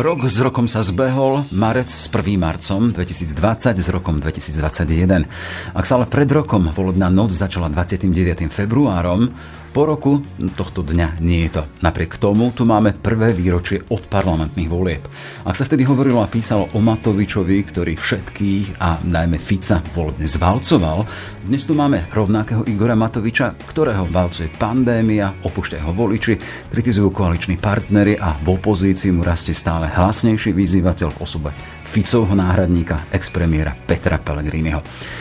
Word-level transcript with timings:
Rok 0.00 0.32
s 0.32 0.40
rokom 0.40 0.64
sa 0.64 0.80
zbehol, 0.80 1.44
marec 1.52 1.92
s 1.92 2.08
1. 2.08 2.40
marcom 2.40 2.88
2020 2.88 3.84
s 3.84 3.88
rokom 3.92 4.16
2021. 4.16 5.28
Ak 5.76 5.84
sa 5.84 6.00
ale 6.00 6.08
pred 6.08 6.24
rokom 6.32 6.72
volebná 6.72 7.12
noc 7.12 7.36
začala 7.36 7.68
29. 7.68 8.08
februárom, 8.48 9.28
po 9.70 9.86
roku 9.86 10.18
tohto 10.58 10.82
dňa 10.82 11.22
nie 11.22 11.46
je 11.46 11.58
to. 11.58 11.62
Napriek 11.80 12.18
tomu 12.18 12.50
tu 12.50 12.66
máme 12.66 12.90
prvé 12.98 13.30
výročie 13.30 13.86
od 13.86 14.02
parlamentných 14.10 14.66
volieb. 14.66 15.02
Ak 15.46 15.54
sa 15.54 15.62
vtedy 15.62 15.86
hovorilo 15.86 16.18
a 16.20 16.30
písalo 16.30 16.66
o 16.74 16.82
Matovičovi, 16.82 17.62
ktorý 17.62 17.94
všetkých 17.94 18.82
a 18.82 18.98
najmä 19.06 19.38
Fica 19.38 19.78
volebne 19.94 20.26
zvalcoval, 20.26 21.06
dnes 21.46 21.64
tu 21.64 21.72
máme 21.78 22.10
rovnakého 22.10 22.66
Igora 22.66 22.98
Matoviča, 22.98 23.54
ktorého 23.70 24.04
valcuje 24.10 24.50
pandémia, 24.58 25.32
opúšťajú 25.46 25.82
ho 25.86 25.92
voliči, 25.94 26.36
kritizujú 26.68 27.14
koaliční 27.14 27.56
partnery 27.56 28.18
a 28.18 28.34
v 28.42 28.58
opozícii 28.58 29.14
mu 29.14 29.22
rastie 29.22 29.54
stále 29.54 29.86
hlasnejší 29.86 30.50
vyzývateľ 30.50 31.08
v 31.14 31.20
osobe 31.22 31.50
Ficovho 31.90 32.38
náhradníka, 32.38 33.10
expremiéra 33.10 33.74
Petra 33.74 34.22
Pellegriniho. 34.22 34.78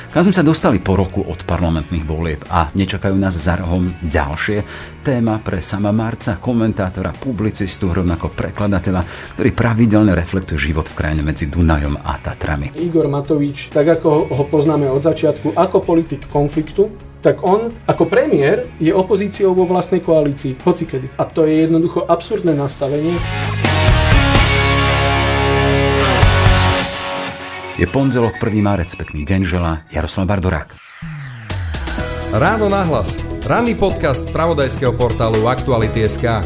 Kam 0.09 0.25
sme 0.25 0.33
sa 0.33 0.41
dostali 0.41 0.81
po 0.81 0.97
roku 0.97 1.21
od 1.21 1.45
parlamentných 1.45 2.01
volieb 2.01 2.41
a 2.49 2.73
nečakajú 2.73 3.13
nás 3.13 3.37
za 3.37 3.61
rohom 3.61 3.93
ďalšie 4.01 4.65
téma 5.05 5.37
pre 5.37 5.61
sama 5.61 5.93
Marca, 5.93 6.41
komentátora, 6.41 7.13
publicistu, 7.13 7.93
rovnako 7.93 8.33
prekladateľa, 8.33 9.05
ktorý 9.37 9.53
pravidelne 9.53 10.17
reflektuje 10.17 10.73
život 10.73 10.89
v 10.89 10.97
krajine 10.97 11.21
medzi 11.21 11.45
Dunajom 11.45 11.93
a 12.01 12.17
Tatrami. 12.17 12.73
Igor 12.81 13.05
Matovič, 13.05 13.69
tak 13.69 14.01
ako 14.01 14.33
ho 14.33 14.43
poznáme 14.49 14.89
od 14.89 15.05
začiatku, 15.05 15.53
ako 15.53 15.77
politik 15.85 16.25
konfliktu, 16.25 16.89
tak 17.21 17.45
on 17.45 17.69
ako 17.85 18.09
premiér 18.09 18.65
je 18.81 18.89
opozíciou 18.89 19.53
vo 19.53 19.69
vlastnej 19.69 20.01
koalícii, 20.01 20.57
hocikedy. 20.65 21.05
A 21.21 21.29
to 21.29 21.45
je 21.45 21.69
jednoducho 21.69 22.01
absurdné 22.09 22.57
nastavenie. 22.57 23.13
Je 27.79 27.87
pondelok 27.87 28.43
1. 28.43 28.59
marec, 28.59 28.91
pekný 28.91 29.23
deň 29.23 29.41
žela 29.47 29.87
Jaroslav 29.87 30.27
Bardorák. 30.27 30.75
Ráno 32.35 32.67
nahlas. 32.67 33.15
Ranný 33.47 33.79
podcast 33.79 34.27
z 34.27 34.35
pravodajského 34.35 34.91
portálu 34.99 35.47
Aktuality.sk 35.47 36.43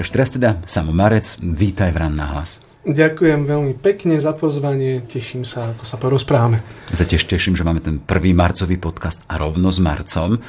Ešte 0.00 0.12
teraz 0.16 0.32
teda, 0.32 0.50
Samo 0.64 0.96
Marec, 0.96 1.36
vítaj 1.36 1.92
v 1.92 2.00
Rán 2.00 2.16
nahlas. 2.16 2.64
Ďakujem 2.88 3.44
veľmi 3.44 3.76
pekne 3.76 4.16
za 4.16 4.32
pozvanie, 4.32 5.04
teším 5.04 5.44
sa, 5.44 5.76
ako 5.76 5.84
sa 5.84 6.00
porozprávame. 6.00 6.64
Sa 6.96 7.04
tiež 7.04 7.28
teším, 7.28 7.52
že 7.52 7.68
máme 7.68 7.84
ten 7.84 8.00
prvý 8.00 8.32
marcový 8.32 8.80
podcast 8.80 9.20
a 9.28 9.36
rovno 9.36 9.68
s 9.68 9.76
Marcom. 9.84 10.40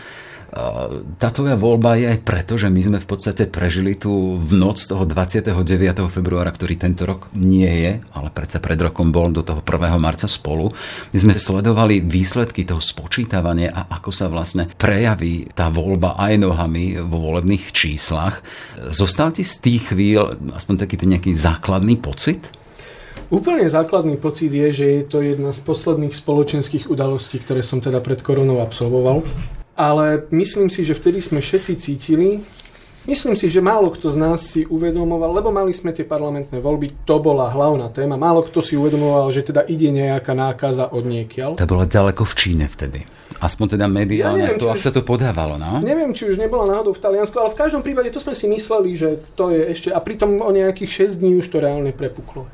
Tá 1.17 1.27
tvoja 1.35 1.59
voľba 1.59 1.99
je 1.99 2.07
aj 2.07 2.19
preto, 2.23 2.55
že 2.55 2.71
my 2.71 2.79
sme 2.79 2.97
v 3.03 3.07
podstate 3.07 3.51
prežili 3.51 3.99
tu 3.99 4.39
v 4.39 4.51
noc 4.55 4.79
toho 4.79 5.03
29. 5.03 5.51
februára, 6.07 6.55
ktorý 6.55 6.79
tento 6.79 7.03
rok 7.03 7.27
nie 7.35 7.67
je, 7.67 7.99
ale 8.15 8.31
predsa 8.31 8.63
pred 8.63 8.79
rokom 8.79 9.11
bol 9.11 9.27
do 9.27 9.43
toho 9.43 9.59
1. 9.59 9.99
marca 9.99 10.23
spolu. 10.31 10.71
My 11.11 11.17
sme 11.19 11.33
sledovali 11.35 11.99
výsledky 11.99 12.63
toho 12.63 12.79
spočítavania 12.79 13.75
a 13.75 13.99
ako 13.99 14.09
sa 14.15 14.31
vlastne 14.31 14.71
prejaví 14.79 15.51
tá 15.51 15.67
voľba 15.67 16.15
aj 16.15 16.39
nohami 16.39 16.95
vo 17.03 17.27
volebných 17.27 17.75
číslach. 17.75 18.39
Zostal 18.87 19.35
ti 19.35 19.43
z 19.43 19.59
tých 19.59 19.91
chvíľ 19.91 20.39
aspoň 20.55 20.87
taký 20.87 20.95
ten 20.95 21.11
nejaký 21.11 21.35
základný 21.35 21.99
pocit? 21.99 22.39
Úplne 23.27 23.67
základný 23.67 24.15
pocit 24.15 24.47
je, 24.47 24.71
že 24.71 24.85
je 24.87 25.03
to 25.03 25.19
jedna 25.19 25.51
z 25.51 25.59
posledných 25.59 26.15
spoločenských 26.15 26.87
udalostí, 26.87 27.43
ktoré 27.43 27.59
som 27.59 27.83
teda 27.83 27.99
pred 27.99 28.23
koronou 28.23 28.63
absolvoval 28.63 29.27
ale 29.77 30.25
myslím 30.33 30.73
si, 30.73 30.81
že 30.81 30.97
vtedy 30.97 31.21
sme 31.21 31.37
všetci 31.37 31.73
cítili, 31.77 32.41
myslím 33.05 33.37
si, 33.37 33.45
že 33.45 33.61
málo 33.61 33.93
kto 33.93 34.09
z 34.09 34.17
nás 34.17 34.41
si 34.41 34.65
uvedomoval, 34.65 35.37
lebo 35.37 35.53
mali 35.53 35.69
sme 35.71 35.93
tie 35.93 36.01
parlamentné 36.01 36.57
voľby, 36.57 37.05
to 37.05 37.21
bola 37.21 37.53
hlavná 37.53 37.93
téma, 37.93 38.17
málo 38.17 38.41
kto 38.41 38.59
si 38.65 38.73
uvedomoval, 38.73 39.29
že 39.29 39.45
teda 39.45 39.69
ide 39.69 39.93
nejaká 39.93 40.33
nákaza 40.33 40.89
od 40.89 41.05
niekiaľ. 41.05 41.61
To 41.61 41.69
bola 41.69 41.85
ďaleko 41.85 42.25
v 42.25 42.33
Číne 42.33 42.65
vtedy. 42.65 43.05
Aspoň 43.37 43.77
teda 43.77 43.85
mediálne, 43.85 44.41
ja 44.41 44.49
neviem, 44.49 44.57
to, 44.57 44.73
ak 44.73 44.81
sa 44.81 44.89
to 44.89 45.05
podávalo, 45.05 45.61
no? 45.61 45.77
Neviem, 45.77 46.09
či 46.17 46.25
už 46.25 46.41
nebola 46.41 46.65
náhodou 46.65 46.97
v 46.97 47.05
Taliansku, 47.05 47.37
ale 47.37 47.53
v 47.53 47.59
každom 47.61 47.85
prípade 47.85 48.09
to 48.09 48.17
sme 48.17 48.33
si 48.33 48.49
mysleli, 48.49 48.97
že 48.97 49.21
to 49.37 49.53
je 49.53 49.61
ešte, 49.77 49.89
a 49.93 50.01
pritom 50.01 50.41
o 50.41 50.49
nejakých 50.49 51.13
6 51.13 51.21
dní 51.21 51.37
už 51.37 51.45
to 51.53 51.61
reálne 51.61 51.93
prepuklo. 51.93 52.49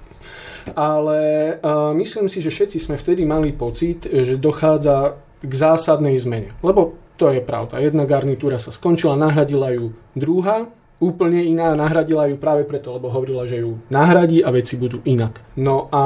Ale 0.76 1.20
uh, 1.60 1.96
myslím 1.96 2.28
si, 2.28 2.44
že 2.44 2.52
všetci 2.52 2.84
sme 2.84 2.96
vtedy 3.00 3.24
mali 3.24 3.56
pocit, 3.56 4.08
že 4.08 4.36
dochádza 4.36 5.16
k 5.44 5.54
zásadnej 5.56 6.16
zmene. 6.20 6.56
Lebo 6.64 7.03
to 7.18 7.30
je 7.30 7.42
pravda. 7.42 7.80
Jedna 7.80 8.04
garnitúra 8.10 8.58
sa 8.58 8.74
skončila, 8.74 9.20
nahradila 9.20 9.70
ju 9.74 9.94
druhá, 10.18 10.70
úplne 11.04 11.44
iná, 11.44 11.76
nahradila 11.76 12.32
ju 12.32 12.40
práve 12.40 12.64
preto, 12.64 12.96
lebo 12.96 13.12
hovorila, 13.12 13.44
že 13.44 13.60
ju 13.60 13.84
nahradí 13.92 14.40
a 14.40 14.50
veci 14.56 14.80
budú 14.80 15.04
inak. 15.04 15.44
No 15.60 15.92
a 15.92 16.04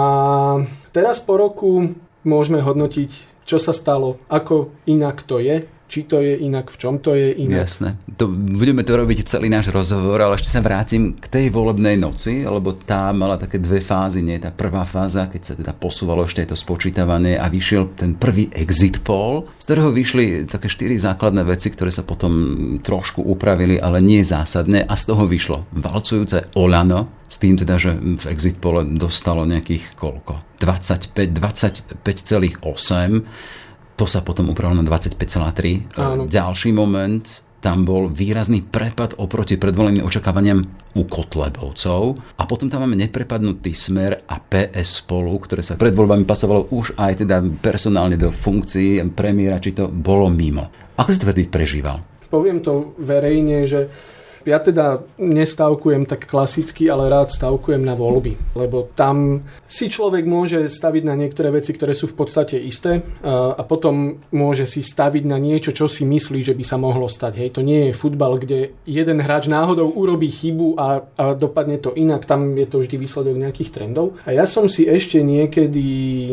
teraz 0.90 1.22
po 1.22 1.38
roku 1.38 1.94
môžeme 2.25 2.59
hodnotiť, 2.59 3.44
čo 3.47 3.62
sa 3.62 3.72
stalo, 3.72 4.19
ako 4.28 4.73
inak 4.90 5.23
to 5.23 5.40
je, 5.40 5.69
či 5.87 6.03
to 6.03 6.19
je 6.19 6.35
inak, 6.43 6.67
v 6.67 6.77
čom 6.77 6.99
to 6.99 7.15
je 7.15 7.31
inak. 7.47 7.63
Jasné. 7.63 7.95
To, 8.19 8.27
budeme 8.31 8.83
to 8.83 8.99
robiť 8.99 9.23
celý 9.23 9.47
náš 9.47 9.71
rozhovor, 9.71 10.19
ale 10.19 10.35
ešte 10.35 10.51
sa 10.51 10.59
vrátim 10.59 11.15
k 11.15 11.25
tej 11.31 11.47
volebnej 11.47 11.95
noci, 11.95 12.43
lebo 12.43 12.75
tá 12.75 13.15
mala 13.15 13.39
také 13.39 13.63
dve 13.63 13.79
fázy. 13.79 14.19
Nie 14.19 14.43
tá 14.43 14.51
prvá 14.51 14.83
fáza, 14.83 15.31
keď 15.31 15.41
sa 15.41 15.55
teda 15.55 15.71
posúvalo 15.71 16.27
ešte 16.27 16.43
to 16.43 16.59
spočítavanie 16.59 17.39
a 17.39 17.47
vyšiel 17.47 17.95
ten 17.95 18.19
prvý 18.19 18.51
exit 18.51 18.99
poll, 18.99 19.47
z 19.57 19.63
ktorého 19.63 19.95
vyšli 19.95 20.51
také 20.51 20.67
štyri 20.67 20.99
základné 20.99 21.47
veci, 21.47 21.71
ktoré 21.71 21.87
sa 21.87 22.03
potom 22.03 22.35
trošku 22.83 23.23
upravili, 23.23 23.79
ale 23.79 24.03
nie 24.03 24.27
zásadne 24.27 24.83
a 24.83 24.93
z 24.99 25.03
toho 25.07 25.23
vyšlo 25.23 25.71
valcujúce 25.71 26.51
Olano, 26.59 27.23
s 27.31 27.39
tým 27.39 27.55
teda, 27.55 27.79
že 27.79 27.95
v 27.95 28.25
exit 28.27 28.59
pole 28.59 28.83
dostalo 28.99 29.47
nejakých 29.47 29.95
koľko? 29.95 30.59
25, 30.59 31.15
25,8 31.31 33.63
to 33.97 34.06
sa 34.06 34.22
potom 34.22 34.53
upravilo 34.53 34.80
na 34.80 34.85
25,3. 34.85 35.97
Áno. 35.97 36.24
Ďalší 36.30 36.69
moment, 36.69 37.25
tam 37.58 37.81
bol 37.84 38.06
výrazný 38.13 38.62
prepad 38.62 39.18
oproti 39.18 39.58
predvoleným 39.58 40.06
očakávaniam 40.06 40.62
u 40.94 41.03
Kotlebovcov 41.09 42.02
a 42.38 42.44
potom 42.46 42.69
tam 42.69 42.85
máme 42.85 42.94
neprepadnutý 42.94 43.74
smer 43.74 44.24
a 44.30 44.38
PS 44.38 45.02
spolu, 45.02 45.34
ktoré 45.41 45.66
sa 45.66 45.74
pred 45.74 45.97
voľbami 45.97 46.24
pasovalo 46.24 46.69
už 46.69 46.94
aj 46.94 47.25
teda 47.25 47.41
personálne 47.58 48.16
do 48.16 48.30
funkcií 48.30 49.02
premiéra, 49.18 49.58
či 49.58 49.74
to 49.74 49.90
bolo 49.90 50.29
mimo. 50.29 50.69
Ako 51.02 51.09
si 51.09 51.18
to 51.18 51.28
vtedy 51.34 51.50
prežíval? 51.50 51.97
Poviem 52.29 52.62
to 52.62 52.94
verejne, 53.02 53.66
že 53.66 53.90
ja 54.47 54.63
teda 54.63 55.03
nestavkujem 55.19 56.08
tak 56.08 56.24
klasicky, 56.24 56.88
ale 56.88 57.12
rád 57.12 57.35
stavkujem 57.35 57.84
na 57.84 58.00
voľby, 58.00 58.56
lebo 58.56 58.88
tam 58.96 59.44
si 59.68 59.91
človek 59.91 60.24
môže 60.24 60.72
staviť 60.72 61.03
na 61.03 61.19
niektoré 61.19 61.52
veci, 61.52 61.75
ktoré 61.75 61.91
sú 61.91 62.08
v 62.08 62.16
podstate 62.16 62.56
isté 62.56 63.03
a, 63.22 63.59
potom 63.68 64.24
môže 64.31 64.63
si 64.63 64.80
staviť 64.80 65.24
na 65.28 65.35
niečo, 65.35 65.75
čo 65.75 65.91
si 65.91 66.08
myslí, 66.08 66.40
že 66.47 66.56
by 66.56 66.63
sa 66.63 66.80
mohlo 66.80 67.12
stať. 67.12 67.44
Hej, 67.44 67.59
to 67.59 67.62
nie 67.62 67.91
je 67.91 68.00
futbal, 68.00 68.40
kde 68.40 68.72
jeden 68.88 69.19
hráč 69.19 69.52
náhodou 69.52 69.91
urobí 69.91 70.31
chybu 70.31 70.79
a, 70.79 71.03
a 71.19 71.24
dopadne 71.35 71.75
to 71.84 71.91
inak, 71.91 72.24
tam 72.24 72.56
je 72.56 72.64
to 72.64 72.79
vždy 72.79 72.96
výsledok 72.96 73.35
nejakých 73.35 73.74
trendov. 73.75 74.16
A 74.24 74.31
ja 74.31 74.47
som 74.47 74.72
si 74.72 74.88
ešte 74.88 75.19
niekedy 75.19 75.84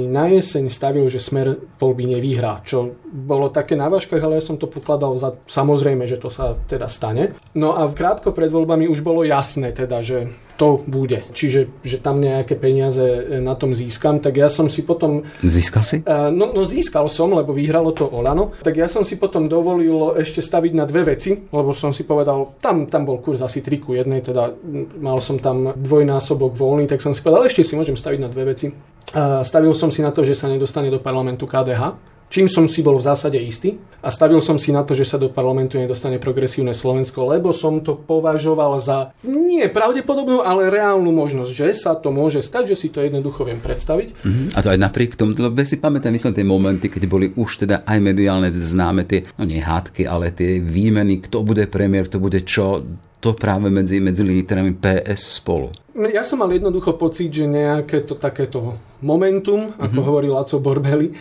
na 0.06 0.30
jeseň 0.30 0.70
stavil, 0.70 1.10
že 1.10 1.18
smer 1.18 1.58
voľby 1.82 2.14
nevyhrá, 2.14 2.62
čo 2.62 2.94
bolo 3.10 3.50
také 3.50 3.74
na 3.74 3.90
váškach, 3.90 4.22
ale 4.22 4.38
ja 4.38 4.44
som 4.44 4.54
to 4.54 4.70
pokladal 4.70 5.18
za 5.18 5.34
samozrejme, 5.46 6.06
že 6.06 6.22
to 6.22 6.30
sa 6.30 6.54
teda 6.70 6.86
stane. 6.86 7.34
No 7.54 7.74
a 7.74 7.86
v 7.90 7.94
krátko 8.04 8.36
pred 8.36 8.52
voľbami 8.52 8.84
už 8.84 9.00
bolo 9.00 9.24
jasné 9.24 9.72
teda, 9.72 10.04
že 10.04 10.28
to 10.60 10.84
bude. 10.84 11.24
Čiže, 11.32 11.80
že 11.80 11.96
tam 12.04 12.20
nejaké 12.20 12.52
peniaze 12.54 13.00
e, 13.00 13.40
na 13.40 13.56
tom 13.56 13.72
získam, 13.72 14.20
tak 14.20 14.36
ja 14.36 14.52
som 14.52 14.68
si 14.68 14.84
potom... 14.84 15.24
Získal 15.40 15.82
si? 15.82 15.96
Uh, 16.04 16.28
no, 16.28 16.52
no 16.52 16.68
získal 16.68 17.08
som, 17.08 17.32
lebo 17.32 17.56
vyhralo 17.56 17.90
to 17.96 18.06
Olano. 18.06 18.54
Tak 18.60 18.76
ja 18.76 18.86
som 18.86 19.02
si 19.02 19.16
potom 19.16 19.48
dovolil 19.48 20.20
ešte 20.20 20.44
staviť 20.44 20.72
na 20.76 20.84
dve 20.84 21.16
veci, 21.16 21.34
lebo 21.48 21.72
som 21.72 21.96
si 21.96 22.04
povedal, 22.04 22.60
tam, 22.60 22.86
tam 22.86 23.08
bol 23.08 23.24
kurz 23.24 23.40
asi 23.40 23.64
3 23.64 23.82
ku 23.82 23.96
1, 23.96 24.06
teda 24.20 24.52
mal 25.00 25.18
som 25.18 25.40
tam 25.40 25.74
dvojnásobok 25.74 26.54
voľný, 26.54 26.86
tak 26.86 27.00
som 27.00 27.16
si 27.16 27.24
povedal, 27.24 27.48
ešte 27.48 27.64
si 27.64 27.74
môžem 27.74 27.96
staviť 27.96 28.20
na 28.20 28.28
dve 28.28 28.52
veci. 28.52 28.68
Uh, 29.16 29.42
stavil 29.42 29.72
som 29.72 29.88
si 29.88 30.04
na 30.04 30.12
to, 30.12 30.22
že 30.22 30.36
sa 30.36 30.46
nedostane 30.46 30.92
do 30.92 31.02
parlamentu 31.02 31.48
KDH, 31.50 32.13
čím 32.34 32.50
som 32.50 32.66
si 32.66 32.82
bol 32.82 32.98
v 32.98 33.06
zásade 33.06 33.38
istý 33.38 33.78
a 34.02 34.10
stavil 34.10 34.42
som 34.42 34.58
si 34.58 34.74
na 34.74 34.82
to, 34.82 34.98
že 34.98 35.06
sa 35.06 35.22
do 35.22 35.30
parlamentu 35.30 35.78
nedostane 35.78 36.18
progresívne 36.18 36.74
Slovensko, 36.74 37.30
lebo 37.30 37.54
som 37.54 37.78
to 37.78 37.94
považoval 37.94 38.82
za 38.82 39.14
nie 39.22 39.62
pravdepodobnú, 39.70 40.42
ale 40.42 40.66
reálnu 40.66 41.14
možnosť, 41.14 41.50
že 41.54 41.68
sa 41.78 41.94
to 41.94 42.10
môže 42.10 42.42
stať, 42.42 42.74
že 42.74 42.76
si 42.76 42.88
to 42.90 43.06
jednoducho 43.06 43.46
viem 43.46 43.62
predstaviť. 43.62 44.26
Mm-hmm. 44.26 44.46
A 44.50 44.58
to 44.58 44.74
aj 44.74 44.82
napriek 44.82 45.14
tomu, 45.14 45.38
lebo 45.38 45.54
si 45.62 45.78
pamätám, 45.78 46.10
myslím, 46.10 46.34
tie 46.34 46.42
momenty, 46.42 46.90
keď 46.90 47.02
boli 47.06 47.30
už 47.38 47.62
teda 47.62 47.86
aj 47.86 47.98
mediálne 48.02 48.50
známe 48.50 49.06
tie, 49.06 49.30
no 49.38 49.46
nie 49.46 49.62
hádky, 49.62 50.02
ale 50.02 50.34
tie 50.34 50.58
výmeny, 50.58 51.22
kto 51.22 51.46
bude 51.46 51.70
premiér, 51.70 52.10
kto 52.10 52.18
bude 52.18 52.42
čo, 52.42 52.82
to 53.22 53.32
práve 53.38 53.70
medzi, 53.70 54.02
medzi 54.02 54.26
líderami 54.26 54.74
PS 54.76 55.38
spolu. 55.38 55.70
Ja 55.94 56.26
som 56.26 56.42
mal 56.42 56.50
jednoducho 56.50 56.98
pocit, 56.98 57.30
že 57.30 57.46
nejaké 57.46 58.02
to 58.02 58.18
takéto 58.18 58.74
momentum, 59.00 59.70
ako 59.78 59.86
mm-hmm. 59.86 60.08
hovorí 60.10 60.28
Laco 60.28 60.58
Borbeli, 60.58 61.14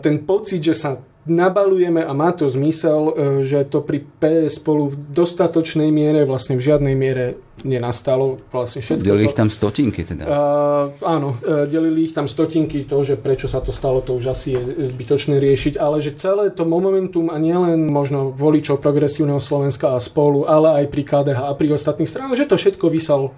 ten 0.00 0.22
pocit, 0.24 0.62
že 0.64 0.74
sa 0.74 1.00
nabalujeme 1.28 2.00
a 2.00 2.12
má 2.16 2.32
to 2.32 2.48
zmysel, 2.48 3.12
e, 3.12 3.44
že 3.44 3.68
to 3.68 3.84
pri 3.84 4.00
PS 4.02 4.56
spolu 4.56 4.88
v 4.88 4.96
dostatočnej 5.12 5.92
miere, 5.92 6.24
vlastne 6.24 6.56
v 6.56 6.64
žiadnej 6.64 6.96
miere 6.96 7.36
nenastalo. 7.60 8.40
Vlastne 8.48 8.80
všetko 8.80 9.04
delili 9.04 9.28
to, 9.28 9.30
ich 9.30 9.36
tam 9.36 9.52
stotinky 9.52 10.00
teda. 10.08 10.24
Uh, 10.24 10.96
áno, 11.04 11.36
uh, 11.44 11.68
delili 11.68 12.08
ich 12.08 12.16
tam 12.16 12.24
stotinky, 12.24 12.88
to, 12.88 13.04
že 13.04 13.20
prečo 13.20 13.52
sa 13.52 13.60
to 13.60 13.68
stalo, 13.68 14.00
to 14.00 14.16
už 14.16 14.32
asi 14.32 14.56
je 14.56 14.88
zbytočné 14.96 15.36
riešiť, 15.36 15.76
ale 15.76 16.00
že 16.00 16.16
celé 16.16 16.48
to 16.48 16.64
momentum 16.64 17.28
a 17.28 17.36
nielen 17.36 17.84
možno 17.92 18.32
voličov 18.32 18.80
progresívneho 18.80 19.44
Slovenska 19.44 19.92
a 19.92 20.00
spolu, 20.00 20.48
ale 20.48 20.84
aj 20.84 20.84
pri 20.88 21.02
KDH 21.04 21.40
a 21.44 21.52
pri 21.52 21.68
ostatných 21.76 22.08
stranách, 22.08 22.40
že 22.40 22.48
to 22.48 22.56
všetko 22.56 22.88
vysal 22.88 23.36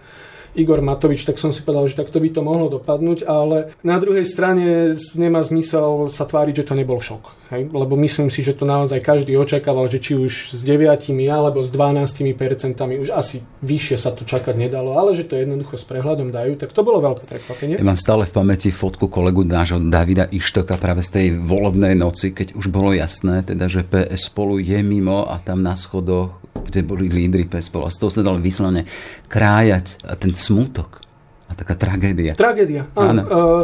Igor 0.55 0.85
Matovič, 0.85 1.25
tak 1.25 1.41
som 1.41 1.51
si 1.51 1.65
povedal, 1.65 1.89
že 1.89 1.99
takto 1.99 2.21
by 2.21 2.29
to 2.29 2.41
mohlo 2.45 2.69
dopadnúť, 2.69 3.25
ale 3.25 3.73
na 3.81 3.97
druhej 3.97 4.29
strane 4.29 4.93
nemá 5.17 5.41
zmysel 5.41 6.13
sa 6.13 6.29
tváriť, 6.29 6.63
že 6.63 6.69
to 6.69 6.79
nebol 6.79 7.01
šok. 7.01 7.42
Hej? 7.53 7.69
Lebo 7.69 7.95
myslím 8.01 8.33
si, 8.33 8.41
že 8.41 8.57
to 8.57 8.65
naozaj 8.65 9.05
každý 9.05 9.37
očakával, 9.37 9.87
že 9.93 10.01
či 10.01 10.17
už 10.17 10.57
s 10.57 10.61
9 10.65 10.89
alebo 11.29 11.61
s 11.61 11.69
12 11.69 12.33
percentami 12.33 12.97
už 12.97 13.13
asi 13.13 13.45
vyššie 13.61 13.97
sa 14.01 14.11
to 14.17 14.25
čakať 14.25 14.57
nedalo, 14.57 14.97
ale 14.97 15.13
že 15.13 15.29
to 15.29 15.37
jednoducho 15.37 15.77
s 15.77 15.85
prehľadom 15.85 16.33
dajú, 16.33 16.57
tak 16.57 16.73
to 16.73 16.81
bolo 16.81 17.05
veľké 17.05 17.29
prekvapenie. 17.29 17.77
Ja 17.77 17.85
mám 17.85 18.01
stále 18.01 18.25
v 18.25 18.33
pamäti 18.33 18.73
fotku 18.73 19.13
kolegu 19.13 19.45
nášho 19.45 19.77
Davida 19.93 20.27
Ištoka 20.33 20.81
práve 20.81 21.05
z 21.05 21.11
tej 21.13 21.27
volebnej 21.45 21.93
noci, 21.93 22.33
keď 22.33 22.57
už 22.57 22.73
bolo 22.73 22.97
jasné, 22.97 23.45
teda, 23.45 23.69
že 23.69 23.85
PS 23.85 24.33
spolu 24.33 24.57
je 24.57 24.81
mimo 24.81 25.29
a 25.29 25.37
tam 25.37 25.61
na 25.61 25.77
schodoch 25.77 26.43
kde 26.53 26.81
boli 26.87 27.11
lídry 27.11 27.45
PSPOL 27.51 27.85
a 27.85 27.93
z 27.93 27.99
toho 27.99 28.11
sa 28.13 28.23
dalo 28.23 28.39
vyslovene 28.39 28.87
krájať 29.27 30.07
a 30.07 30.15
ten 30.17 30.33
smutok 30.33 31.03
a 31.51 31.53
taká 31.53 31.77
tragédia. 31.77 32.33
Tragédia, 32.33 32.89
áno. 32.97 33.09
áno. 33.11 33.23
Uh, 33.29 33.63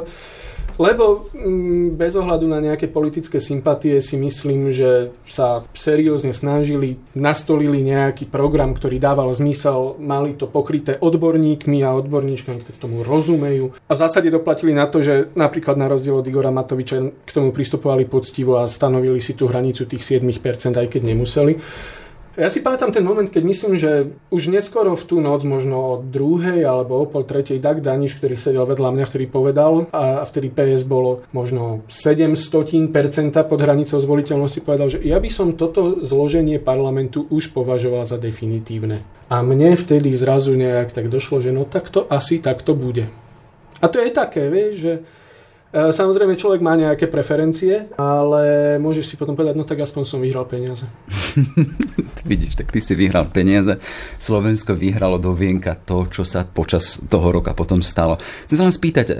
lebo 0.79 1.29
mm, 1.35 1.99
bez 1.99 2.15
ohľadu 2.15 2.47
na 2.47 2.63
nejaké 2.63 2.87
politické 2.87 3.43
sympatie 3.43 3.99
si 3.99 4.15
myslím, 4.15 4.71
že 4.71 5.11
sa 5.27 5.67
seriózne 5.75 6.31
snažili, 6.31 6.97
nastolili 7.19 7.83
nejaký 7.83 8.31
program, 8.31 8.73
ktorý 8.73 9.03
dával 9.03 9.35
zmysel, 9.35 9.99
mali 9.99 10.39
to 10.39 10.47
pokryté 10.47 10.97
odborníkmi 11.03 11.83
a 11.83 11.99
odborníčkami, 11.99 12.63
ktorí 12.63 12.77
tomu 12.79 13.03
rozumejú. 13.03 13.75
A 13.91 13.93
v 13.93 14.01
zásade 14.01 14.31
doplatili 14.31 14.73
na 14.73 14.87
to, 14.87 15.03
že 15.03 15.35
napríklad 15.35 15.75
na 15.75 15.91
rozdiel 15.91 16.23
od 16.23 16.27
Igora 16.31 16.55
Matoviča 16.55 17.27
k 17.27 17.31
tomu 17.35 17.51
pristupovali 17.51 18.07
poctivo 18.07 18.63
a 18.63 18.71
stanovili 18.71 19.19
si 19.19 19.35
tú 19.35 19.51
hranicu 19.51 19.85
tých 19.85 20.07
7%, 20.23 20.79
aj 20.79 20.89
keď 20.89 21.03
nemuseli. 21.03 21.53
Ja 22.39 22.47
si 22.47 22.63
pamätám 22.63 22.95
ten 22.95 23.03
moment, 23.03 23.27
keď 23.27 23.43
myslím, 23.43 23.75
že 23.75 24.15
už 24.31 24.55
neskoro 24.55 24.95
v 24.95 25.03
tú 25.03 25.19
noc, 25.19 25.43
možno 25.43 25.75
o 25.75 25.95
druhej 25.99 26.63
alebo 26.63 27.03
o 27.03 27.05
pol 27.11 27.27
tretej, 27.27 27.59
Dag 27.59 27.83
Daniš, 27.83 28.15
ktorý 28.23 28.39
sedel 28.39 28.63
vedľa 28.63 28.95
mňa, 28.95 29.05
ktorý 29.11 29.27
povedal, 29.27 29.91
a 29.91 30.23
vtedy 30.23 30.55
PS 30.55 30.87
bolo 30.87 31.27
možno 31.35 31.83
700% 31.91 32.95
pod 33.43 33.59
hranicou 33.59 33.99
zvoliteľnosti, 33.99 34.63
povedal, 34.63 34.87
že 34.87 35.03
ja 35.03 35.19
by 35.19 35.27
som 35.35 35.59
toto 35.59 35.99
zloženie 36.07 36.63
parlamentu 36.63 37.27
už 37.27 37.51
považoval 37.51 38.07
za 38.07 38.23
definitívne. 38.23 39.03
A 39.27 39.43
mne 39.43 39.75
vtedy 39.75 40.15
zrazu 40.15 40.55
nejak 40.55 40.95
tak 40.95 41.11
došlo, 41.11 41.43
že 41.43 41.51
no 41.51 41.67
tak 41.67 41.91
to 41.91 42.07
asi 42.07 42.39
takto 42.39 42.79
bude. 42.79 43.11
A 43.83 43.91
to 43.91 43.99
je 43.99 44.15
také, 44.15 44.47
vieš, 44.47 44.75
že 44.79 44.93
samozrejme, 45.73 46.41
človek 46.41 46.65
má 46.65 46.73
nejaké 46.81 47.13
preferencie, 47.13 47.93
ale 48.01 48.77
môžeš 48.81 49.05
si 49.05 49.15
potom 49.21 49.37
povedať, 49.37 49.55
no 49.57 49.69
tak 49.69 49.85
aspoň 49.85 50.03
som 50.09 50.25
vyhral 50.25 50.49
peniaze. 50.49 50.89
Vidíš, 52.31 52.57
tak 52.57 52.73
ty 52.73 52.81
si 52.81 52.97
vyhral 52.97 53.29
peniaze. 53.29 53.77
Slovensko 54.17 54.73
vyhralo 54.73 55.21
do 55.21 55.37
vienka 55.37 55.77
to, 55.77 56.09
čo 56.09 56.25
sa 56.25 56.49
počas 56.49 56.97
toho 57.13 57.29
roka 57.29 57.53
potom 57.53 57.85
stalo. 57.85 58.17
Chcem 58.49 58.57
sa 58.57 58.65
len 58.65 58.75
spýtať, 58.75 59.07
e, 59.13 59.15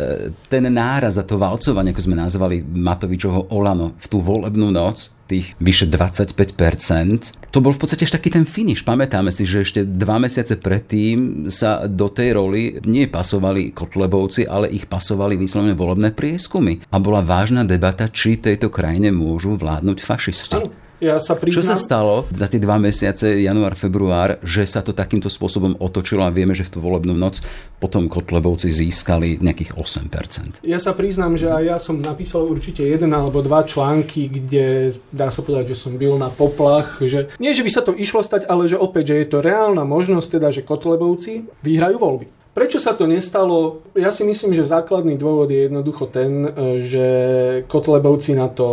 ten 0.49 0.65
náraz 0.73 1.21
a 1.21 1.25
to 1.29 1.37
valcovanie, 1.37 1.93
ako 1.93 2.05
sme 2.09 2.17
nazvali 2.17 2.65
Matovičovho 2.65 3.53
Olano 3.53 3.93
v 4.01 4.07
tú 4.09 4.25
volebnú 4.25 4.73
noc, 4.73 5.18
tých 5.29 5.53
vyše 5.61 5.87
25%. 5.87 7.53
To 7.53 7.61
bol 7.61 7.77
v 7.77 7.81
podstate 7.81 8.09
taký 8.09 8.33
ten 8.33 8.49
finish. 8.49 8.81
Pamätáme 8.81 9.29
si, 9.29 9.45
že 9.45 9.65
ešte 9.65 9.81
dva 9.85 10.17
mesiace 10.17 10.57
predtým 10.57 11.49
sa 11.53 11.85
do 11.85 12.09
tej 12.09 12.41
roli 12.41 12.81
nie 12.89 13.05
pasovali 13.05 13.77
Kotlebovci, 13.77 14.49
ale 14.49 14.73
ich 14.73 14.89
pasovali 14.89 15.37
vyslovene 15.37 15.77
volebné 15.77 16.17
prieskumy. 16.17 16.81
A 16.89 16.97
bola 16.97 17.21
vážna 17.21 17.69
debata, 17.69 18.09
či 18.09 18.41
tejto 18.41 18.73
krajine 18.73 19.13
môžu 19.13 19.57
vládnuť 19.57 19.99
fašisti. 20.01 20.88
Ja 20.99 21.17
sa 21.23 21.39
priznám... 21.39 21.63
Čo 21.63 21.71
sa 21.71 21.79
stalo 21.79 22.27
za 22.35 22.51
tie 22.51 22.59
dva 22.59 22.75
mesiace, 22.77 23.39
január, 23.39 23.79
február, 23.79 24.43
že 24.43 24.67
sa 24.67 24.83
to 24.83 24.91
takýmto 24.91 25.31
spôsobom 25.31 25.79
otočilo 25.79 26.27
a 26.27 26.35
vieme, 26.35 26.59
že 26.59 26.67
v 26.67 26.75
tú 26.75 26.79
volebnú 26.83 27.15
noc 27.15 27.39
potom 27.79 28.11
Kotlebovci 28.11 28.67
získali 28.75 29.39
nejakých 29.39 29.79
8%. 29.79 30.67
Ja 30.67 30.83
sa 30.83 30.93
priznám, 30.99 31.39
že 31.39 31.55
aj 31.55 31.63
ja 31.63 31.79
som 31.79 32.03
napísal 32.03 32.51
určite 32.51 32.83
jeden 32.83 33.15
alebo 33.15 33.39
dva 33.47 33.63
články, 33.63 34.27
kde 34.27 34.99
dá 35.15 35.31
sa 35.31 35.47
povedať, 35.47 35.75
že 35.75 35.81
som 35.87 35.95
byl 35.95 36.19
na 36.19 36.35
poplach, 36.35 36.99
že 36.99 37.31
nie, 37.39 37.55
že 37.55 37.63
by 37.63 37.71
sa 37.71 37.83
to 37.87 37.95
išlo 37.95 38.21
stať, 38.27 38.51
ale 38.51 38.67
že 38.67 38.75
opäť, 38.75 39.15
že 39.15 39.23
je 39.23 39.29
to 39.31 39.39
reálna 39.39 39.87
možnosť 39.87 40.29
teda, 40.35 40.49
že 40.51 40.67
Kotlebovci 40.67 41.47
vyhrajú 41.63 42.03
voľby. 42.03 42.39
Prečo 42.59 42.83
sa 42.83 42.99
to 42.99 43.07
nestalo? 43.07 43.87
Ja 43.95 44.11
si 44.11 44.27
myslím, 44.27 44.51
že 44.51 44.67
základný 44.67 45.15
dôvod 45.15 45.47
je 45.47 45.71
jednoducho 45.71 46.11
ten, 46.11 46.43
e, 46.43 46.51
že 46.83 47.07
Kotlebovci 47.71 48.35
na 48.35 48.51
to 48.51 48.67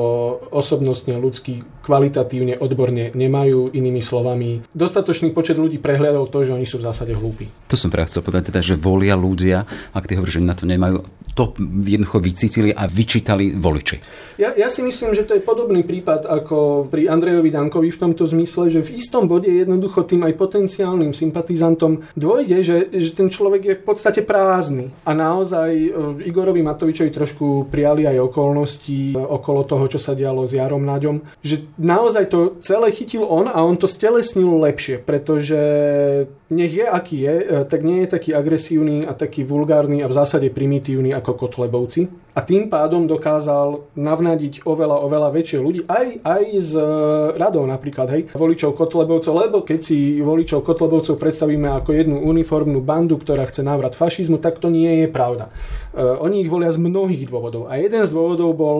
osobnostne, 0.50 1.21
ľudský, 1.21 1.62
kvalitatívne, 1.85 2.57
odborne 2.57 3.13
nemajú, 3.13 3.69
inými 3.69 4.01
slovami. 4.01 4.65
Dostatočný 4.73 5.29
počet 5.29 5.61
ľudí 5.61 5.77
prehľadol 5.77 6.25
to, 6.33 6.41
že 6.41 6.57
oni 6.57 6.65
sú 6.65 6.81
v 6.81 6.89
zásade 6.89 7.13
hlúpi. 7.13 7.53
To 7.69 7.77
som 7.77 7.93
práve 7.93 8.09
chcel 8.09 8.25
povedať, 8.25 8.49
teda, 8.49 8.65
že 8.65 8.73
volia 8.73 9.13
ľudia, 9.13 9.69
ak 9.93 10.09
ty 10.09 10.17
hovoríš, 10.17 10.41
že 10.41 10.49
na 10.49 10.57
to 10.57 10.65
nemajú, 10.65 11.05
to 11.35 11.51
jednoducho 11.83 12.23
vycítili 12.23 12.71
a 12.71 12.87
vyčítali 12.87 13.51
voliči. 13.59 13.99
Ja, 14.39 14.55
ja 14.55 14.71
si 14.71 14.79
myslím, 14.81 15.11
že 15.11 15.27
to 15.27 15.35
je 15.35 15.43
podobný 15.43 15.83
prípad 15.83 16.23
ako 16.23 16.87
pri 16.87 17.11
Andrejovi 17.11 17.51
Dankovi 17.51 17.91
v 17.91 18.01
tomto 18.01 18.23
zmysle, 18.23 18.71
že 18.71 18.81
v 18.81 19.03
istom 19.03 19.27
bode 19.27 19.51
jednoducho 19.51 20.07
tým 20.07 20.23
aj 20.23 20.33
potenciálnym 20.39 21.11
sympatizantom 21.11 22.07
dôjde, 22.15 22.63
že, 22.63 22.77
že 22.95 23.11
ten 23.11 23.27
človek 23.27 23.61
je 23.67 23.75
v 23.75 23.83
podstate 23.83 24.23
prázdny. 24.23 24.95
A 25.03 25.11
naozaj 25.11 25.69
e, 25.75 25.89
Igorovi 26.23 26.63
Matovičovi 26.63 27.11
trošku 27.11 27.67
prijali 27.67 28.07
aj 28.07 28.31
okolnosti 28.31 29.11
e, 29.11 29.19
okolo 29.19 29.67
toho, 29.67 29.85
čo 29.91 29.99
sa 29.99 30.15
dialo 30.15 30.47
s 30.47 30.55
Jarom 30.55 30.87
Naďom, 30.87 31.19
že 31.43 31.67
naozaj 31.77 32.25
to 32.31 32.39
celé 32.63 32.92
chytil 32.92 33.27
on 33.27 33.48
a 33.48 33.60
on 33.63 33.75
to 33.75 33.88
stelesnil 33.88 34.60
lepšie, 34.63 35.04
pretože 35.04 35.60
nech 36.48 36.72
je 36.72 36.86
aký 36.88 37.18
je, 37.19 37.36
e, 37.42 37.45
tak 37.68 37.83
nie 37.83 38.04
je 38.06 38.07
taký 38.16 38.31
agresívny 38.31 39.04
a 39.04 39.12
taký 39.12 39.44
vulgárny 39.44 40.00
a 40.00 40.07
v 40.07 40.16
zásade 40.16 40.48
primitívny 40.51 41.12
ako 41.12 41.36
Kotlebovci. 41.36 42.07
A 42.36 42.44
tým 42.44 42.68
pádom 42.68 43.07
dokázal 43.07 43.95
navnadiť 43.95 44.68
oveľa, 44.68 45.07
oveľa 45.07 45.30
väčšie 45.31 45.60
ľudí, 45.63 45.81
aj, 45.88 46.19
aj 46.19 46.44
z 46.60 46.74
radou 47.39 47.63
napríklad, 47.63 48.12
hej, 48.12 48.21
voličov 48.36 48.75
Kotlebovcov, 48.75 49.31
lebo 49.31 49.63
keď 49.63 49.80
si 49.80 50.19
voličov 50.19 50.68
Kotlebovcov 50.68 51.16
predstavíme 51.16 51.71
ako 51.80 51.95
jednu 51.95 52.19
uniformnú 52.28 52.83
bandu, 52.83 53.16
ktorá 53.16 53.47
chce 53.47 53.64
návrat 53.64 53.95
fašizmu, 53.95 54.44
tak 54.44 54.59
to 54.59 54.68
nie 54.68 55.04
je 55.04 55.07
pravda. 55.07 55.47
Uh, 55.95 56.19
oni 56.19 56.44
ich 56.44 56.52
volia 56.52 56.76
z 56.76 56.80
mnohých 56.83 57.23
dôvodov. 57.31 57.71
A 57.71 57.80
jeden 57.80 58.04
z 58.04 58.11
dôvodov 58.11 58.52
bol 58.52 58.78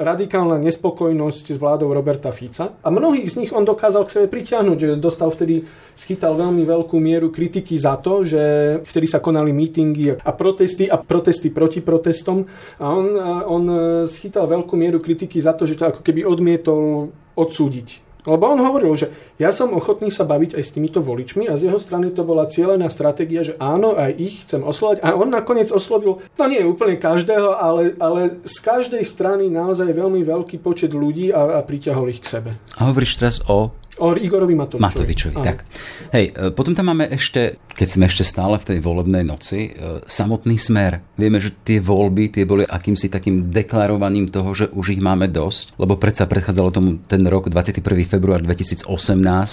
radikálna 0.00 0.56
nespokojnosť 0.56 1.52
s 1.52 1.58
vládou 1.60 1.92
Roberta 1.92 2.32
Fica. 2.32 2.80
A 2.80 2.88
mnohých 2.88 3.28
z 3.28 3.44
nich 3.44 3.52
on 3.52 3.68
dokázal 3.68 4.08
k 4.08 4.12
sebe 4.16 4.26
pritiahnuť. 4.32 4.96
Dostal 4.96 5.28
vtedy, 5.28 5.68
schytal 5.92 6.40
veľmi 6.40 6.64
veľkú 6.64 6.96
mieru 6.96 7.28
kritiky 7.28 7.76
za 7.76 8.00
to, 8.00 8.24
že 8.24 8.42
vtedy 8.80 9.06
sa 9.06 9.20
konali 9.20 9.52
mítingy 9.52 10.16
a 10.16 10.32
protesty 10.32 10.88
a 10.88 10.96
protesty 10.96 11.52
proti 11.52 11.84
protestom. 11.84 12.48
A 12.80 12.96
on, 12.96 13.06
on 13.44 13.64
schytal 14.08 14.48
veľkú 14.48 14.72
mieru 14.74 15.04
kritiky 15.04 15.36
za 15.36 15.52
to, 15.52 15.68
že 15.68 15.76
to 15.76 15.92
ako 15.92 16.00
keby 16.00 16.24
odmietol 16.24 17.12
odsúdiť 17.36 18.09
lebo 18.24 18.44
on 18.50 18.60
hovoril, 18.60 18.92
že 18.96 19.06
ja 19.40 19.50
som 19.50 19.72
ochotný 19.72 20.12
sa 20.12 20.28
baviť 20.28 20.56
aj 20.56 20.64
s 20.64 20.74
týmito 20.74 21.00
voličmi 21.00 21.48
a 21.48 21.56
z 21.56 21.70
jeho 21.70 21.80
strany 21.80 22.12
to 22.12 22.24
bola 22.26 22.50
cieľená 22.50 22.88
stratégia, 22.92 23.46
že 23.46 23.56
áno, 23.56 23.96
aj 23.96 24.12
ich 24.16 24.44
chcem 24.44 24.60
oslovať. 24.60 25.00
A 25.00 25.16
on 25.16 25.32
nakoniec 25.32 25.72
oslovil, 25.72 26.20
no 26.36 26.42
nie 26.48 26.60
úplne 26.64 27.00
každého, 27.00 27.56
ale, 27.56 27.96
ale 27.96 28.40
z 28.44 28.56
každej 28.60 29.02
strany 29.06 29.48
naozaj 29.48 29.88
veľmi 29.90 30.20
veľký 30.24 30.60
počet 30.60 30.92
ľudí 30.92 31.32
a, 31.32 31.58
a 31.58 31.60
priťahol 31.64 32.12
ich 32.12 32.20
k 32.20 32.30
sebe. 32.30 32.50
A 32.76 32.90
hovoríš 32.92 33.20
teraz 33.20 33.36
o 33.48 33.72
O 34.00 34.16
Igorovi 34.16 34.56
Matovičovi. 34.56 34.80
Matovičovi, 34.80 35.36
tak. 35.44 35.68
Hej, 36.16 36.32
e, 36.32 36.50
potom 36.56 36.72
tam 36.72 36.88
máme 36.88 37.04
ešte, 37.12 37.60
keď 37.76 37.88
sme 37.88 38.04
ešte 38.08 38.24
stále 38.24 38.56
v 38.56 38.64
tej 38.64 38.78
volebnej 38.80 39.20
noci, 39.20 39.68
e, 39.68 40.00
samotný 40.08 40.56
smer. 40.56 41.04
Vieme, 41.20 41.36
že 41.36 41.52
tie 41.60 41.84
voľby, 41.84 42.32
tie 42.32 42.48
boli 42.48 42.64
akýmsi 42.64 43.12
takým 43.12 43.52
deklarovaním 43.52 44.32
toho, 44.32 44.56
že 44.56 44.72
už 44.72 44.96
ich 44.96 45.02
máme 45.04 45.28
dosť, 45.28 45.76
lebo 45.76 46.00
predsa 46.00 46.24
predchádzalo 46.24 46.68
tomu 46.72 46.96
ten 47.04 47.20
rok 47.28 47.52
21. 47.52 48.08
február 48.08 48.40
2018, 48.40 48.88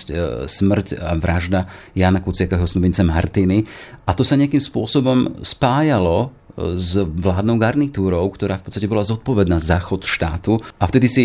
e, 0.08 0.48
smrť 0.48 0.96
a 0.96 1.12
vražda 1.20 1.68
Jana 1.92 2.24
Kuciaka 2.24 2.56
a 2.56 2.64
snubinca 2.64 3.04
Martiny. 3.04 3.68
A 4.08 4.16
to 4.16 4.24
sa 4.24 4.40
nejakým 4.40 4.64
spôsobom 4.64 5.44
spájalo 5.44 6.32
s 6.58 6.98
vládnou 6.98 7.62
garnitúrou, 7.62 8.26
ktorá 8.34 8.58
v 8.58 8.66
podstate 8.66 8.90
bola 8.90 9.06
zodpovedná 9.06 9.62
za 9.62 9.78
chod 9.78 10.10
štátu. 10.10 10.58
A 10.82 10.90
vtedy 10.90 11.06
si 11.06 11.24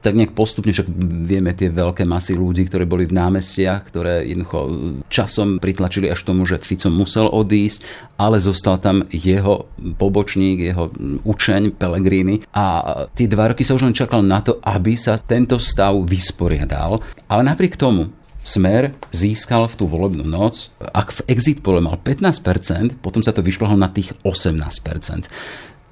tak 0.00 0.16
nejak 0.16 0.32
postupne, 0.32 0.72
však 0.72 0.88
vieme 1.28 1.52
tie 1.52 1.68
veľké 1.68 2.08
masy 2.08 2.32
ľudí, 2.32 2.59
ľudí, 2.60 2.68
ktorí 2.68 2.84
boli 2.84 3.08
v 3.08 3.16
námestiach, 3.16 3.88
ktoré 3.88 4.28
jednoducho 4.28 4.60
časom 5.08 5.56
pritlačili 5.56 6.12
až 6.12 6.20
tomu, 6.28 6.44
že 6.44 6.60
Fico 6.60 6.92
musel 6.92 7.24
odísť, 7.24 7.80
ale 8.20 8.36
zostal 8.36 8.76
tam 8.76 9.08
jeho 9.08 9.72
pobočník, 9.96 10.60
jeho 10.60 10.92
učeň 11.24 11.80
Pellegrini 11.80 12.44
a 12.52 13.08
tie 13.16 13.24
dva 13.24 13.56
roky 13.56 13.64
sa 13.64 13.72
už 13.72 13.88
len 13.88 13.96
čakal 13.96 14.20
na 14.20 14.44
to, 14.44 14.60
aby 14.60 14.92
sa 15.00 15.16
tento 15.16 15.56
stav 15.56 15.96
vysporiadal. 16.04 17.00
Ale 17.32 17.42
napriek 17.48 17.80
tomu 17.80 18.12
Smer 18.40 18.96
získal 19.12 19.68
v 19.68 19.76
tú 19.76 19.84
volebnú 19.84 20.24
noc, 20.24 20.72
ak 20.80 21.12
v 21.12 21.20
exit 21.28 21.60
pole 21.60 21.84
mal 21.84 22.00
15%, 22.00 22.96
potom 22.96 23.20
sa 23.20 23.36
to 23.36 23.44
vyšplhlo 23.44 23.76
na 23.76 23.92
tých 23.92 24.16
18%. 24.24 25.28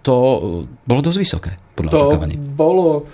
To 0.09 0.17
bolo 0.89 1.01
dosť 1.05 1.19
vysoké, 1.21 1.61
podľa 1.77 1.91
to 1.93 1.97
očakávaní. 2.01 2.41
bolo 2.41 3.05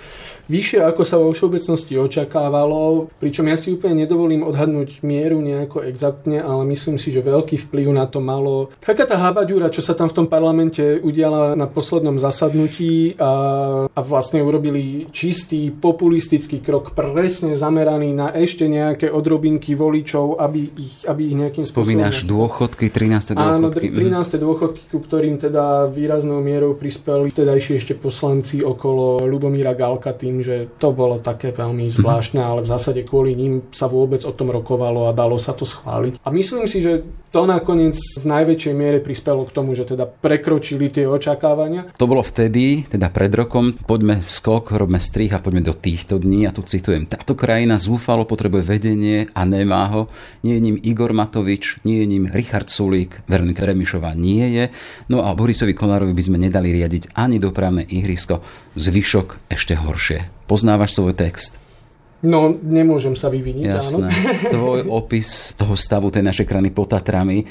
vyššie, 0.49 0.81
ako 0.85 1.03
sa 1.03 1.17
vo 1.21 1.33
všeobecnosti 1.33 1.97
očakávalo, 1.97 3.09
pričom 3.19 3.49
ja 3.49 3.57
si 3.57 3.73
úplne 3.73 4.05
nedovolím 4.05 4.45
odhadnúť 4.45 5.01
mieru 5.05 5.41
nejako 5.41 5.85
exaktne, 5.89 6.41
ale 6.41 6.65
myslím 6.73 7.01
si, 7.01 7.11
že 7.11 7.25
veľký 7.25 7.57
vplyv 7.69 7.89
na 7.95 8.05
to 8.09 8.21
malo 8.21 8.73
taká 8.81 9.09
tá 9.09 9.17
habaďúra, 9.17 9.73
čo 9.73 9.81
sa 9.81 9.97
tam 9.97 10.09
v 10.11 10.17
tom 10.23 10.27
parlamente 10.29 11.01
udiala 11.01 11.57
na 11.57 11.67
poslednom 11.69 12.21
zasadnutí 12.21 13.17
a, 13.17 13.33
a 13.89 14.01
vlastne 14.01 14.45
urobili 14.45 15.09
čistý 15.11 15.73
populistický 15.73 16.61
krok 16.61 16.93
presne 16.93 17.57
zameraný 17.57 18.13
na 18.15 18.29
ešte 18.33 18.69
nejaké 18.69 19.09
odrobinky 19.11 19.75
voličov, 19.75 20.39
aby 20.41 20.61
ich, 20.77 20.95
aby 21.09 21.23
ich 21.33 21.37
nejakým 21.37 21.65
Spomínaš 21.65 22.25
spôsobom... 22.25 22.33
dôchodky, 22.47 22.87
13. 22.93 23.35
dôchodky. 23.35 23.57
Áno, 23.57 23.69
13. 23.73 24.39
dôchodky, 24.39 24.83
ku 24.93 24.99
ktorým 25.03 25.37
teda 25.41 25.89
výraznou 25.91 26.41
mierou 26.45 26.77
prispeli 26.77 27.33
tedajšie 27.33 27.81
ešte 27.81 27.95
poslanci 27.99 28.61
okolo 28.61 29.25
Lubomíra 29.27 29.73
Galka 29.75 30.13
tým, 30.35 30.43
že 30.43 30.67
to 30.83 30.91
bolo 30.91 31.23
také 31.23 31.55
veľmi 31.55 31.87
mhm. 31.87 31.95
zvláštne, 31.95 32.43
ale 32.43 32.67
v 32.67 32.71
zásade 32.75 33.07
kvôli 33.07 33.39
ním 33.39 33.71
sa 33.71 33.87
vôbec 33.87 34.27
o 34.27 34.35
tom 34.35 34.51
rokovalo 34.51 35.07
a 35.07 35.15
dalo 35.15 35.39
sa 35.39 35.55
to 35.55 35.63
schváliť. 35.63 36.19
A 36.27 36.29
myslím 36.35 36.67
si, 36.67 36.83
že 36.83 37.07
to 37.35 37.51
nakoniec 37.51 37.99
v 37.99 38.27
najväčšej 38.31 38.75
miere 38.79 39.03
prispelo 39.03 39.43
k 39.43 39.51
tomu, 39.51 39.75
že 39.75 39.83
teda 39.83 40.07
prekročili 40.07 40.87
tie 40.87 41.03
očakávania. 41.03 41.91
To 41.99 42.07
bolo 42.07 42.23
vtedy, 42.23 42.87
teda 42.87 43.11
pred 43.11 43.35
rokom, 43.35 43.75
poďme 43.75 44.23
skok, 44.31 44.71
robme 44.79 45.03
strih 45.03 45.35
a 45.35 45.43
poďme 45.43 45.67
do 45.67 45.75
týchto 45.75 46.23
dní. 46.23 46.47
A 46.47 46.55
tu 46.55 46.63
citujem, 46.63 47.11
táto 47.11 47.35
krajina 47.35 47.83
zúfalo 47.83 48.23
potrebuje 48.23 48.63
vedenie 48.63 49.27
a 49.35 49.43
nemá 49.43 49.91
ho. 49.91 50.07
Nie 50.47 50.63
je 50.63 50.65
ním 50.71 50.79
Igor 50.79 51.11
Matovič, 51.11 51.83
nie 51.83 52.03
je 52.03 52.07
ním 52.07 52.31
Richard 52.31 52.71
Sulík, 52.71 53.27
Veronika 53.27 53.67
Remišová 53.67 54.15
nie 54.15 54.55
je. 54.55 54.65
No 55.11 55.27
a 55.27 55.35
Borisovi 55.35 55.75
Kolárovi 55.75 56.15
by 56.15 56.23
sme 56.23 56.39
nedali 56.39 56.71
riadiť 56.71 57.19
ani 57.19 57.43
dopravné 57.43 57.83
ihrisko, 57.83 58.47
zvyšok 58.79 59.51
ešte 59.51 59.75
horšie. 59.75 60.24
Poznávaš 60.45 60.97
svoj 60.97 61.17
text? 61.17 61.61
No, 62.25 62.57
nemôžem 62.57 63.13
sa 63.13 63.29
vyviniť, 63.29 63.69
Jasné. 63.69 64.09
áno. 64.09 64.49
Tvoj 64.57 64.81
opis 64.89 65.53
toho 65.61 65.77
stavu 65.77 66.09
tej 66.09 66.25
našej 66.25 66.49
krajiny 66.49 66.73
pod 66.73 66.97
Tatrami, 66.97 67.45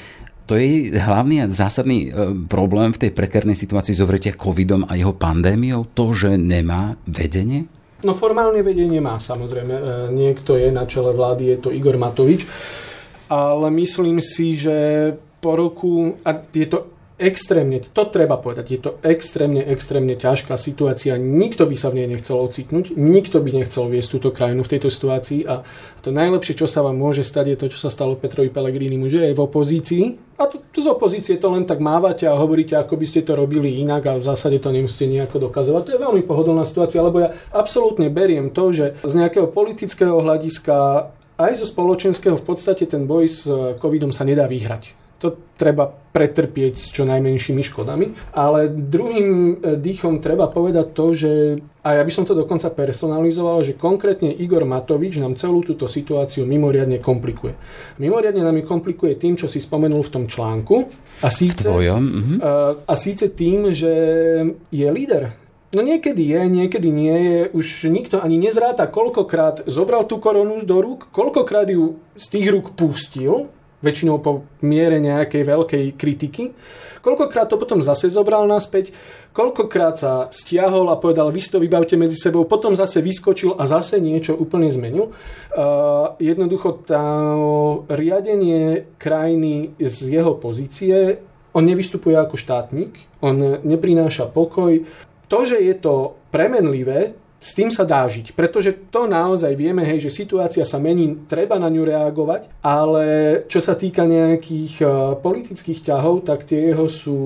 to 0.44 0.60
je 0.60 0.92
hlavný 0.92 1.40
a 1.40 1.48
zásadný 1.48 1.98
e, 2.04 2.08
problém 2.44 2.92
v 2.92 3.08
tej 3.08 3.10
prekernej 3.16 3.56
situácii 3.56 3.96
zovretia 3.96 4.36
covidom 4.36 4.84
a 4.84 4.92
jeho 4.92 5.16
pandémiou, 5.16 5.88
to, 5.96 6.12
že 6.12 6.36
nemá 6.36 7.00
vedenie? 7.08 7.64
No 8.04 8.12
formálne 8.12 8.60
vedenie 8.60 9.00
má 9.00 9.16
samozrejme. 9.16 9.72
E, 9.72 9.82
niekto 10.12 10.60
je 10.60 10.68
na 10.68 10.84
čele 10.84 11.16
vlády, 11.16 11.56
je 11.56 11.58
to 11.64 11.72
Igor 11.72 11.96
Matovič. 11.96 12.44
Ale 13.32 13.72
myslím 13.72 14.20
si, 14.20 14.60
že 14.60 14.76
po 15.40 15.56
roku, 15.56 16.20
a 16.20 16.36
je 16.52 16.68
to 16.68 16.92
extrémne, 17.14 17.78
to 17.78 18.02
treba 18.10 18.34
povedať, 18.34 18.66
je 18.74 18.80
to 18.82 18.90
extrémne, 19.06 19.62
extrémne 19.62 20.18
ťažká 20.18 20.58
situácia. 20.58 21.14
Nikto 21.14 21.70
by 21.70 21.76
sa 21.78 21.94
v 21.94 22.02
nej 22.02 22.08
nechcel 22.10 22.34
ocitnúť, 22.34 22.98
nikto 22.98 23.38
by 23.38 23.54
nechcel 23.54 23.86
viesť 23.86 24.18
túto 24.18 24.34
krajinu 24.34 24.66
v 24.66 24.72
tejto 24.74 24.90
situácii 24.90 25.46
a 25.46 25.62
to 26.02 26.10
najlepšie, 26.10 26.58
čo 26.58 26.66
sa 26.66 26.82
vám 26.82 26.98
môže 26.98 27.22
stať, 27.22 27.54
je 27.54 27.58
to, 27.60 27.66
čo 27.70 27.78
sa 27.86 27.90
stalo 27.94 28.18
Petrovi 28.18 28.50
Pellegrini, 28.50 28.98
že 29.06 29.30
je 29.30 29.36
v 29.38 29.44
opozícii 29.46 30.04
a 30.42 30.50
tu, 30.50 30.58
tu 30.74 30.82
z 30.82 30.90
opozície 30.90 31.38
to 31.38 31.54
len 31.54 31.62
tak 31.62 31.78
mávate 31.78 32.26
a 32.26 32.34
hovoríte, 32.34 32.74
ako 32.74 32.98
by 32.98 33.06
ste 33.06 33.22
to 33.22 33.38
robili 33.38 33.78
inak 33.78 34.02
a 34.10 34.18
v 34.18 34.26
zásade 34.26 34.58
to 34.58 34.74
nemusíte 34.74 35.06
nejako 35.06 35.46
dokazovať. 35.46 35.82
To 35.86 35.94
je 35.94 36.02
veľmi 36.02 36.22
pohodlná 36.26 36.66
situácia, 36.66 36.98
lebo 36.98 37.22
ja 37.22 37.38
absolútne 37.54 38.10
beriem 38.10 38.50
to, 38.50 38.74
že 38.74 38.98
z 39.06 39.14
nejakého 39.14 39.46
politického 39.46 40.18
hľadiska 40.18 40.74
aj 41.38 41.52
zo 41.62 41.66
spoločenského 41.70 42.34
v 42.34 42.46
podstate 42.46 42.90
ten 42.90 43.06
boj 43.06 43.26
s 43.30 43.46
covidom 43.78 44.10
sa 44.10 44.26
nedá 44.26 44.50
vyhrať 44.50 45.03
to 45.18 45.38
treba 45.54 45.86
pretrpieť 45.88 46.74
s 46.78 46.90
čo 46.90 47.06
najmenšími 47.06 47.62
škodami. 47.62 48.34
Ale 48.34 48.70
druhým 48.70 49.28
e, 49.28 49.52
dýchom 49.78 50.22
treba 50.22 50.50
povedať 50.50 50.86
to, 50.94 51.06
že 51.14 51.32
a 51.84 52.00
ja 52.00 52.02
by 52.02 52.12
som 52.14 52.24
to 52.24 52.32
dokonca 52.32 52.72
personalizoval, 52.72 53.60
že 53.60 53.76
konkrétne 53.76 54.32
Igor 54.32 54.64
Matovič 54.64 55.20
nám 55.20 55.36
celú 55.36 55.60
túto 55.60 55.84
situáciu 55.84 56.48
mimoriadne 56.48 56.96
komplikuje. 56.96 57.54
Mimoriadne 58.00 58.40
nám 58.40 58.56
ju 58.56 58.64
komplikuje 58.64 59.20
tým, 59.20 59.36
čo 59.36 59.50
si 59.50 59.60
spomenul 59.60 60.00
v 60.00 60.12
tom 60.12 60.24
článku. 60.24 60.88
A 61.20 61.28
síce, 61.28 61.68
mhm. 61.68 62.40
a, 62.40 62.72
a 62.88 62.94
síce 62.96 63.30
tým, 63.30 63.70
že 63.70 63.92
je 64.72 64.88
líder 64.88 65.44
No 65.74 65.82
niekedy 65.82 66.30
je, 66.30 66.40
niekedy 66.46 66.88
nie 66.94 67.16
je. 67.18 67.40
Už 67.50 67.90
nikto 67.90 68.22
ani 68.22 68.38
nezráta, 68.38 68.86
koľkokrát 68.86 69.66
zobral 69.66 70.06
tú 70.06 70.22
koronu 70.22 70.62
do 70.62 70.78
rúk, 70.78 71.10
koľkokrát 71.10 71.66
ju 71.66 71.98
z 72.14 72.26
tých 72.30 72.46
rúk 72.54 72.78
pustil 72.78 73.50
väčšinou 73.84 74.24
po 74.24 74.48
miere 74.64 74.96
nejakej 74.98 75.42
veľkej 75.44 75.84
kritiky. 76.00 76.56
Koľkokrát 77.04 77.52
to 77.52 77.60
potom 77.60 77.84
zase 77.84 78.08
zobral 78.08 78.48
naspäť, 78.48 78.96
koľkokrát 79.36 80.00
sa 80.00 80.12
stiahol 80.32 80.88
a 80.88 80.96
povedal, 80.96 81.28
vy 81.28 81.44
to 81.44 81.60
vybavte 81.60 82.00
medzi 82.00 82.16
sebou, 82.16 82.48
potom 82.48 82.72
zase 82.72 83.04
vyskočil 83.04 83.60
a 83.60 83.68
zase 83.68 84.00
niečo 84.00 84.32
úplne 84.32 84.72
zmenil. 84.72 85.12
Uh, 85.52 86.16
jednoducho 86.16 86.80
tá 86.80 87.04
riadenie 87.92 88.88
krajiny 88.96 89.76
z 89.76 90.16
jeho 90.16 90.32
pozície, 90.40 91.20
on 91.52 91.68
nevystupuje 91.68 92.16
ako 92.16 92.40
štátnik, 92.40 92.96
on 93.20 93.60
neprináša 93.60 94.32
pokoj. 94.32 94.80
To, 95.28 95.38
že 95.44 95.60
je 95.60 95.76
to 95.76 96.16
premenlivé, 96.32 97.12
s 97.44 97.52
tým 97.52 97.68
sa 97.68 97.84
dá 97.84 98.08
žiť, 98.08 98.32
pretože 98.32 98.72
to 98.88 99.04
naozaj 99.04 99.52
vieme, 99.52 99.84
hej, 99.84 100.08
že 100.08 100.24
situácia 100.24 100.64
sa 100.64 100.80
mení, 100.80 101.28
treba 101.28 101.60
na 101.60 101.68
ňu 101.68 101.84
reagovať, 101.84 102.48
ale 102.64 103.04
čo 103.52 103.60
sa 103.60 103.76
týka 103.76 104.08
nejakých 104.08 104.80
uh, 104.80 104.88
politických 105.20 105.92
ťahov, 105.92 106.24
tak 106.24 106.48
tie 106.48 106.72
jeho 106.72 106.88
sú 106.88 107.20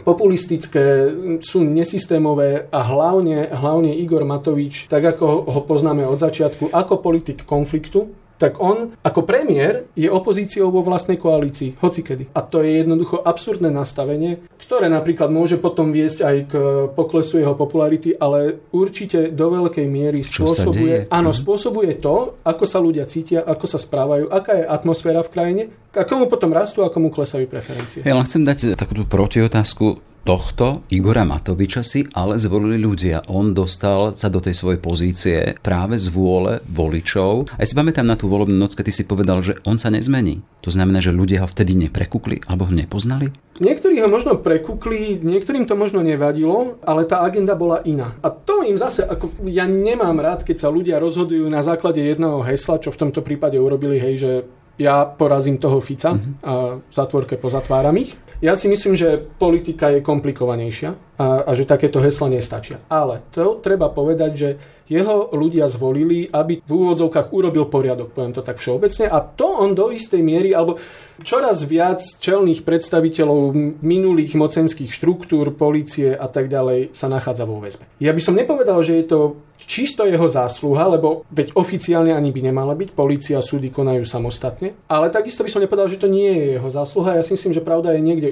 populistické, 0.00 1.12
sú 1.44 1.62
nesystémové 1.62 2.66
a 2.72 2.80
hlavne, 2.82 3.52
hlavne 3.52 3.94
Igor 3.94 4.26
Matovič, 4.26 4.88
tak 4.88 5.04
ako 5.04 5.46
ho 5.46 5.60
poznáme 5.62 6.02
od 6.08 6.18
začiatku, 6.18 6.72
ako 6.72 6.98
politik 6.98 7.46
konfliktu, 7.46 8.10
tak 8.38 8.58
on 8.58 8.92
ako 9.00 9.20
premiér 9.22 9.86
je 9.94 10.10
opozíciou 10.10 10.70
vo 10.74 10.82
vlastnej 10.82 11.16
koalícii, 11.16 11.78
hocikedy. 11.78 12.28
A 12.34 12.42
to 12.42 12.60
je 12.60 12.82
jednoducho 12.82 13.22
absurdné 13.22 13.70
nastavenie, 13.70 14.42
ktoré 14.58 14.90
napríklad 14.90 15.30
môže 15.30 15.60
potom 15.60 15.94
viesť 15.94 16.18
aj 16.24 16.36
k 16.50 16.52
poklesu 16.92 17.40
jeho 17.40 17.54
popularity, 17.54 18.16
ale 18.16 18.66
určite 18.74 19.30
do 19.30 19.46
veľkej 19.52 19.86
miery 19.86 20.20
spôsobuje, 20.26 21.06
áno, 21.08 21.30
mhm. 21.30 21.38
spôsobuje 21.38 21.92
to, 22.02 22.40
ako 22.42 22.64
sa 22.66 22.78
ľudia 22.82 23.06
cítia, 23.06 23.44
ako 23.44 23.66
sa 23.70 23.78
správajú, 23.78 24.32
aká 24.32 24.52
je 24.58 24.64
atmosféra 24.66 25.20
v 25.22 25.32
krajine 25.32 25.62
a 25.94 26.02
komu 26.02 26.26
potom 26.26 26.50
rastú 26.50 26.82
a 26.82 26.90
komu 26.90 27.12
klesajú 27.14 27.46
preferencie. 27.46 28.02
Ja 28.02 28.18
len 28.18 28.26
chcem 28.26 28.42
dať 28.42 28.74
takúto 28.74 29.06
protiotázku 29.06 30.13
tohto 30.24 30.88
Igora 30.88 31.22
Matoviča 31.22 31.84
si 31.84 32.08
ale 32.16 32.40
zvolili 32.40 32.80
ľudia. 32.80 33.28
On 33.28 33.52
dostal 33.52 34.16
sa 34.16 34.32
do 34.32 34.40
tej 34.40 34.56
svojej 34.56 34.80
pozície 34.80 35.38
práve 35.60 36.00
z 36.00 36.08
vôle 36.08 36.64
voličov. 36.64 37.52
A 37.54 37.60
ja 37.60 37.68
si 37.68 37.76
pamätám 37.76 38.08
na 38.08 38.16
tú 38.16 38.26
volebnú 38.32 38.56
noc, 38.56 38.72
keď 38.72 38.88
si 38.88 39.04
povedal, 39.04 39.44
že 39.44 39.60
on 39.68 39.76
sa 39.76 39.92
nezmení. 39.92 40.40
To 40.64 40.72
znamená, 40.72 41.04
že 41.04 41.12
ľudia 41.12 41.44
ho 41.44 41.48
vtedy 41.48 41.76
neprekukli 41.76 42.40
alebo 42.48 42.64
ho 42.64 42.72
nepoznali? 42.72 43.28
Niektorí 43.60 44.00
ho 44.00 44.08
možno 44.08 44.40
prekukli, 44.40 45.20
niektorým 45.20 45.68
to 45.68 45.76
možno 45.76 46.00
nevadilo, 46.00 46.80
ale 46.82 47.04
tá 47.04 47.22
agenda 47.22 47.52
bola 47.54 47.84
iná. 47.84 48.16
A 48.24 48.32
to 48.32 48.64
im 48.64 48.80
zase, 48.80 49.04
ako 49.04 49.30
ja 49.46 49.68
nemám 49.68 50.18
rád, 50.18 50.42
keď 50.42 50.56
sa 50.66 50.72
ľudia 50.72 50.98
rozhodujú 50.98 51.46
na 51.52 51.60
základe 51.60 52.00
jedného 52.00 52.42
hesla, 52.42 52.80
čo 52.80 52.90
v 52.90 53.00
tomto 53.06 53.20
prípade 53.20 53.60
urobili, 53.60 54.00
hej, 54.00 54.14
že 54.16 54.32
ja 54.74 55.06
porazím 55.06 55.62
toho 55.62 55.78
Fica 55.78 56.18
mm-hmm. 56.18 56.42
a 56.42 56.82
zatvorke 56.90 57.38
pozatváram 57.38 57.94
ich. 57.94 58.18
Ja 58.44 58.52
si 58.52 58.68
myslím, 58.68 58.92
že 58.92 59.24
politika 59.40 59.88
je 59.88 60.04
komplikovanejšia 60.04 61.13
a, 61.18 61.46
a 61.46 61.50
že 61.54 61.68
takéto 61.68 62.02
hesla 62.02 62.30
nestačia. 62.30 62.82
Ale 62.90 63.22
to 63.30 63.62
treba 63.62 63.90
povedať, 63.90 64.32
že 64.34 64.48
jeho 64.84 65.32
ľudia 65.32 65.64
zvolili, 65.72 66.28
aby 66.28 66.60
v 66.60 66.70
úvodzovkách 66.70 67.32
urobil 67.32 67.64
poriadok, 67.72 68.12
poviem 68.12 68.36
to 68.36 68.44
tak 68.44 68.60
všeobecne. 68.60 69.08
A 69.08 69.24
to 69.24 69.48
on 69.48 69.72
do 69.72 69.88
istej 69.88 70.20
miery, 70.20 70.52
alebo 70.52 70.76
čoraz 71.24 71.64
viac 71.64 72.04
čelných 72.04 72.68
predstaviteľov 72.68 73.56
minulých 73.80 74.36
mocenských 74.36 74.92
štruktúr, 74.92 75.56
policie 75.56 76.12
a 76.12 76.28
tak 76.28 76.52
ďalej 76.52 76.92
sa 76.92 77.08
nachádza 77.08 77.48
vo 77.48 77.64
väzbe. 77.64 77.88
Ja 77.96 78.12
by 78.12 78.20
som 78.20 78.36
nepovedal, 78.36 78.84
že 78.84 79.00
je 79.00 79.06
to 79.08 79.20
čisto 79.64 80.04
jeho 80.04 80.28
zásluha, 80.28 80.92
lebo 80.92 81.24
veď 81.32 81.56
oficiálne 81.56 82.12
ani 82.12 82.28
by 82.28 82.52
nemala 82.52 82.76
byť, 82.76 82.92
policia 82.92 83.40
a 83.40 83.46
súdy 83.46 83.72
konajú 83.72 84.04
samostatne, 84.04 84.76
ale 84.90 85.08
takisto 85.08 85.40
by 85.40 85.48
som 85.48 85.64
nepovedal, 85.64 85.88
že 85.88 86.02
to 86.02 86.12
nie 86.12 86.28
je 86.28 86.44
jeho 86.60 86.68
zásluha. 86.68 87.16
Ja 87.16 87.24
si 87.24 87.32
myslím, 87.38 87.56
že 87.56 87.64
pravda 87.64 87.96
je 87.96 88.04
niekde 88.04 88.28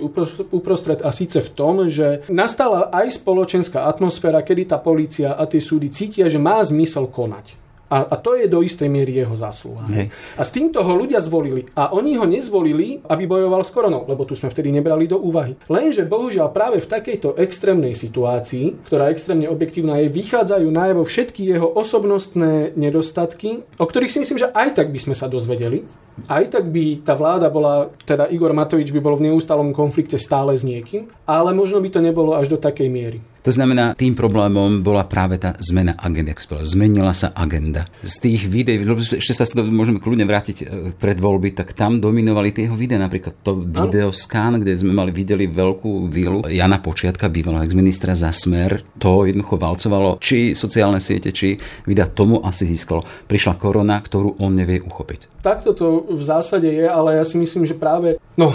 uprostred 0.52 1.00
a 1.00 1.08
síce 1.14 1.40
v 1.40 1.50
tom, 1.56 1.88
že 1.88 2.26
nastala 2.72 2.88
aj 2.88 3.20
spoločenská 3.20 3.84
atmosféra, 3.84 4.40
kedy 4.40 4.72
tá 4.72 4.80
policia 4.80 5.36
a 5.36 5.44
tie 5.44 5.60
súdy 5.60 5.92
cítia, 5.92 6.32
že 6.32 6.40
má 6.40 6.64
zmysel 6.64 7.12
konať. 7.12 7.61
A, 7.92 8.08
a 8.08 8.16
to 8.16 8.32
je 8.40 8.48
do 8.48 8.64
istej 8.64 8.88
miery 8.88 9.20
jeho 9.20 9.36
zásluha. 9.36 9.84
Hej. 9.92 10.08
A 10.40 10.42
s 10.48 10.50
týmto 10.56 10.80
ho 10.80 10.96
ľudia 10.96 11.20
zvolili. 11.20 11.68
A 11.76 11.92
oni 11.92 12.16
ho 12.16 12.24
nezvolili, 12.24 13.04
aby 13.04 13.28
bojoval 13.28 13.60
s 13.60 13.68
koronou, 13.68 14.08
lebo 14.08 14.24
tu 14.24 14.32
sme 14.32 14.48
vtedy 14.48 14.72
nebrali 14.72 15.04
do 15.04 15.20
úvahy. 15.20 15.60
Lenže 15.68 16.08
bohužiaľ 16.08 16.48
práve 16.56 16.80
v 16.80 16.88
takejto 16.88 17.36
extrémnej 17.36 17.92
situácii, 17.92 18.88
ktorá 18.88 19.12
extrémne 19.12 19.44
objektívna 19.52 20.00
je, 20.00 20.08
vychádzajú 20.08 20.72
najavo 20.72 21.04
všetky 21.04 21.44
jeho 21.44 21.68
osobnostné 21.68 22.72
nedostatky, 22.80 23.60
o 23.76 23.84
ktorých 23.84 24.12
si 24.16 24.18
myslím, 24.24 24.40
že 24.40 24.48
aj 24.56 24.80
tak 24.80 24.88
by 24.88 24.96
sme 24.96 25.12
sa 25.12 25.28
dozvedeli. 25.28 25.84
Aj 26.28 26.44
tak 26.44 26.68
by 26.68 27.04
tá 27.04 27.16
vláda 27.16 27.48
bola, 27.48 27.88
teda 28.04 28.28
Igor 28.28 28.52
Matovič 28.52 28.92
by 28.92 29.00
bol 29.00 29.16
v 29.16 29.32
neustálom 29.32 29.72
konflikte 29.72 30.20
stále 30.20 30.52
s 30.52 30.60
niekým, 30.60 31.08
ale 31.24 31.56
možno 31.56 31.80
by 31.80 31.88
to 31.88 32.00
nebolo 32.04 32.36
až 32.36 32.52
do 32.52 32.60
takej 32.60 32.88
miery. 32.92 33.24
To 33.42 33.50
znamená, 33.50 33.98
tým 33.98 34.14
problémom 34.14 34.86
bola 34.86 35.02
práve 35.02 35.34
tá 35.34 35.58
zmena 35.58 35.98
agendy. 35.98 36.30
Zmenila 36.62 37.10
sa 37.10 37.34
agenda. 37.34 37.90
Z 38.06 38.22
tých 38.22 38.46
videí, 38.46 38.78
ešte 38.78 39.34
sa 39.34 39.42
môžeme 39.66 39.98
kľudne 39.98 40.22
vrátiť 40.22 40.56
e, 40.62 40.64
pred 40.94 41.18
voľby, 41.18 41.50
tak 41.50 41.74
tam 41.74 41.98
dominovali 41.98 42.54
tie 42.54 42.70
jeho 42.70 42.78
videá. 42.78 43.02
Napríklad 43.02 43.42
to 43.42 43.58
video 43.66 44.14
skan, 44.14 44.62
kde 44.62 44.78
sme 44.78 44.94
mali 44.94 45.10
videli 45.10 45.50
veľkú 45.50 46.06
vilu 46.06 46.46
Jana 46.46 46.78
Počiatka, 46.78 47.26
bývalého 47.26 47.66
ex-ministra 47.66 48.14
za 48.14 48.30
smer. 48.30 48.86
To 49.02 49.26
jednoducho 49.26 49.58
valcovalo 49.58 50.22
či 50.22 50.54
sociálne 50.54 51.02
siete, 51.02 51.34
či 51.34 51.58
videa 51.82 52.06
tomu 52.06 52.38
asi 52.46 52.62
získalo. 52.70 53.02
Prišla 53.26 53.58
korona, 53.58 53.98
ktorú 53.98 54.38
on 54.38 54.54
nevie 54.54 54.78
uchopiť. 54.78 55.42
Takto 55.42 55.74
to 55.74 56.06
v 56.14 56.22
zásade 56.22 56.70
je, 56.70 56.86
ale 56.86 57.18
ja 57.18 57.26
si 57.26 57.42
myslím, 57.42 57.66
že 57.66 57.74
práve 57.74 58.22
no, 58.38 58.54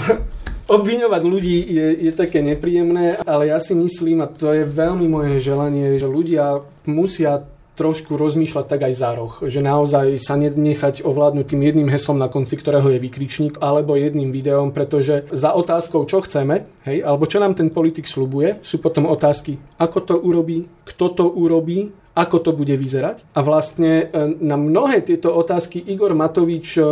Obviňovať 0.68 1.22
ľudí 1.24 1.58
je, 1.64 1.88
je 2.08 2.12
také 2.12 2.44
nepríjemné, 2.44 3.24
ale 3.24 3.48
ja 3.48 3.60
si 3.64 3.72
myslím, 3.72 4.20
a 4.20 4.28
to 4.28 4.52
je 4.52 4.68
veľmi 4.68 5.08
moje 5.08 5.40
želanie, 5.40 5.96
že 5.96 6.12
ľudia 6.12 6.60
musia 6.84 7.48
trošku 7.78 8.18
rozmýšľať 8.18 8.66
tak 8.66 8.82
aj 8.90 8.94
za 8.98 9.10
roh, 9.14 9.34
že 9.46 9.62
naozaj 9.62 10.18
sa 10.18 10.34
nechať 10.36 11.06
ovládnuť 11.06 11.46
tým 11.46 11.62
jedným 11.62 11.90
heslom 11.94 12.18
na 12.18 12.26
konci, 12.26 12.58
ktorého 12.58 12.90
je 12.90 13.00
vykričník, 13.00 13.62
alebo 13.62 13.94
jedným 13.94 14.34
videom, 14.34 14.74
pretože 14.74 15.30
za 15.30 15.54
otázkou, 15.54 16.10
čo 16.10 16.26
chceme, 16.26 16.66
hej, 16.90 17.06
alebo 17.06 17.30
čo 17.30 17.38
nám 17.38 17.54
ten 17.54 17.70
politik 17.70 18.10
slubuje, 18.10 18.58
sú 18.66 18.82
potom 18.82 19.06
otázky, 19.06 19.62
ako 19.78 19.98
to 20.04 20.16
urobí, 20.18 20.66
kto 20.90 21.06
to 21.14 21.26
urobí, 21.30 21.94
ako 22.18 22.38
to 22.42 22.52
bude 22.58 22.74
vyzerať. 22.74 23.22
A 23.38 23.46
vlastne 23.46 24.10
e, 24.10 24.34
na 24.42 24.58
mnohé 24.58 25.06
tieto 25.06 25.30
otázky 25.38 25.78
Igor 25.78 26.18
Matovič 26.18 26.74
e, 26.74 26.84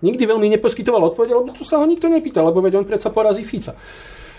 nikdy 0.00 0.24
veľmi 0.26 0.48
neposkytoval 0.58 1.12
odpovede, 1.12 1.36
lebo 1.36 1.50
tu 1.52 1.64
sa 1.64 1.80
ho 1.80 1.86
nikto 1.86 2.08
nepýtal, 2.08 2.48
lebo 2.48 2.60
veď 2.64 2.80
on 2.80 2.88
predsa 2.88 3.12
porazí 3.12 3.44
Fica. 3.44 3.76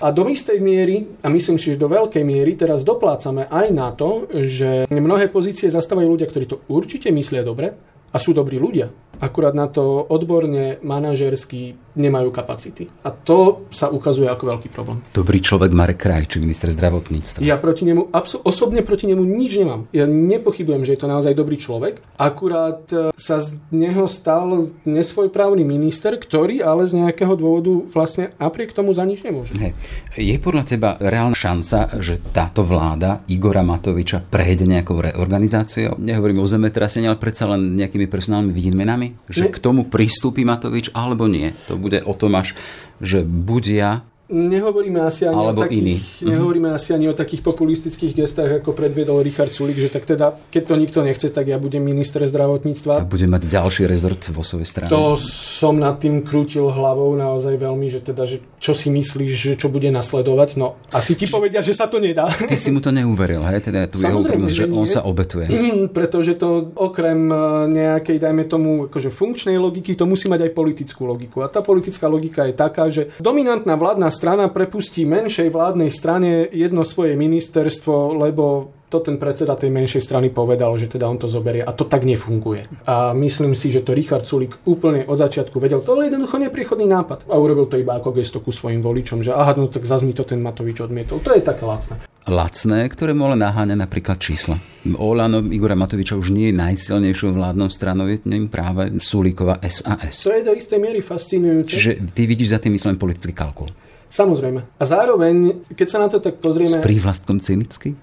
A 0.02 0.10
do 0.10 0.26
istej 0.26 0.58
miery, 0.58 1.22
a 1.22 1.30
myslím 1.30 1.62
si, 1.62 1.78
že 1.78 1.82
do 1.82 1.86
veľkej 1.86 2.26
miery, 2.26 2.58
teraz 2.58 2.82
doplácame 2.82 3.46
aj 3.46 3.68
na 3.70 3.94
to, 3.94 4.26
že 4.34 4.90
mnohé 4.90 5.30
pozície 5.30 5.70
zastávajú 5.70 6.10
ľudia, 6.10 6.26
ktorí 6.26 6.46
to 6.50 6.66
určite 6.74 7.14
myslia 7.14 7.46
dobre 7.46 7.70
a 8.10 8.18
sú 8.18 8.34
dobrí 8.34 8.58
ľudia 8.58 8.90
akurát 9.22 9.54
na 9.54 9.70
to 9.70 10.02
odborne, 10.10 10.82
manažersky 10.82 11.78
nemajú 11.96 12.30
kapacity. 12.32 12.88
A 13.04 13.12
to 13.12 13.68
sa 13.70 13.92
ukazuje 13.92 14.28
ako 14.28 14.56
veľký 14.56 14.70
problém. 14.72 15.04
Dobrý 15.12 15.44
človek 15.44 15.72
Marek 15.76 16.00
Krajčí, 16.02 16.40
minister 16.40 16.72
zdravotníctva. 16.72 17.44
Ja 17.44 17.60
proti 17.60 17.84
nemu, 17.88 18.14
osobne 18.46 18.82
proti 18.82 19.12
nemu 19.12 19.24
nič 19.24 19.60
nemám. 19.60 19.88
Ja 19.92 20.08
nepochybujem, 20.08 20.88
že 20.88 20.96
je 20.96 21.02
to 21.04 21.12
naozaj 21.12 21.36
dobrý 21.36 21.60
človek. 21.60 22.00
Akurát 22.16 22.86
e, 22.94 23.12
sa 23.16 23.44
z 23.44 23.58
neho 23.72 24.08
stal 24.08 24.72
nesvojprávny 24.88 25.68
minister, 25.68 26.16
ktorý 26.16 26.64
ale 26.64 26.88
z 26.88 27.04
nejakého 27.04 27.34
dôvodu 27.36 27.74
vlastne 27.92 28.32
napriek 28.40 28.72
tomu 28.72 28.96
za 28.96 29.04
nič 29.04 29.22
nemôže. 29.22 29.54
Hej. 29.58 29.76
Je 30.16 30.36
podľa 30.40 30.64
teba 30.64 30.90
reálna 31.00 31.36
šanca, 31.36 32.00
že 32.00 32.20
táto 32.32 32.64
vláda 32.64 33.24
Igora 33.28 33.64
Matoviča 33.66 34.24
prejde 34.24 34.68
nejakou 34.68 35.04
reorganizáciou? 35.04 36.00
Nehovorím 36.00 36.44
o 36.44 36.48
zemetrasení, 36.48 37.08
ale 37.08 37.20
predsa 37.20 37.48
len 37.52 37.76
nejakými 37.76 38.08
personálnymi 38.08 38.54
výmenami? 38.54 39.08
že 39.32 39.48
k 39.48 39.58
tomu 39.64 39.88
pristúpi 39.88 40.44
Matovič 40.44 40.92
alebo 40.92 41.26
nie. 41.26 41.56
To 41.72 41.80
bude 41.82 42.06
o 42.06 42.14
tom 42.14 42.38
až, 42.38 42.54
že 43.02 43.26
budia 43.26 44.06
Nehovoríme 44.32 45.04
asi 45.04 45.28
ani 45.28 45.36
Alebo 45.36 45.62
o 45.62 45.64
takých, 45.68 45.80
iný. 45.84 45.96
Nehovoríme 46.24 46.72
asi 46.72 46.96
ani 46.96 47.12
o 47.12 47.16
takých 47.16 47.44
populistických 47.44 48.16
gestách, 48.16 48.64
ako 48.64 48.72
predviedol 48.72 49.20
Richard 49.20 49.52
Sulik, 49.52 49.76
že 49.76 49.92
tak 49.92 50.08
teda, 50.08 50.40
keď 50.48 50.64
to 50.64 50.76
nikto 50.80 51.00
nechce, 51.04 51.28
tak 51.28 51.52
ja 51.52 51.60
budem 51.60 51.84
minister 51.84 52.24
zdravotníctva. 52.24 53.04
Tak 53.04 53.12
bude 53.12 53.28
mať 53.28 53.52
ďalší 53.52 53.92
rezort 53.92 54.24
vo 54.32 54.40
svojej 54.40 54.68
strane. 54.68 54.90
To 54.90 55.20
som 55.20 55.76
nad 55.76 56.00
tým 56.00 56.24
krútil 56.24 56.72
hlavou 56.72 57.12
naozaj 57.20 57.60
veľmi, 57.60 57.92
že 57.92 58.00
teda, 58.00 58.24
že 58.24 58.40
čo 58.64 58.72
si 58.72 58.88
myslíš, 58.88 59.32
že 59.36 59.54
čo 59.60 59.68
bude 59.68 59.92
nasledovať. 59.92 60.56
No, 60.56 60.80
asi 60.96 61.20
ti 61.20 61.28
povedia, 61.28 61.60
že 61.60 61.76
sa 61.76 61.92
to 61.92 62.00
nedá. 62.00 62.32
Ty 62.32 62.56
si 62.56 62.72
mu 62.72 62.80
to 62.80 62.96
neuveril, 62.96 63.44
hej? 63.52 63.60
Teda 63.68 63.84
tu 63.92 64.00
jeho 64.00 64.24
že, 64.48 64.64
že 64.64 64.66
on 64.72 64.88
sa 64.88 65.04
obetuje. 65.04 65.52
Pretože 65.98 66.40
to 66.40 66.72
okrem 66.80 67.28
e, 67.28 67.36
nejakej, 67.68 68.16
dajme 68.16 68.48
tomu, 68.48 68.88
akože 68.88 69.12
funkčnej 69.12 69.60
logiky, 69.60 70.00
to 70.00 70.08
musí 70.08 70.32
mať 70.32 70.48
aj 70.48 70.52
politickú 70.56 71.04
logiku. 71.04 71.44
A 71.44 71.52
tá 71.52 71.60
politická 71.60 72.08
logika 72.08 72.48
je 72.48 72.54
taká, 72.56 72.88
že 72.88 73.12
dominantná 73.20 73.76
vládna 73.76 74.08
strana 74.22 74.54
prepustí 74.54 75.02
menšej 75.02 75.50
vládnej 75.50 75.90
strane 75.90 76.46
jedno 76.54 76.86
svoje 76.86 77.18
ministerstvo, 77.18 78.14
lebo 78.22 78.70
to 78.86 79.02
ten 79.02 79.18
predseda 79.18 79.58
tej 79.58 79.74
menšej 79.74 80.04
strany 80.04 80.30
povedal, 80.30 80.78
že 80.78 80.86
teda 80.86 81.10
on 81.10 81.18
to 81.18 81.26
zoberie 81.26 81.66
a 81.66 81.74
to 81.74 81.90
tak 81.90 82.06
nefunguje. 82.06 82.70
A 82.86 83.18
myslím 83.18 83.58
si, 83.58 83.74
že 83.74 83.82
to 83.82 83.98
Richard 83.98 84.30
Sulik 84.30 84.62
úplne 84.68 85.08
od 85.10 85.18
začiatku 85.18 85.58
vedel. 85.58 85.82
To 85.82 85.98
je 85.98 86.12
jednoducho 86.12 86.38
nepriechodný 86.38 86.86
nápad. 86.86 87.26
A 87.32 87.40
urobil 87.40 87.66
to 87.66 87.82
iba 87.82 87.98
ako 87.98 88.14
gesto 88.14 88.44
ku 88.44 88.54
svojim 88.54 88.84
voličom, 88.86 89.26
že 89.26 89.34
aha, 89.34 89.58
no 89.58 89.72
tak 89.72 89.90
zase 89.90 90.06
mi 90.06 90.14
to 90.14 90.22
ten 90.22 90.44
Matovič 90.44 90.86
odmietol. 90.86 91.24
To 91.24 91.34
je 91.34 91.42
také 91.42 91.66
lacné. 91.66 91.98
Lacné, 92.30 92.86
ktoré 92.94 93.18
ale 93.18 93.34
naháňa 93.40 93.74
napríklad 93.74 94.22
čísla. 94.22 94.62
Olano 95.02 95.42
Igora 95.50 95.74
Matoviča 95.74 96.14
už 96.20 96.30
nie 96.30 96.54
je 96.54 96.60
najsilnejšou 96.62 97.34
vládnou 97.34 97.74
stranou, 97.74 98.06
je 98.06 98.22
ním 98.30 98.46
práve 98.52 98.94
Sulíková 99.02 99.58
SAS. 99.66 100.22
To 100.28 100.36
je 100.36 100.46
do 100.46 100.54
istej 100.54 100.78
miery 100.78 101.02
fascinujúce. 101.02 101.74
Čiže 101.74 101.92
ty 102.14 102.30
vidíš 102.30 102.54
za 102.54 102.60
tým 102.62 102.78
myslím 102.78 103.02
politický 103.02 103.34
kalkul. 103.34 103.72
Samozrejme. 104.12 104.60
A 104.76 104.84
zároveň, 104.84 105.64
keď 105.72 105.88
sa 105.88 105.98
na 106.04 106.12
to 106.12 106.20
tak 106.20 106.44
pozrieme... 106.44 106.68
S 106.68 106.84
prívlastkom 106.84 107.40
cynicky? 107.40 107.96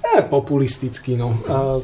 Je, 0.00 0.20
populisticky, 0.28 1.16
no. 1.16 1.32
A, 1.48 1.80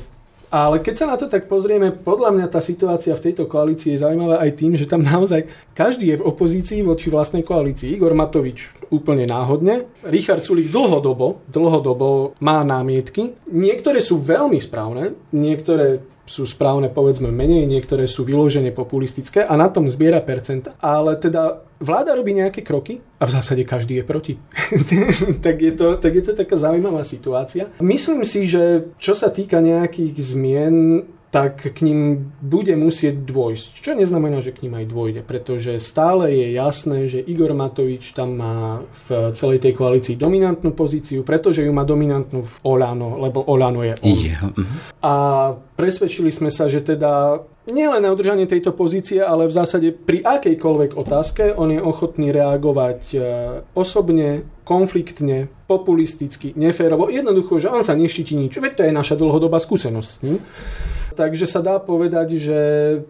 ale 0.53 0.85
keď 0.85 0.95
sa 0.95 1.07
na 1.09 1.17
to 1.17 1.27
tak 1.27 1.49
pozrieme, 1.49 1.89
podľa 1.89 2.37
mňa 2.37 2.47
tá 2.53 2.61
situácia 2.61 3.17
v 3.17 3.25
tejto 3.29 3.49
koalícii 3.49 3.97
je 3.97 4.03
zaujímavá 4.05 4.45
aj 4.45 4.51
tým, 4.61 4.73
že 4.77 4.85
tam 4.85 5.01
naozaj 5.03 5.49
každý 5.73 6.13
je 6.13 6.21
v 6.21 6.27
opozícii 6.29 6.81
voči 6.85 7.09
vlastnej 7.09 7.43
koalícii. 7.43 7.97
Igor 7.97 8.13
Matovič 8.13 8.77
úplne 8.93 9.25
náhodne, 9.25 9.89
Richard 10.07 10.45
Sulik 10.45 10.69
dlhodobo, 10.69 11.45
dlhodobo 11.49 12.39
má 12.45 12.61
námietky. 12.63 13.35
Niektoré 13.51 14.05
sú 14.05 14.21
veľmi 14.21 14.61
správne, 14.61 15.17
niektoré 15.35 15.99
sú 16.27 16.43
správne 16.43 16.91
povedzme 16.91 17.31
menej, 17.31 17.71
niektoré 17.71 18.11
sú 18.11 18.27
vyložené 18.27 18.75
populistické 18.75 19.47
a 19.47 19.55
na 19.55 19.71
tom 19.71 19.87
zbiera 19.87 20.19
percenta. 20.21 20.75
Ale 20.83 21.15
teda 21.17 21.63
vláda 21.79 22.19
robí 22.19 22.35
nejaké 22.35 22.67
kroky 22.67 22.99
a 23.23 23.25
v 23.25 23.31
zásade 23.31 23.63
každý 23.63 24.03
je 24.03 24.05
proti. 24.05 24.35
tak, 25.47 25.63
je 25.63 25.73
to, 25.73 25.97
tak 25.97 26.13
je 26.13 26.23
to 26.27 26.33
taká 26.35 26.59
zaujímavá 26.59 27.07
situácia. 27.07 27.71
Myslím 27.79 28.27
si, 28.27 28.51
že 28.51 28.91
čo 28.99 29.15
sa 29.15 29.31
týka 29.31 29.63
nejakých 29.63 30.19
zmien, 30.19 31.07
tak 31.37 31.69
k 31.77 31.79
ním 31.85 32.33
bude 32.41 32.73
musieť 32.81 33.21
dôjsť. 33.29 33.85
Čo 33.85 33.93
neznamená, 33.93 34.41
že 34.41 34.57
k 34.57 34.65
ním 34.65 34.81
aj 34.81 34.87
dôjde, 34.89 35.21
pretože 35.21 35.77
stále 35.85 36.33
je 36.33 36.57
jasné, 36.57 37.13
že 37.13 37.21
Igor 37.21 37.53
Matovič 37.53 38.17
tam 38.17 38.41
má 38.41 38.81
v 39.05 39.37
celej 39.37 39.61
tej 39.61 39.77
koalícii 39.77 40.17
dominantnú 40.17 40.73
pozíciu, 40.73 41.21
pretože 41.29 41.61
ju 41.61 41.69
má 41.77 41.85
dominantnú 41.85 42.41
v 42.41 42.57
Olano, 42.65 43.21
lebo 43.21 43.45
Olano 43.45 43.85
je 43.85 44.01
on. 44.01 44.17
Yeah. 44.17 44.49
A 45.05 45.13
presvedčili 45.77 46.33
sme 46.33 46.49
sa, 46.49 46.73
že 46.73 46.81
teda 46.81 47.45
nielen 47.69 48.01
na 48.01 48.17
udržanie 48.17 48.49
tejto 48.49 48.73
pozície, 48.73 49.21
ale 49.21 49.45
v 49.45 49.57
zásade 49.61 49.93
pri 49.93 50.25
akejkoľvek 50.25 50.97
otázke 50.97 51.53
on 51.53 51.69
je 51.69 51.85
ochotný 51.85 52.33
reagovať 52.33 53.01
e, 53.13 53.19
osobne, 53.77 54.49
konfliktne, 54.65 55.53
populisticky, 55.69 56.57
neférovo. 56.57 57.13
Jednoducho, 57.13 57.61
že 57.61 57.69
on 57.69 57.85
sa 57.85 57.93
neštíti 57.93 58.33
nič. 58.33 58.57
Veď 58.57 58.73
to 58.73 58.83
je 58.89 58.93
naša 58.97 59.21
dlhodobá 59.21 59.61
skúsenosť. 59.61 60.13
Hm? 60.25 60.41
Takže 61.17 61.49
sa 61.49 61.65
dá 61.65 61.81
povedať, 61.81 62.37
že 62.37 62.59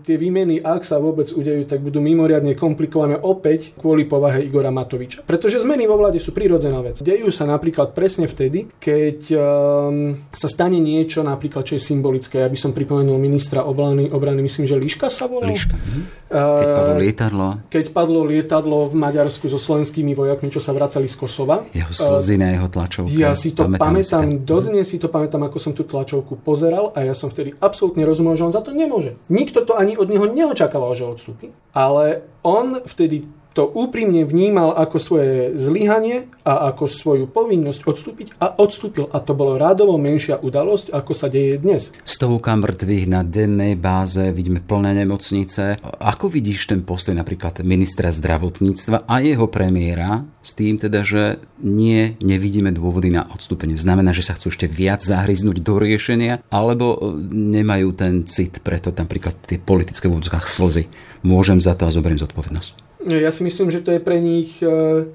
tie 0.06 0.14
výmeny, 0.14 0.62
ak 0.62 0.86
sa 0.86 1.02
vôbec 1.02 1.26
udejú, 1.34 1.66
tak 1.66 1.82
budú 1.82 1.98
mimoriadne 1.98 2.54
komplikované 2.54 3.18
opäť 3.18 3.74
kvôli 3.74 4.06
povahe 4.06 4.46
Igora 4.46 4.70
Matoviča. 4.70 5.26
Pretože 5.26 5.66
zmeny 5.66 5.90
vo 5.90 5.98
vláde 5.98 6.22
sú 6.22 6.30
prirodzená 6.30 6.78
vec. 6.86 7.02
Dejú 7.02 7.34
sa 7.34 7.50
napríklad 7.50 7.90
presne 7.90 8.30
vtedy, 8.30 8.70
keď 8.78 9.18
um, 9.34 10.14
sa 10.30 10.46
stane 10.46 10.78
niečo, 10.78 11.26
napríklad 11.26 11.66
čo 11.66 11.74
je 11.74 11.82
symbolické. 11.82 12.38
Ja 12.38 12.48
by 12.48 12.58
som 12.58 12.70
pripomenul 12.70 13.18
ministra 13.18 13.66
obrany, 13.66 14.06
obrany 14.06 14.46
myslím, 14.46 14.70
že 14.70 14.78
Liška 14.78 15.10
sa 15.10 15.26
volal. 15.26 15.50
Liška. 15.50 15.74
Mhm. 15.74 16.02
Keď 16.26 16.68
padlo 16.74 16.94
lietadlo. 16.98 17.46
Keď 17.70 17.86
padlo 17.94 18.20
lietadlo 18.26 18.78
v 18.90 18.94
Maďarsku 18.98 19.46
so 19.46 19.58
slovenskými 19.58 20.12
vojakmi, 20.14 20.50
čo 20.52 20.60
sa 20.62 20.74
vracali 20.76 21.06
z 21.10 21.16
Kosova. 21.16 21.66
Jeho 21.70 21.90
slzy 21.90 22.36
na 22.36 22.52
jeho 22.52 22.68
tlačovke. 22.68 23.16
Ja 23.16 23.32
si 23.32 23.56
to 23.56 23.64
pamätám, 23.70 24.44
dodnes 24.44 24.90
si 24.90 25.00
to 25.00 25.08
pamätám, 25.08 25.48
ako 25.48 25.58
som 25.62 25.72
tú 25.72 25.88
tlačovku 25.88 26.36
pozeral 26.44 26.92
a 26.92 27.06
ja 27.06 27.16
som 27.16 27.32
vtedy 27.32 27.56
absolútne 27.56 27.95
absolútne 27.96 28.12
rozumel, 28.12 28.36
že 28.36 28.44
on 28.44 28.52
za 28.52 28.60
to 28.60 28.76
nemôže. 28.76 29.16
Nikto 29.32 29.64
to 29.64 29.72
ani 29.72 29.96
od 29.96 30.12
neho 30.12 30.28
neočakával, 30.28 30.92
že 30.92 31.08
odstúpi. 31.08 31.56
Ale 31.72 32.28
on 32.44 32.84
vtedy 32.84 33.24
to 33.56 33.64
úprimne 33.64 34.28
vnímal 34.28 34.76
ako 34.76 34.96
svoje 35.00 35.56
zlyhanie 35.56 36.28
a 36.44 36.68
ako 36.68 36.84
svoju 36.84 37.24
povinnosť 37.24 37.88
odstúpiť 37.88 38.28
a 38.36 38.52
odstúpil. 38.60 39.08
A 39.08 39.24
to 39.24 39.32
bolo 39.32 39.56
rádovo 39.56 39.96
menšia 39.96 40.36
udalosť, 40.36 40.92
ako 40.92 41.12
sa 41.16 41.32
deje 41.32 41.56
dnes. 41.56 41.88
Stovka 42.04 42.52
mŕtvych 42.52 43.08
na 43.08 43.24
dennej 43.24 43.72
báze, 43.80 44.28
vidíme 44.36 44.60
plné 44.60 44.92
nemocnice. 45.00 45.80
Ako 45.80 46.28
vidíš 46.28 46.68
ten 46.68 46.84
postoj 46.84 47.16
napríklad 47.16 47.64
ministra 47.64 48.12
zdravotníctva 48.12 49.08
a 49.08 49.24
jeho 49.24 49.48
premiéra 49.48 50.28
s 50.44 50.52
tým 50.52 50.76
teda, 50.76 51.00
že 51.00 51.40
nie, 51.64 52.12
nevidíme 52.20 52.68
dôvody 52.76 53.08
na 53.08 53.24
odstúpenie. 53.32 53.72
Znamená, 53.72 54.12
že 54.12 54.22
sa 54.22 54.36
chcú 54.36 54.52
ešte 54.52 54.68
viac 54.68 55.00
zahryznúť 55.00 55.64
do 55.64 55.80
riešenia, 55.80 56.44
alebo 56.52 57.16
nemajú 57.32 57.96
ten 57.96 58.28
cit 58.28 58.60
preto 58.60 58.92
napríklad 58.92 59.32
tie 59.48 59.56
politické 59.56 60.12
v 60.12 60.20
slzy. 60.44 60.84
Môžem 61.24 61.58
za 61.58 61.72
to 61.72 61.88
a 61.88 61.90
zoberiem 61.90 62.20
zodpovednosť. 62.20 62.85
Ja 63.06 63.30
si 63.30 63.46
myslím, 63.46 63.70
že 63.70 63.86
to 63.86 63.94
je 63.94 64.02
pre 64.02 64.18
nich 64.18 64.58
e, 64.58 64.66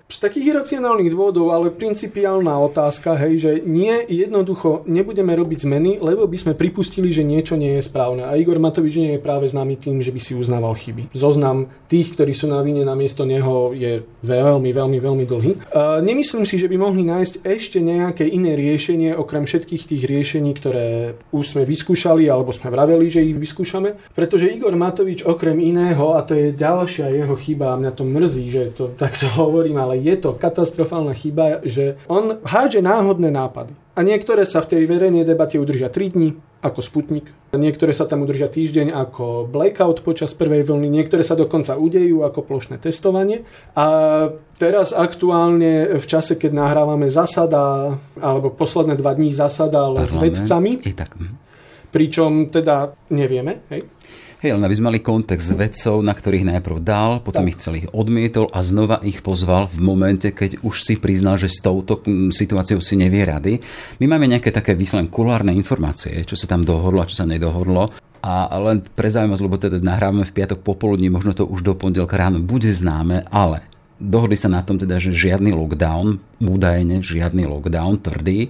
z 0.07 0.17
takých 0.23 0.55
iracionálnych 0.55 1.11
dôvodov, 1.11 1.51
ale 1.51 1.75
principiálna 1.75 2.55
otázka, 2.63 3.19
hej, 3.19 3.33
že 3.35 3.51
nie, 3.67 3.91
jednoducho 4.07 4.87
nebudeme 4.87 5.35
robiť 5.35 5.67
zmeny, 5.67 5.99
lebo 5.99 6.23
by 6.23 6.37
sme 6.39 6.53
pripustili, 6.55 7.11
že 7.11 7.27
niečo 7.27 7.59
nie 7.59 7.75
je 7.75 7.83
správne. 7.83 8.23
A 8.23 8.39
Igor 8.39 8.63
Matovič 8.63 8.95
nie 8.95 9.19
je 9.19 9.21
práve 9.23 9.51
známy 9.51 9.75
tým, 9.75 9.99
že 9.99 10.15
by 10.15 10.23
si 10.23 10.39
uznával 10.39 10.71
chyby. 10.71 11.11
Zoznam 11.11 11.67
tých, 11.91 12.15
ktorí 12.15 12.31
sú 12.31 12.47
na 12.47 12.63
vine 12.63 12.87
namiesto 12.87 13.27
neho, 13.27 13.75
je 13.75 14.07
veľmi, 14.23 14.71
veľmi, 14.71 14.97
veľmi 15.03 15.25
dlhý. 15.27 15.51
A 15.75 15.99
nemyslím 15.99 16.47
si, 16.47 16.55
že 16.55 16.71
by 16.71 16.79
mohli 16.79 17.03
nájsť 17.03 17.43
ešte 17.43 17.83
nejaké 17.83 18.23
iné 18.23 18.55
riešenie, 18.55 19.19
okrem 19.19 19.43
všetkých 19.43 19.83
tých 19.83 20.03
riešení, 20.07 20.55
ktoré 20.55 21.19
už 21.35 21.59
sme 21.59 21.67
vyskúšali, 21.67 22.31
alebo 22.31 22.55
sme 22.55 22.71
vraveli, 22.71 23.11
že 23.11 23.19
ich 23.19 23.35
vyskúšame. 23.35 23.99
Pretože 24.15 24.47
Igor 24.47 24.79
Matovič 24.79 25.27
okrem 25.27 25.59
iného, 25.59 26.15
a 26.15 26.23
to 26.23 26.39
je 26.39 26.55
ďalšia 26.55 27.11
jeho 27.11 27.35
chyba, 27.35 27.80
mňa 27.81 27.91
to 27.97 28.03
mrzí, 28.05 28.45
že 28.53 28.63
to 28.77 28.93
takto 29.01 29.25
hovorím, 29.33 29.81
ale 29.81 29.97
je 29.97 30.13
to 30.21 30.37
katastrofálna 30.37 31.17
chyba, 31.17 31.65
že 31.65 31.97
on 32.05 32.37
hádže 32.45 32.85
náhodné 32.85 33.33
nápady. 33.33 33.73
A 33.91 34.07
niektoré 34.07 34.47
sa 34.47 34.63
v 34.63 34.77
tej 34.77 34.83
verejnej 34.87 35.27
debate 35.27 35.59
udržia 35.59 35.91
3 35.91 36.15
dní, 36.15 36.29
ako 36.63 36.79
Sputnik. 36.79 37.27
Niektoré 37.51 37.91
sa 37.91 38.07
tam 38.07 38.23
udržia 38.23 38.47
týždeň 38.47 38.95
ako 38.95 39.51
blackout 39.51 39.99
počas 40.07 40.31
prvej 40.31 40.63
vlny, 40.63 40.87
niektoré 40.87 41.27
sa 41.27 41.35
dokonca 41.35 41.75
udejú 41.75 42.23
ako 42.23 42.47
plošné 42.47 42.79
testovanie. 42.79 43.43
A 43.75 43.85
teraz 44.55 44.95
aktuálne 44.95 45.99
v 45.99 46.05
čase, 46.07 46.39
keď 46.39 46.55
nahrávame 46.55 47.11
zasada, 47.11 47.97
alebo 48.15 48.53
posledné 48.55 48.95
dva 48.95 49.11
dní 49.11 49.35
zasada, 49.35 49.91
ale 49.91 50.07
s 50.07 50.15
vedcami. 50.15 50.79
I 50.87 50.93
tak. 50.95 51.11
Mhm. 51.19 51.35
Pričom 51.91 52.47
teda 52.47 52.95
nevieme, 53.11 53.67
hej, 53.67 53.83
Hej, 54.41 54.57
len 54.57 54.65
aby 54.65 54.73
sme 54.73 54.89
mali 54.89 55.05
kontext 55.05 55.53
vedcov, 55.53 56.01
na 56.01 56.17
ktorých 56.17 56.49
najprv 56.49 56.81
dal, 56.81 57.21
potom 57.21 57.45
tak. 57.45 57.53
ich 57.53 57.61
celých 57.61 57.93
odmietol 57.93 58.49
a 58.49 58.65
znova 58.65 58.97
ich 59.05 59.21
pozval 59.21 59.69
v 59.69 59.77
momente, 59.85 60.33
keď 60.33 60.65
už 60.65 60.81
si 60.81 60.97
priznal, 60.97 61.37
že 61.37 61.45
s 61.45 61.61
touto 61.61 62.01
mm, 62.01 62.33
situáciou 62.33 62.81
si 62.81 62.97
nevie 62.97 63.21
rady. 63.21 63.61
My 64.01 64.09
máme 64.09 64.25
nejaké 64.25 64.49
také 64.49 64.73
vyslen 64.73 65.13
kulárne 65.13 65.53
informácie, 65.53 66.25
čo 66.25 66.33
sa 66.33 66.49
tam 66.49 66.65
dohodlo 66.65 67.05
a 67.05 67.09
čo 67.09 67.21
sa 67.21 67.29
nedohodlo. 67.29 67.93
A 68.25 68.49
len 68.57 68.81
pre 68.81 69.13
zaujímavosť, 69.13 69.45
lebo 69.45 69.61
teda 69.61 69.77
nahrávame 69.77 70.25
v 70.25 70.33
piatok 70.33 70.65
popoludní, 70.65 71.13
možno 71.13 71.37
to 71.37 71.45
už 71.45 71.61
do 71.61 71.77
pondelka 71.77 72.17
ráno 72.17 72.41
bude 72.41 72.73
známe, 72.73 73.29
ale 73.29 73.61
dohodli 74.01 74.33
sa 74.33 74.49
na 74.49 74.65
tom 74.65 74.81
teda, 74.81 74.97
že 74.97 75.13
žiadny 75.13 75.53
lockdown, 75.53 76.17
údajne 76.41 77.05
žiadny 77.05 77.45
lockdown, 77.45 78.01
tvrdý, 78.01 78.49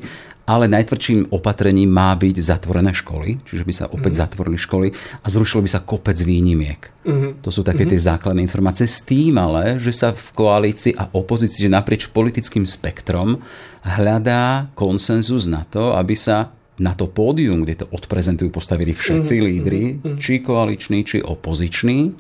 ale 0.52 0.68
najtvrdším 0.68 1.32
opatrením 1.32 1.88
má 1.88 2.12
byť 2.20 2.44
zatvorené 2.44 2.92
školy, 2.92 3.40
čiže 3.48 3.64
by 3.64 3.74
sa 3.74 3.86
opäť 3.88 4.20
mm. 4.20 4.22
zatvorili 4.28 4.58
školy 4.60 4.88
a 5.24 5.28
zrušilo 5.32 5.64
by 5.64 5.70
sa 5.72 5.80
kopec 5.80 6.20
výnimiek. 6.20 6.82
Mm. 7.08 7.40
To 7.40 7.48
sú 7.48 7.64
také 7.64 7.88
mm. 7.88 7.96
tie 7.96 8.00
základné 8.12 8.44
informácie. 8.44 8.84
S 8.84 9.08
tým 9.08 9.40
ale, 9.40 9.80
že 9.80 9.96
sa 9.96 10.12
v 10.12 10.28
koalícii 10.36 11.00
a 11.00 11.08
opozícii, 11.08 11.66
že 11.66 11.72
naprieč 11.72 12.12
politickým 12.12 12.68
spektrom 12.68 13.40
hľadá 13.88 14.68
konsenzus 14.76 15.48
na 15.48 15.64
to, 15.64 15.96
aby 15.96 16.20
sa 16.20 16.52
na 16.82 16.98
to 16.98 17.08
pódium, 17.08 17.64
kde 17.64 17.86
to 17.86 17.88
odprezentujú, 17.94 18.50
postavili 18.50 18.92
všetci 18.92 19.36
mm, 19.38 19.44
lídry, 19.46 19.84
mm, 20.02 20.18
či 20.18 20.42
koaliční, 20.42 21.06
či 21.06 21.18
opoziční 21.22 22.12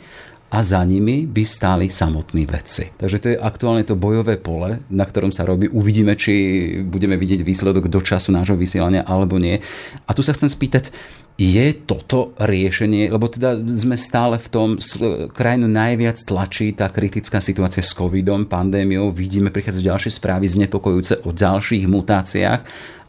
a 0.52 0.68
za 0.68 0.84
nimi 0.84 1.24
by 1.24 1.44
stáli 1.48 1.88
samotní 1.88 2.44
vedci. 2.44 2.92
Takže 3.00 3.18
to 3.24 3.28
je 3.32 3.38
aktuálne 3.40 3.88
to 3.88 3.96
bojové 3.96 4.36
pole, 4.36 4.84
na 4.92 5.08
ktorom 5.08 5.32
sa 5.32 5.48
robí. 5.48 5.72
Uvidíme, 5.72 6.20
či 6.20 6.84
budeme 6.84 7.16
vidieť 7.16 7.40
výsledok 7.40 7.88
do 7.88 8.04
času 8.04 8.36
nášho 8.36 8.60
vysielania 8.60 9.08
alebo 9.08 9.40
nie. 9.40 9.64
A 10.04 10.12
tu 10.12 10.20
sa 10.20 10.36
chcem 10.36 10.52
spýtať, 10.52 10.92
je 11.40 11.74
toto 11.74 12.36
riešenie, 12.38 13.10
lebo 13.10 13.26
teda 13.32 13.58
sme 13.64 13.96
stále 13.96 14.38
v 14.38 14.48
tom, 14.52 14.70
krajinu 15.32 15.72
najviac 15.72 16.20
tlačí 16.22 16.76
tá 16.76 16.92
kritická 16.92 17.40
situácia 17.42 17.82
s 17.82 17.96
covidom, 17.96 18.46
pandémiou, 18.46 19.10
vidíme 19.10 19.50
prichádzať 19.50 19.82
ďalšie 19.82 20.12
správy 20.22 20.46
znepokojúce 20.52 21.24
o 21.26 21.34
ďalších 21.34 21.88
mutáciách 21.90 22.62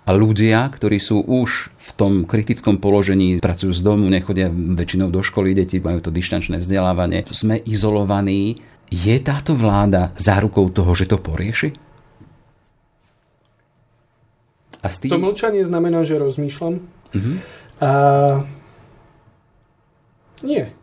a 0.02 0.10
ľudia, 0.10 0.66
ktorí 0.66 0.98
sú 0.98 1.22
už 1.22 1.70
v 1.78 1.90
tom 1.94 2.12
kritickom 2.26 2.82
položení, 2.82 3.38
pracujú 3.38 3.70
z 3.70 3.82
domu, 3.86 4.10
nechodia 4.10 4.50
väčšinou 4.50 5.14
do 5.14 5.22
školy, 5.22 5.54
deti 5.54 5.78
majú 5.78 6.02
to 6.02 6.10
dištančné 6.10 6.58
vzdelávanie, 6.58 7.22
sme 7.30 7.62
izolovaní. 7.62 8.58
Je 8.90 9.16
táto 9.22 9.54
vláda 9.54 10.10
zárukou 10.18 10.68
toho, 10.74 10.90
že 10.98 11.06
to 11.06 11.22
porieši? 11.22 11.72
A 14.82 14.90
tým... 14.90 15.14
To 15.14 15.22
mlčanie 15.22 15.62
znamená, 15.62 16.02
že 16.02 16.18
rozmýšľam. 16.18 16.82
Uh-huh. 17.14 17.36
A... 17.78 17.90
Nie. 20.42 20.74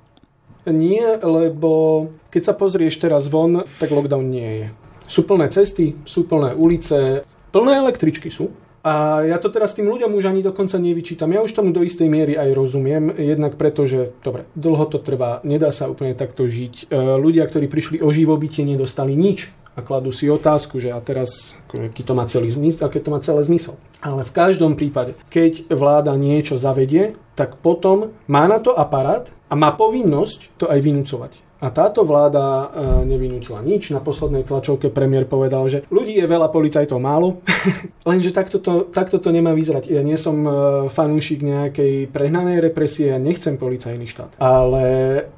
Nie, 0.64 1.20
lebo 1.20 2.08
keď 2.32 2.42
sa 2.48 2.54
pozrieš 2.56 3.04
teraz 3.04 3.28
von, 3.28 3.68
tak 3.84 3.92
lockdown 3.92 4.32
nie 4.32 4.52
je. 4.64 4.68
Sú 5.12 5.28
plné 5.28 5.52
cesty, 5.52 6.00
sú 6.08 6.24
plné 6.24 6.56
ulice, 6.56 7.28
plné 7.52 7.84
električky 7.84 8.32
sú, 8.32 8.56
a 8.80 9.28
ja 9.28 9.36
to 9.38 9.52
teraz 9.52 9.76
tým 9.76 9.92
ľuďom 9.92 10.16
už 10.16 10.32
ani 10.32 10.40
dokonca 10.40 10.80
nevyčítam. 10.80 11.32
Ja 11.36 11.44
už 11.44 11.52
tomu 11.52 11.76
do 11.76 11.84
istej 11.84 12.08
miery 12.08 12.40
aj 12.40 12.56
rozumiem, 12.56 13.12
jednak 13.12 13.60
preto, 13.60 13.84
že 13.84 14.16
dobre, 14.24 14.48
dlho 14.56 14.88
to 14.88 15.04
trvá, 15.04 15.44
nedá 15.44 15.76
sa 15.76 15.92
úplne 15.92 16.16
takto 16.16 16.48
žiť. 16.48 16.88
E, 16.88 16.96
ľudia, 17.20 17.44
ktorí 17.44 17.68
prišli 17.68 17.98
o 18.00 18.10
živobytie, 18.16 18.64
nedostali 18.64 19.20
nič 19.20 19.52
a 19.76 19.84
kladú 19.84 20.16
si 20.16 20.32
otázku, 20.32 20.80
že 20.80 20.96
a 20.96 21.00
teraz, 21.04 21.60
aký 21.72 22.08
to 22.08 22.16
má 22.16 22.24
celý 22.32 22.52
zmysel, 22.52 22.88
aké 22.88 23.04
to 23.04 23.12
má 23.12 23.20
celé 23.20 23.44
zmysel. 23.44 23.76
Ale 24.00 24.24
v 24.24 24.32
každom 24.32 24.80
prípade, 24.80 25.20
keď 25.28 25.68
vláda 25.72 26.16
niečo 26.16 26.56
zavedie, 26.56 27.20
tak 27.36 27.60
potom 27.60 28.16
má 28.32 28.48
na 28.48 28.64
to 28.64 28.72
aparát 28.76 29.28
a 29.52 29.60
má 29.60 29.76
povinnosť 29.76 30.56
to 30.56 30.72
aj 30.72 30.80
vynúcovať. 30.80 31.49
A 31.60 31.68
táto 31.76 32.08
vláda 32.08 32.40
e, 32.40 32.66
nevynútila 33.04 33.60
nič. 33.60 33.92
Na 33.92 34.00
poslednej 34.00 34.48
tlačovke 34.48 34.88
premiér 34.88 35.28
povedal, 35.28 35.68
že 35.68 35.84
ľudí 35.92 36.16
je 36.16 36.24
veľa, 36.24 36.48
policajtov 36.48 37.00
málo. 37.04 37.44
Lenže 38.10 38.32
takto 38.32 38.64
to, 38.64 38.88
takto 38.88 39.20
to 39.20 39.30
nemá 39.36 39.52
vyzerať. 39.52 39.92
Ja 39.92 40.00
nie 40.00 40.16
som 40.16 40.40
e, 40.48 40.52
fanúšik 40.88 41.44
nejakej 41.44 42.08
prehnanej 42.16 42.64
represie, 42.64 43.12
ja 43.12 43.20
nechcem 43.20 43.60
policajný 43.60 44.08
štát. 44.08 44.40
Ale 44.40 44.84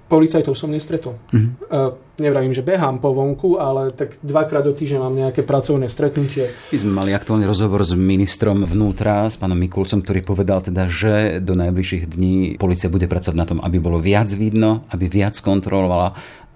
policajtov 0.06 0.54
som 0.54 0.70
nestretol. 0.70 1.18
Mm-hmm 1.34 2.12
nevravím, 2.22 2.54
že 2.54 2.62
behám 2.62 3.02
po 3.02 3.12
vonku, 3.12 3.58
ale 3.58 3.90
tak 3.92 4.22
dvakrát 4.22 4.62
do 4.62 4.78
týždňa 4.78 5.00
mám 5.02 5.16
nejaké 5.18 5.42
pracovné 5.42 5.90
stretnutie. 5.90 6.54
My 6.70 6.78
sme 6.78 6.92
mali 6.94 7.12
aktuálny 7.18 7.50
rozhovor 7.50 7.82
s 7.82 7.98
ministrom 7.98 8.62
vnútra, 8.62 9.26
s 9.28 9.42
pánom 9.42 9.58
Mikulcom, 9.58 10.06
ktorý 10.06 10.22
povedal 10.22 10.62
teda, 10.62 10.86
že 10.86 11.42
do 11.42 11.58
najbližších 11.58 12.06
dní 12.06 12.62
policia 12.62 12.94
bude 12.94 13.10
pracovať 13.10 13.36
na 13.36 13.50
tom, 13.50 13.60
aby 13.60 13.82
bolo 13.82 13.98
viac 13.98 14.30
vidno, 14.30 14.86
aby 14.94 15.10
viac 15.10 15.34
kontrolovala, 15.42 16.11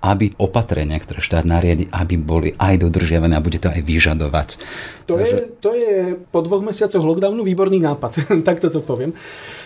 aby 0.05 0.37
opatrenia, 0.37 1.01
ktoré 1.01 1.17
štát 1.17 1.49
nariadi, 1.49 1.89
aby 1.89 2.15
boli 2.21 2.53
aj 2.53 2.85
dodržiavané 2.85 3.33
a 3.33 3.41
bude 3.41 3.57
to 3.57 3.73
aj 3.73 3.81
vyžadovať. 3.81 4.49
To, 5.09 5.17
Takže... 5.17 5.33
je, 5.33 5.41
to 5.57 5.71
je 5.73 5.95
po 6.29 6.45
dvoch 6.45 6.61
mesiacoch 6.61 7.01
lockdownu 7.01 7.41
výborný 7.41 7.81
nápad, 7.81 8.29
tak 8.47 8.61
to 8.61 8.69
poviem. 8.85 9.17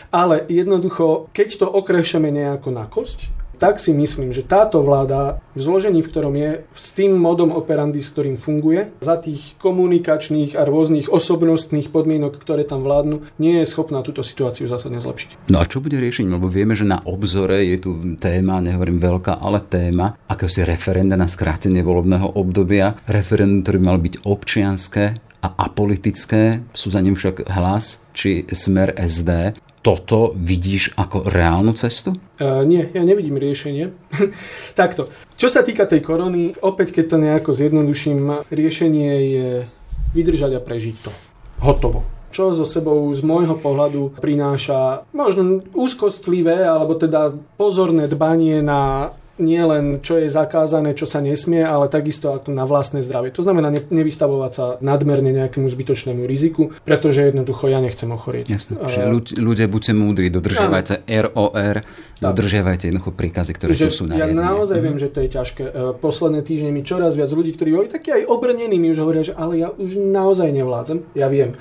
Ale 0.09 0.47
jednoducho, 0.47 1.27
keď 1.35 1.47
to 1.59 1.67
okrešeme 1.67 2.31
nejako 2.31 2.71
na 2.71 2.87
kosť, 2.87 3.38
tak 3.59 3.83
si 3.83 3.91
myslím, 3.91 4.31
že 4.31 4.47
táto 4.47 4.79
vláda 4.79 5.43
v 5.53 5.59
zložení, 5.59 5.99
v 5.99 6.09
ktorom 6.09 6.33
je, 6.39 6.51
s 6.71 6.95
tým 6.95 7.19
modom 7.19 7.51
operandy, 7.51 7.99
s 7.99 8.09
ktorým 8.15 8.39
funguje, 8.39 8.95
za 9.03 9.19
tých 9.19 9.59
komunikačných 9.59 10.55
a 10.55 10.63
rôznych 10.63 11.11
osobnostných 11.11 11.91
podmienok, 11.91 12.39
ktoré 12.39 12.63
tam 12.63 12.87
vládnu, 12.87 13.27
nie 13.37 13.59
je 13.59 13.67
schopná 13.67 13.99
túto 13.99 14.23
situáciu 14.23 14.71
zásadne 14.71 15.03
zlepšiť. 15.03 15.51
No 15.51 15.59
a 15.59 15.67
čo 15.67 15.83
bude 15.83 15.99
riešením? 15.99 16.39
Lebo 16.39 16.47
vieme, 16.47 16.73
že 16.73 16.87
na 16.87 17.03
obzore 17.03 17.67
je 17.67 17.77
tu 17.83 17.91
téma, 18.15 18.63
nehovorím 18.63 19.03
veľká, 19.03 19.43
ale 19.43 19.59
téma 19.67 20.15
akéhosi 20.31 20.63
referenda 20.63 21.19
na 21.19 21.27
skrátenie 21.27 21.83
volebného 21.83 22.39
obdobia. 22.39 22.95
Referendum, 23.11 23.67
ktorý 23.67 23.79
mal 23.83 23.99
byť 23.99 24.23
občianské 24.23 25.19
a 25.43 25.47
apolitické, 25.67 26.63
sú 26.71 26.91
za 26.91 26.99
ním 26.99 27.15
však 27.15 27.47
hlas 27.47 28.03
či 28.11 28.43
smer 28.51 28.91
SD 28.95 29.55
toto 29.79 30.35
vidíš 30.35 30.93
ako 30.99 31.27
reálnu 31.27 31.71
cestu? 31.75 32.15
Uh, 32.39 32.67
nie, 32.67 32.83
ja 32.91 33.03
nevidím 33.03 33.39
riešenie. 33.39 33.95
Takto. 34.79 35.07
Čo 35.39 35.47
sa 35.47 35.63
týka 35.63 35.87
tej 35.87 36.03
korony, 36.03 36.51
opäť 36.59 36.99
keď 36.99 37.05
to 37.07 37.17
nejako 37.17 37.51
zjednoduším, 37.55 38.43
riešenie 38.51 39.11
je 39.31 39.49
vydržať 40.11 40.59
a 40.59 40.61
prežiť 40.61 40.95
to. 40.99 41.11
Hotovo. 41.63 42.03
Čo 42.29 42.53
so 42.53 42.67
sebou 42.67 43.09
z 43.09 43.25
môjho 43.25 43.57
pohľadu 43.57 44.21
prináša 44.21 45.01
možno 45.17 45.65
úzkostlivé 45.73 46.61
alebo 46.61 46.93
teda 46.93 47.33
pozorné 47.57 48.05
dbanie 48.05 48.61
na 48.61 49.11
nie 49.39 49.63
len 49.63 50.03
čo 50.03 50.19
je 50.19 50.27
zakázané, 50.27 50.93
čo 50.93 51.07
sa 51.07 51.23
nesmie, 51.23 51.63
ale 51.63 51.87
takisto 51.87 52.35
ako 52.35 52.51
na 52.51 52.67
vlastné 52.67 52.99
zdravie. 53.01 53.31
To 53.33 53.41
znamená 53.41 53.71
ne, 53.71 53.81
nevystavovať 53.81 54.51
sa 54.51 54.65
nadmerne 54.83 55.31
nejakému 55.31 55.65
zbytočnému 55.65 56.27
riziku, 56.27 56.75
pretože 56.83 57.31
jednoducho 57.31 57.71
ja 57.71 57.79
nechcem 57.79 58.11
ochorieť. 58.11 58.51
Jasne, 58.51 58.83
že 58.85 59.07
ľudia 59.39 59.71
buďte 59.71 59.93
múdri, 59.95 60.27
dodržiavajte 60.29 61.07
ROR, 61.07 61.75
dodržiavajte 62.19 62.91
jednoducho 62.91 63.15
príkazy, 63.15 63.51
ktoré 63.55 63.71
že 63.73 63.89
tu 63.89 64.03
sú 64.03 64.11
Ja 64.11 64.27
naozaj 64.27 64.77
mhm. 64.77 64.85
viem, 64.85 64.97
že 64.99 65.09
to 65.09 65.19
je 65.23 65.29
ťažké. 65.31 65.63
E, 65.63 65.71
posledné 65.97 66.43
týždne 66.43 66.69
mi 66.75 66.83
čoraz 66.83 67.15
viac 67.15 67.31
ľudí, 67.31 67.55
ktorí 67.55 67.69
boli 67.71 67.87
takí 67.87 68.11
aj 68.11 68.27
obrnení, 68.27 68.75
mi 68.75 68.91
už 68.91 68.99
hovoria, 69.01 69.23
že 69.23 69.33
ale 69.33 69.63
ja 69.63 69.71
už 69.71 69.95
naozaj 69.95 70.51
nevládzem. 70.51 71.07
Ja 71.15 71.31
viem 71.31 71.55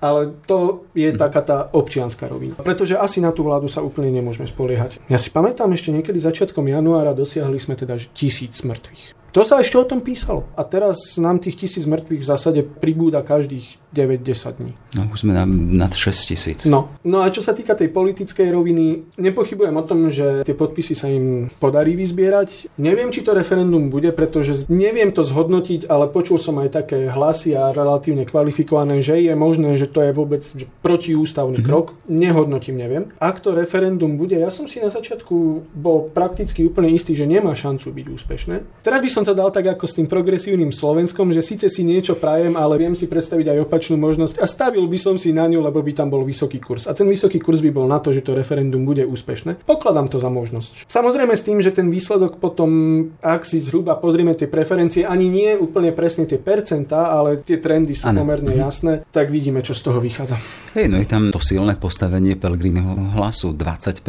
ale 0.00 0.32
to 0.48 0.88
je 0.96 1.12
mhm. 1.12 1.20
taká 1.20 1.40
tá 1.44 1.58
občianská 1.70 2.26
rovina. 2.26 2.56
Pretože 2.58 2.96
asi 2.96 3.20
na 3.20 3.30
tú 3.30 3.44
vládu 3.44 3.68
sa 3.68 3.84
úplne 3.84 4.08
nemôžeme 4.10 4.48
spoliehať. 4.48 4.98
Ja 5.06 5.20
si 5.20 5.28
pamätám, 5.28 5.70
ešte 5.76 5.92
niekedy 5.92 6.18
začiatkom 6.18 6.66
januára 6.66 7.12
dosiahli 7.12 7.60
sme 7.60 7.76
teda 7.76 8.00
tisíc 8.16 8.64
mŕtvych. 8.64 9.19
To 9.30 9.46
sa 9.46 9.62
ešte 9.62 9.78
o 9.78 9.86
tom 9.86 10.02
písalo. 10.02 10.50
A 10.58 10.66
teraz 10.66 11.14
nám 11.16 11.38
tých 11.38 11.66
tisíc 11.66 11.86
mŕtvych 11.86 12.22
v 12.22 12.30
zásade 12.30 12.60
pribúda 12.66 13.22
každých 13.22 13.80
9-10 13.90 14.58
dní. 14.62 14.72
No 14.94 15.10
už 15.10 15.26
sme 15.26 15.34
na, 15.34 15.42
nad 15.46 15.90
6 15.90 16.30
tisíc. 16.30 16.58
No. 16.66 16.94
no 17.02 17.26
a 17.26 17.30
čo 17.30 17.42
sa 17.42 17.50
týka 17.50 17.74
tej 17.74 17.90
politickej 17.90 18.54
roviny, 18.54 19.02
nepochybujem 19.18 19.74
o 19.74 19.84
tom, 19.86 20.14
že 20.14 20.46
tie 20.46 20.54
podpisy 20.54 20.94
sa 20.94 21.10
im 21.10 21.50
podarí 21.58 21.98
vyzbierať. 21.98 22.70
Neviem, 22.78 23.10
či 23.10 23.26
to 23.26 23.34
referendum 23.34 23.90
bude, 23.90 24.14
pretože 24.14 24.70
neviem 24.70 25.10
to 25.10 25.26
zhodnotiť, 25.26 25.90
ale 25.90 26.06
počul 26.06 26.38
som 26.38 26.62
aj 26.62 26.82
také 26.82 27.10
hlasy 27.10 27.58
a 27.58 27.74
relatívne 27.74 28.22
kvalifikované, 28.22 29.02
že 29.02 29.18
je 29.18 29.34
možné, 29.34 29.74
že 29.74 29.90
to 29.90 30.06
je 30.06 30.14
vôbec 30.14 30.46
protiústavný 30.86 31.58
mm-hmm. 31.58 31.66
krok. 31.66 31.98
Nehodnotím, 32.06 32.78
neviem. 32.78 33.10
Ak 33.18 33.42
to 33.42 33.54
referendum 33.54 34.14
bude, 34.14 34.38
ja 34.38 34.54
som 34.54 34.70
si 34.70 34.78
na 34.78 34.94
začiatku 34.94 35.66
bol 35.74 36.14
prakticky 36.14 36.62
úplne 36.62 36.94
istý, 36.94 37.18
že 37.18 37.26
nemá 37.26 37.58
šancu 37.58 37.90
byť 37.90 38.06
úspešné. 38.06 38.56
Teraz 38.86 39.02
by 39.02 39.10
som 39.10 39.19
som 39.20 39.36
to 39.36 39.36
dal 39.36 39.52
tak 39.52 39.68
ako 39.76 39.84
s 39.84 40.00
tým 40.00 40.08
progresívnym 40.08 40.72
Slovenskom, 40.72 41.28
že 41.28 41.44
síce 41.44 41.68
si 41.68 41.84
niečo 41.84 42.16
prajem, 42.16 42.56
ale 42.56 42.80
viem 42.80 42.96
si 42.96 43.04
predstaviť 43.04 43.52
aj 43.52 43.68
opačnú 43.68 44.00
možnosť 44.00 44.40
a 44.40 44.48
stavil 44.48 44.88
by 44.88 44.96
som 44.96 45.20
si 45.20 45.36
na 45.36 45.44
ňu, 45.44 45.60
lebo 45.60 45.84
by 45.84 45.92
tam 45.92 46.08
bol 46.08 46.24
vysoký 46.24 46.56
kurz. 46.56 46.88
A 46.88 46.96
ten 46.96 47.04
vysoký 47.04 47.36
kurz 47.36 47.60
by 47.60 47.68
bol 47.68 47.84
na 47.84 48.00
to, 48.00 48.16
že 48.16 48.24
to 48.24 48.32
referendum 48.32 48.88
bude 48.88 49.04
úspešné. 49.04 49.60
Pokladám 49.68 50.08
to 50.08 50.16
za 50.16 50.32
možnosť. 50.32 50.88
Samozrejme 50.88 51.36
s 51.36 51.44
tým, 51.44 51.60
že 51.60 51.68
ten 51.68 51.92
výsledok 51.92 52.40
potom, 52.40 52.72
ak 53.20 53.44
si 53.44 53.60
zhruba 53.60 54.00
pozrieme 54.00 54.32
tie 54.32 54.48
preferencie, 54.48 55.04
ani 55.04 55.28
nie 55.28 55.52
úplne 55.52 55.92
presne 55.92 56.24
tie 56.24 56.40
percentá, 56.40 57.12
ale 57.12 57.44
tie 57.44 57.60
trendy 57.60 57.92
sú 57.92 58.08
ano. 58.08 58.24
pomerne 58.24 58.56
mhm. 58.56 58.60
jasné, 58.64 58.92
tak 59.12 59.28
vidíme, 59.28 59.60
čo 59.60 59.76
z 59.76 59.84
toho 59.84 60.00
vychádza. 60.00 60.40
Hej, 60.72 60.88
no 60.88 60.96
je 60.96 61.04
tam 61.04 61.28
to 61.28 61.42
silné 61.44 61.76
postavenie 61.76 62.40
Pellegriniho 62.40 63.20
hlasu, 63.20 63.52
25%, 63.52 64.00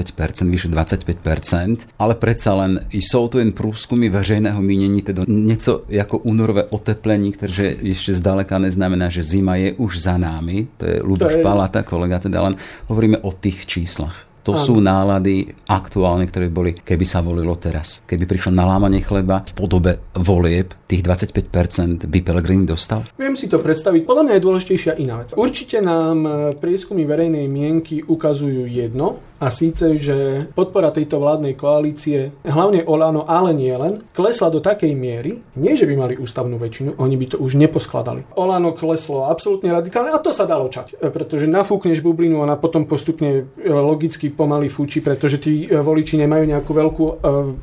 vyše 0.47 0.71
25%, 0.71 2.00
ale 2.00 2.13
predsa 2.15 2.56
len 2.56 2.86
sú 2.95 3.28
to 3.28 3.41
jen 3.41 3.52
prúskumy 3.52 4.08
verejného 4.13 4.62
mínění 5.01 5.09
teda 5.09 5.21
niečo 5.27 5.73
ako 5.89 6.21
únorové 6.23 6.69
oteplení, 6.69 7.33
ktoré 7.33 7.81
ešte 7.81 8.13
zdaleka 8.13 8.61
neznamená, 8.61 9.09
že 9.09 9.25
zima 9.25 9.57
je 9.57 9.73
už 9.77 9.97
za 9.97 10.15
námi. 10.21 10.69
To 10.77 10.83
je 10.85 10.97
Luboš 11.01 11.41
je... 11.41 11.43
Palata, 11.43 11.81
kolega, 11.81 12.21
teda 12.21 12.41
len 12.45 12.53
hovoríme 12.87 13.17
o 13.25 13.31
tých 13.33 13.65
číslach. 13.65 14.29
To 14.41 14.57
ano. 14.57 14.65
sú 14.65 14.81
nálady 14.81 15.53
aktuálne, 15.69 16.25
ktoré 16.25 16.49
boli, 16.49 16.73
keby 16.73 17.05
sa 17.05 17.21
volilo 17.21 17.53
teraz. 17.61 18.01
Keby 18.09 18.25
prišlo 18.25 18.49
nalámanie 18.49 19.05
chleba 19.05 19.45
v 19.45 19.53
podobe 19.53 20.01
volieb, 20.17 20.73
tých 20.89 21.05
25% 21.05 22.09
by 22.09 22.19
Pellegrini 22.25 22.65
dostal? 22.65 23.05
Viem 23.21 23.37
si 23.37 23.45
to 23.45 23.61
predstaviť. 23.61 24.01
Podľa 24.01 24.23
mňa 24.25 24.33
je 24.33 24.41
dôležitejšia 24.41 24.93
iná 24.97 25.21
vec. 25.21 25.37
Určite 25.37 25.85
nám 25.85 26.25
prieskumy 26.57 27.05
verejnej 27.05 27.45
mienky 27.45 28.01
ukazujú 28.01 28.65
jedno, 28.65 29.21
a 29.41 29.49
síce, 29.49 29.97
že 29.97 30.45
podpora 30.54 30.93
tejto 30.93 31.17
vládnej 31.17 31.58
koalície, 31.58 32.30
hlavne 32.45 32.86
Olano, 32.86 33.25
ale 33.25 33.58
nie 33.58 33.73
len, 33.73 34.06
klesla 34.13 34.54
do 34.54 34.62
takej 34.62 34.93
miery, 34.93 35.41
nie 35.58 35.73
že 35.73 35.89
by 35.89 35.95
mali 35.97 36.13
ústavnú 36.13 36.62
väčšinu, 36.62 37.01
oni 37.01 37.15
by 37.17 37.25
to 37.34 37.38
už 37.41 37.58
neposkladali. 37.58 38.21
Olano 38.38 38.77
kleslo 38.77 39.25
absolútne 39.25 39.73
radikálne 39.73 40.13
a 40.13 40.21
to 40.21 40.30
sa 40.30 40.45
dalo 40.45 40.69
čať, 40.69 41.01
pretože 41.10 41.49
nafúkneš 41.49 42.06
bublinu 42.06 42.45
a 42.45 42.54
potom 42.54 42.86
postupne 42.86 43.49
logicky 43.65 44.30
pomaly 44.30 44.69
fúči, 44.69 45.01
pretože 45.01 45.41
tí 45.41 45.65
e, 45.65 45.73
voliči 45.73 46.21
nemajú 46.21 46.43
nejakú 46.45 46.71
veľkú 46.71 47.04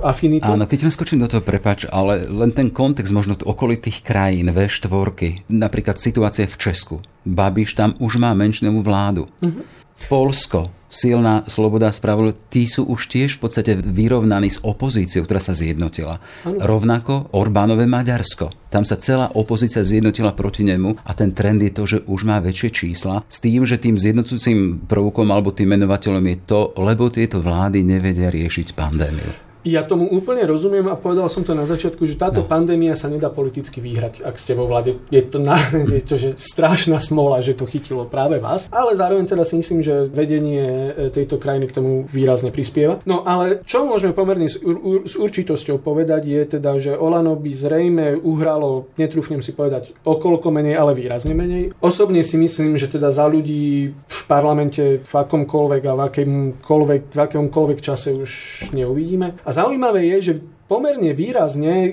afinitu. 0.02 0.48
Áno, 0.48 0.66
keď 0.66 0.88
vám 0.88 0.94
skočím 0.98 1.22
do 1.22 1.30
toho, 1.30 1.46
prepač, 1.46 1.86
ale 1.86 2.26
len 2.26 2.50
ten 2.50 2.74
kontext 2.74 3.14
možno 3.14 3.38
okolitých 3.38 4.02
krajín 4.02 4.50
V4, 4.50 5.46
napríklad 5.46 6.00
situácia 6.00 6.50
v 6.50 6.56
Česku. 6.58 6.96
Babiš 7.22 7.78
tam 7.78 7.94
už 8.00 8.18
má 8.18 8.32
menšinovú 8.32 8.82
vládu. 8.82 9.28
Uh-huh. 9.38 9.62
Polsko, 10.08 10.72
silná 10.88 11.44
sloboda 11.48 11.88
a 11.88 11.94
spravodlivosť, 11.94 12.40
tí 12.48 12.64
sú 12.68 12.88
už 12.88 13.08
tiež 13.08 13.38
v 13.38 13.48
podstate 13.48 13.76
vyrovnaní 13.78 14.48
s 14.52 14.60
opozíciou, 14.64 15.24
ktorá 15.24 15.40
sa 15.40 15.56
zjednotila. 15.56 16.20
Ano. 16.44 16.58
Rovnako 16.60 17.32
Orbánové 17.36 17.84
Maďarsko. 17.88 18.50
Tam 18.68 18.84
sa 18.84 19.00
celá 19.00 19.32
opozícia 19.32 19.80
zjednotila 19.80 20.36
proti 20.36 20.64
nemu 20.64 21.00
a 21.00 21.12
ten 21.16 21.32
trend 21.32 21.64
je 21.64 21.72
to, 21.72 21.84
že 21.88 21.98
už 22.04 22.28
má 22.28 22.36
väčšie 22.40 22.68
čísla 22.72 23.24
s 23.24 23.40
tým, 23.40 23.64
že 23.64 23.80
tým 23.80 23.96
zjednocujúcim 23.96 24.84
prvkom 24.84 25.28
alebo 25.32 25.56
tým 25.56 25.72
menovateľom 25.72 26.24
je 26.24 26.36
to, 26.44 26.60
lebo 26.76 27.08
tieto 27.08 27.40
vlády 27.40 27.80
nevedia 27.80 28.28
riešiť 28.28 28.76
pandémiu. 28.76 29.47
Ja 29.66 29.82
tomu 29.82 30.06
úplne 30.06 30.46
rozumiem 30.46 30.86
a 30.86 30.94
povedal 30.94 31.26
som 31.26 31.42
to 31.42 31.56
na 31.56 31.66
začiatku, 31.66 32.02
že 32.06 32.14
táto 32.14 32.44
no. 32.44 32.48
pandémia 32.48 32.94
sa 32.94 33.10
nedá 33.10 33.26
politicky 33.32 33.82
vyhrať, 33.82 34.22
ak 34.22 34.38
ste 34.38 34.54
vo 34.54 34.70
vláde. 34.70 34.98
Je 35.10 35.22
to, 35.24 35.42
na, 35.42 35.58
je 35.98 36.02
to 36.04 36.14
že 36.18 36.30
strašná 36.38 37.02
smola, 37.02 37.42
že 37.42 37.58
to 37.58 37.66
chytilo 37.66 38.06
práve 38.06 38.38
vás, 38.38 38.70
ale 38.70 38.94
zároveň 38.94 39.26
teda 39.26 39.42
si 39.42 39.58
myslím, 39.58 39.82
že 39.82 40.06
vedenie 40.08 40.94
e, 40.94 41.10
tejto 41.10 41.38
krajiny 41.38 41.66
k 41.70 41.76
tomu 41.78 41.92
výrazne 42.10 42.54
prispieva. 42.54 43.02
No 43.04 43.26
ale 43.26 43.62
čo 43.66 43.86
môžeme 43.86 44.14
pomerne 44.14 44.46
s, 44.46 44.58
ur, 44.62 45.06
s 45.06 45.18
určitosťou 45.18 45.82
povedať 45.82 46.22
je 46.28 46.42
teda, 46.58 46.78
že 46.78 46.92
Olano 46.94 47.34
by 47.34 47.50
zrejme 47.54 48.06
uhralo, 48.22 48.90
netrúfnem 48.98 49.42
si 49.42 49.54
povedať, 49.54 49.94
okolko 50.06 50.50
menej, 50.54 50.78
ale 50.78 50.94
výrazne 50.94 51.34
menej. 51.34 51.74
Osobne 51.82 52.22
si 52.22 52.38
myslím, 52.38 52.78
že 52.78 52.90
teda 52.90 53.10
za 53.10 53.26
ľudí 53.26 53.92
v 53.94 54.20
parlamente 54.28 55.02
v 55.02 55.12
akomkoľvek 55.12 55.82
a 55.88 55.92
v, 55.94 56.00
akýmkoľvek, 56.08 57.02
v 57.14 57.18
akomkoľvek 57.18 57.78
čase 57.80 58.14
už 58.14 58.30
neuvidíme. 58.72 59.40
A 59.48 59.52
zaujímavé 59.52 60.04
je, 60.04 60.22
že 60.22 60.40
pomerne 60.68 61.16
výrazne 61.16 61.74
e, 61.74 61.90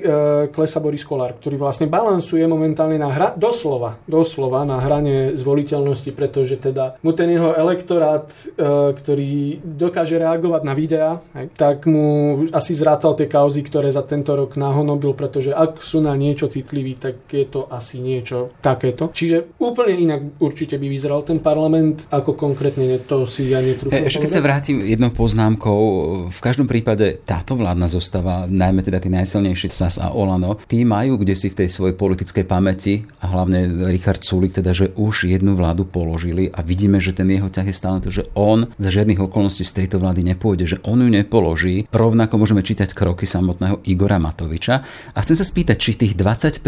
klesa 0.52 0.84
Boris 0.84 1.08
Kolár, 1.08 1.40
ktorý 1.40 1.56
vlastne 1.56 1.88
balansuje 1.88 2.44
momentálne 2.44 3.00
na 3.00 3.08
hra, 3.08 3.34
doslova, 3.40 3.98
doslova 4.04 4.68
na 4.68 4.84
hrane 4.84 5.34
zvoliteľnosti, 5.40 6.12
pretože 6.12 6.60
teda 6.60 7.00
mu 7.00 7.16
ten 7.16 7.32
jeho 7.32 7.56
elektorát, 7.56 8.28
e, 8.30 8.92
ktorý 8.92 9.64
dokáže 9.64 10.20
reagovať 10.20 10.62
na 10.68 10.74
videá, 10.76 11.24
hej, 11.40 11.48
tak 11.56 11.88
mu 11.88 12.46
asi 12.52 12.76
zrátal 12.76 13.16
tie 13.16 13.32
kauzy, 13.32 13.64
ktoré 13.64 13.88
za 13.90 14.04
tento 14.04 14.36
rok 14.36 14.60
nahonobil, 14.60 15.16
pretože 15.16 15.56
ak 15.56 15.80
sú 15.80 16.04
na 16.04 16.12
niečo 16.20 16.52
citliví, 16.52 17.00
tak 17.00 17.32
je 17.32 17.48
to 17.48 17.72
asi 17.72 18.04
niečo 18.04 18.52
takéto. 18.60 19.08
Čiže 19.16 19.56
úplne 19.64 19.96
inak 19.96 20.22
určite 20.44 20.76
by 20.76 20.88
vyzeral 20.92 21.24
ten 21.24 21.40
parlament, 21.40 22.12
ako 22.12 22.36
konkrétne 22.36 23.00
to 23.08 23.24
si 23.24 23.56
ja 23.56 23.64
netrúfam. 23.64 24.04
Ešte 24.04 24.28
keď 24.28 24.32
sa 24.36 24.44
vrátim 24.44 24.84
jednou 24.84 25.16
poznámkou, 25.16 25.80
v 26.28 26.40
každom 26.44 26.68
prípade 26.68 27.24
táto 27.24 27.56
vládna 27.56 27.88
zostava 27.88 28.44
najmä 28.66 28.82
teda 28.82 28.98
tí 28.98 29.10
najsilnejší 29.14 29.70
SAS 29.70 30.02
a 30.02 30.10
Olano, 30.10 30.58
tí 30.66 30.82
majú 30.82 31.22
kde 31.22 31.38
si 31.38 31.54
v 31.54 31.64
tej 31.64 31.70
svojej 31.70 31.96
politickej 31.96 32.46
pamäti 32.50 33.06
a 33.22 33.30
hlavne 33.30 33.86
Richard 33.86 34.26
Sulik 34.26 34.58
teda, 34.58 34.74
že 34.74 34.90
už 34.98 35.30
jednu 35.30 35.54
vládu 35.54 35.86
položili 35.86 36.50
a 36.50 36.66
vidíme, 36.66 36.98
že 36.98 37.14
ten 37.14 37.30
jeho 37.30 37.48
ťah 37.48 37.68
je 37.70 37.76
stále 37.76 38.02
to, 38.02 38.10
že 38.10 38.26
on 38.34 38.74
za 38.82 38.90
žiadnych 38.90 39.22
okolností 39.22 39.62
z 39.62 39.86
tejto 39.86 40.02
vlády 40.02 40.26
nepôjde, 40.26 40.66
že 40.66 40.82
on 40.82 41.00
ju 41.06 41.10
nepoloží. 41.10 41.86
Rovnako 41.94 42.42
môžeme 42.42 42.66
čítať 42.66 42.98
kroky 42.98 43.30
samotného 43.30 43.86
Igora 43.86 44.18
Matoviča. 44.18 44.76
A 45.14 45.18
chcem 45.22 45.38
sa 45.38 45.46
spýtať, 45.46 45.78
či 45.78 45.92
tých 45.96 46.14
25% 46.18 46.64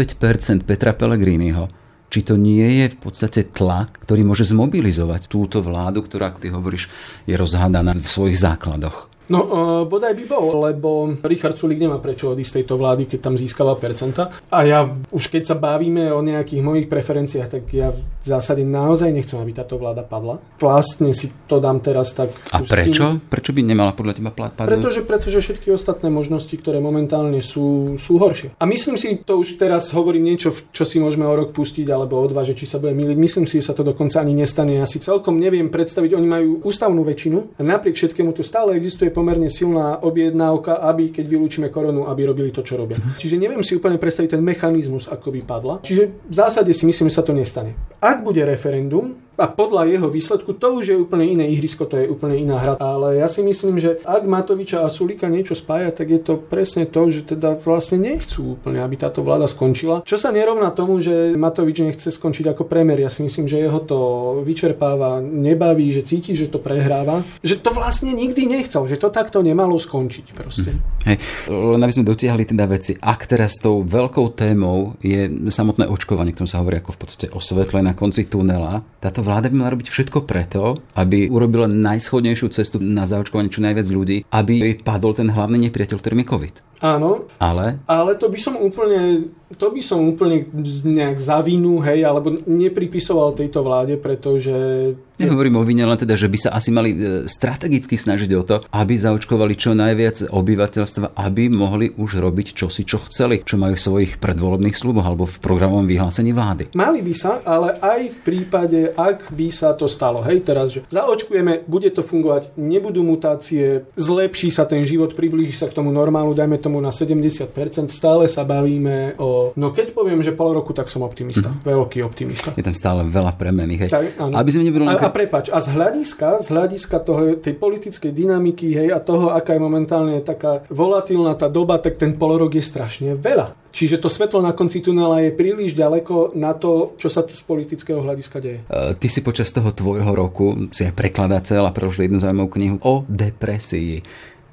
Petra 0.62 0.94
Pellegriniho 0.94 1.88
či 2.08 2.24
to 2.24 2.40
nie 2.40 2.84
je 2.84 2.86
v 2.88 2.98
podstate 2.98 3.52
tlak, 3.52 4.00
ktorý 4.00 4.24
môže 4.24 4.48
zmobilizovať 4.48 5.28
túto 5.28 5.60
vládu, 5.60 6.00
ktorá, 6.00 6.32
ako 6.32 6.40
ty 6.40 6.48
hovoríš, 6.48 6.88
je 7.28 7.36
rozhádaná 7.36 7.92
v 7.92 8.08
svojich 8.08 8.40
základoch. 8.40 9.07
No, 9.28 9.40
uh, 9.44 9.82
bodaj 9.84 10.16
by 10.16 10.24
bol, 10.24 10.64
lebo 10.64 11.12
Richard 11.20 11.60
Sulik 11.60 11.76
nemá 11.76 12.00
prečo 12.00 12.32
odísť 12.32 12.64
tejto 12.64 12.80
vlády, 12.80 13.04
keď 13.04 13.18
tam 13.20 13.34
získava 13.36 13.76
percenta. 13.76 14.32
A 14.48 14.64
ja 14.64 14.88
už 15.12 15.28
keď 15.28 15.52
sa 15.52 15.56
bavíme 15.56 16.08
o 16.16 16.24
nejakých 16.24 16.64
mojich 16.64 16.88
preferenciách, 16.88 17.48
tak 17.48 17.64
ja 17.70 17.92
zásade 18.28 18.62
naozaj 18.62 19.10
nechcem, 19.10 19.40
aby 19.40 19.52
táto 19.56 19.80
vláda 19.80 20.04
padla. 20.04 20.36
Vlastne 20.60 21.16
si 21.16 21.32
to 21.48 21.58
dám 21.58 21.80
teraz 21.80 22.12
tak... 22.12 22.30
A 22.52 22.60
prečo? 22.60 23.18
Prečo 23.26 23.50
by 23.56 23.60
nemala 23.64 23.96
podľa 23.96 24.20
teba 24.20 24.30
padnúť? 24.30 24.68
Pretože, 24.68 25.00
pretože 25.02 25.38
všetky 25.40 25.72
ostatné 25.72 26.12
možnosti, 26.12 26.52
ktoré 26.52 26.78
momentálne 26.78 27.40
sú, 27.40 27.96
sú 27.96 28.20
horšie. 28.20 28.54
A 28.60 28.64
myslím 28.68 29.00
si, 29.00 29.16
to 29.24 29.40
už 29.40 29.56
teraz 29.56 29.88
hovorím 29.96 30.28
niečo, 30.28 30.52
čo 30.74 30.84
si 30.84 31.00
môžeme 31.00 31.24
o 31.24 31.34
rok 31.34 31.56
pustiť, 31.56 31.88
alebo 31.88 32.20
o 32.20 32.26
dva, 32.28 32.44
že 32.44 32.52
či 32.52 32.68
sa 32.68 32.76
bude 32.76 32.92
miliť. 32.92 33.16
Myslím 33.16 33.46
si, 33.48 33.64
že 33.64 33.70
sa 33.70 33.74
to 33.74 33.86
dokonca 33.86 34.20
ani 34.20 34.36
nestane. 34.36 34.76
Ja 34.76 34.86
si 34.86 35.00
celkom 35.00 35.40
neviem 35.40 35.72
predstaviť, 35.72 36.12
oni 36.12 36.28
majú 36.28 36.50
ústavnú 36.66 37.00
väčšinu 37.06 37.56
a 37.56 37.60
napriek 37.64 37.96
všetkému 37.96 38.36
tu 38.36 38.44
stále 38.44 38.76
existuje 38.76 39.08
pomerne 39.08 39.48
silná 39.48 40.02
objednávka, 40.04 40.82
aby 40.84 41.14
keď 41.14 41.24
vylúčime 41.24 41.68
koronu, 41.72 42.10
aby 42.10 42.28
robili 42.28 42.50
to, 42.52 42.60
čo 42.60 42.76
robia. 42.76 43.00
Uh-huh. 43.00 43.16
Čiže 43.16 43.40
neviem 43.40 43.62
si 43.64 43.78
úplne 43.78 43.96
predstaviť 43.96 44.36
ten 44.36 44.42
mechanizmus, 44.44 45.08
ako 45.08 45.32
by 45.32 45.40
padla. 45.46 45.74
Čiže 45.80 46.02
v 46.28 46.34
zásade 46.34 46.70
si 46.74 46.84
myslím, 46.84 47.08
že 47.08 47.16
sa 47.16 47.24
to 47.24 47.32
nestane. 47.32 47.78
ak 47.98 48.17
bude 48.22 48.44
referendum, 48.44 49.14
a 49.38 49.46
podľa 49.46 49.86
jeho 49.86 50.10
výsledku 50.10 50.50
to 50.58 50.82
už 50.82 50.84
je 50.90 50.96
úplne 50.98 51.22
iné 51.22 51.46
ihrisko, 51.54 51.86
to 51.86 51.94
je 51.94 52.10
úplne 52.10 52.34
iná 52.34 52.58
hra. 52.58 52.74
Ale 52.82 53.22
ja 53.22 53.30
si 53.30 53.46
myslím, 53.46 53.78
že 53.78 54.02
ak 54.02 54.26
Matoviča 54.26 54.82
a 54.82 54.90
Sulika 54.90 55.30
niečo 55.30 55.54
spája, 55.54 55.94
tak 55.94 56.10
je 56.10 56.18
to 56.18 56.34
presne 56.42 56.90
to, 56.90 57.06
že 57.14 57.38
teda 57.38 57.54
vlastne 57.54 58.02
nechcú 58.02 58.58
úplne, 58.58 58.82
aby 58.82 58.98
táto 58.98 59.22
vláda 59.22 59.46
skončila. 59.46 60.02
Čo 60.02 60.18
sa 60.18 60.34
nerovná 60.34 60.74
tomu, 60.74 60.98
že 60.98 61.38
Matovič 61.38 61.86
nechce 61.86 62.10
skončiť 62.10 62.50
ako 62.50 62.66
premiér. 62.66 63.06
Ja 63.06 63.10
si 63.14 63.22
myslím, 63.22 63.46
že 63.46 63.62
jeho 63.62 63.78
to 63.78 63.98
vyčerpáva, 64.42 65.22
nebaví, 65.22 65.94
že 65.94 66.02
cíti, 66.02 66.34
že 66.34 66.50
to 66.50 66.58
prehráva. 66.58 67.22
Že 67.46 67.62
to 67.62 67.70
vlastne 67.70 68.10
nikdy 68.10 68.50
nechcel, 68.50 68.90
že 68.90 68.98
to 68.98 69.14
takto 69.14 69.38
nemalo 69.38 69.78
skončiť 69.78 70.26
proste. 70.34 70.74
Mm. 70.74 70.82
Hej, 71.06 71.16
len 71.46 71.80
aby 71.80 71.94
sme 71.94 72.10
dotiahli 72.10 72.42
teda 72.42 72.66
veci. 72.66 72.98
Ak 72.98 73.30
teraz 73.30 73.54
tou 73.62 73.86
veľkou 73.86 74.34
témou 74.34 74.98
je 74.98 75.30
samotné 75.46 75.86
očkovanie, 75.86 76.34
ktorom 76.34 76.50
sa 76.50 76.58
hovorí 76.58 76.82
ako 76.82 76.90
v 76.90 77.00
podstate 77.00 77.26
o 77.30 77.38
svetle 77.38 77.80
na 77.80 77.94
konci 77.94 78.26
tunela, 78.26 78.82
táto 78.98 79.22
vláda 79.28 79.52
by 79.52 79.56
mala 79.60 79.76
robiť 79.76 79.92
všetko 79.92 80.24
preto, 80.24 80.80
aby 80.96 81.28
urobila 81.28 81.68
najschodnejšiu 81.68 82.48
cestu 82.48 82.80
na 82.80 83.04
zaočkovanie 83.04 83.52
čo 83.52 83.60
najviac 83.60 83.84
ľudí, 83.92 84.24
aby 84.32 84.52
jej 84.64 84.74
padol 84.80 85.12
ten 85.12 85.28
hlavný 85.28 85.68
nepriateľ, 85.68 86.00
ktorým 86.00 86.24
je 86.24 86.30
COVID. 86.32 86.54
Áno. 86.78 87.26
Ale? 87.42 87.82
Ale 87.86 88.14
to 88.14 88.30
by 88.30 88.38
som 88.38 88.54
úplne, 88.58 89.30
to 89.54 89.66
by 89.70 89.82
som 89.82 90.02
úplne 90.06 90.46
nejak 90.86 91.18
zavinu, 91.18 91.82
hej, 91.82 92.06
alebo 92.06 92.38
nepripisoval 92.46 93.34
tejto 93.34 93.66
vláde, 93.66 93.98
pretože 93.98 94.94
Nehovorím 95.18 95.58
o 95.58 95.66
vine, 95.66 95.82
len 95.82 95.98
teda, 95.98 96.14
že 96.14 96.30
by 96.30 96.38
sa 96.38 96.54
asi 96.54 96.70
mali 96.70 96.94
e, 96.94 97.26
strategicky 97.26 97.98
snažiť 97.98 98.30
o 98.38 98.46
to, 98.46 98.56
aby 98.70 98.94
zaočkovali 98.94 99.58
čo 99.58 99.74
najviac 99.74 100.30
obyvateľstva, 100.30 101.18
aby 101.18 101.50
mohli 101.50 101.90
už 101.90 102.22
robiť 102.22 102.54
čosi, 102.54 102.86
čo 102.86 103.02
chceli, 103.10 103.42
čo 103.42 103.58
majú 103.58 103.74
v 103.74 103.82
svojich 103.82 104.12
predvolebných 104.22 104.78
sluboch 104.78 105.02
alebo 105.02 105.26
v 105.26 105.42
programovom 105.42 105.90
vyhlásení 105.90 106.30
vlády. 106.30 106.70
Mali 106.78 107.02
by 107.02 107.14
sa, 107.18 107.42
ale 107.42 107.74
aj 107.82 108.14
v 108.14 108.18
prípade, 108.22 108.80
ak 108.94 109.34
by 109.34 109.50
sa 109.50 109.74
to 109.74 109.90
stalo. 109.90 110.22
Hej, 110.22 110.46
teraz, 110.46 110.70
že 110.70 110.86
zaočkujeme, 110.86 111.66
bude 111.66 111.90
to 111.90 112.06
fungovať, 112.06 112.54
nebudú 112.54 113.02
mutácie, 113.02 113.90
zlepší 113.98 114.54
sa 114.54 114.70
ten 114.70 114.86
život, 114.86 115.18
priblíži 115.18 115.58
sa 115.58 115.66
k 115.66 115.74
tomu 115.74 115.90
normálu, 115.90 116.30
dajme 116.30 116.62
tomu 116.68 116.84
na 116.84 116.92
70%, 116.92 117.48
stále 117.88 118.28
sa 118.28 118.44
bavíme 118.44 119.16
o... 119.16 119.56
No 119.56 119.72
keď 119.72 119.96
poviem, 119.96 120.20
že 120.20 120.36
pol 120.36 120.52
roku, 120.52 120.76
tak 120.76 120.92
som 120.92 121.00
optimista. 121.00 121.48
Mm-hmm. 121.48 121.64
Veľký 121.64 121.98
optimista. 122.04 122.52
Je 122.52 122.60
tam 122.60 122.76
stále 122.76 123.08
veľa 123.08 123.32
premených. 123.40 123.88
Hej. 123.88 123.90
Tak, 123.90 124.04
Aby 124.36 124.50
sme 124.52 124.68
neboli 124.68 124.84
len 124.84 125.00
a 125.00 125.08
prepač, 125.08 125.48
a 125.48 125.64
z 125.64 125.72
hľadiska, 125.72 126.44
z 126.44 126.48
hľadiska 126.52 126.96
toho, 127.00 127.40
tej 127.40 127.56
politickej 127.56 128.12
dynamiky 128.12 128.76
hej, 128.76 128.92
a 128.92 129.00
toho, 129.00 129.32
aká 129.32 129.56
je 129.56 129.62
momentálne 129.64 130.20
taká 130.20 130.60
volatilná 130.68 131.32
tá 131.40 131.48
doba, 131.48 131.80
tak 131.80 131.96
ten 131.96 132.12
polorok 132.12 132.60
je 132.60 132.64
strašne 132.68 133.16
veľa. 133.16 133.56
Čiže 133.72 134.00
to 134.00 134.08
svetlo 134.12 134.40
na 134.44 134.52
konci 134.52 134.80
tunela 134.84 135.20
je 135.24 135.32
príliš 135.32 135.72
ďaleko 135.72 136.36
na 136.36 136.56
to, 136.56 136.96
čo 137.00 137.08
sa 137.12 137.24
tu 137.24 137.36
z 137.36 137.44
politického 137.44 138.00
hľadiska 138.00 138.36
deje. 138.40 138.58
Uh, 138.68 138.96
ty 138.96 139.08
si 139.08 139.20
počas 139.20 139.52
toho 139.52 139.72
tvojho 139.72 140.12
roku 140.12 140.68
si 140.72 140.88
aj 140.88 140.96
prekladateľ 140.96 141.68
a 141.68 141.74
preložil 141.76 142.08
jednu 142.08 142.18
zaujímavú 142.20 142.50
knihu 142.56 142.76
o 142.80 143.04
depresii. 143.06 144.04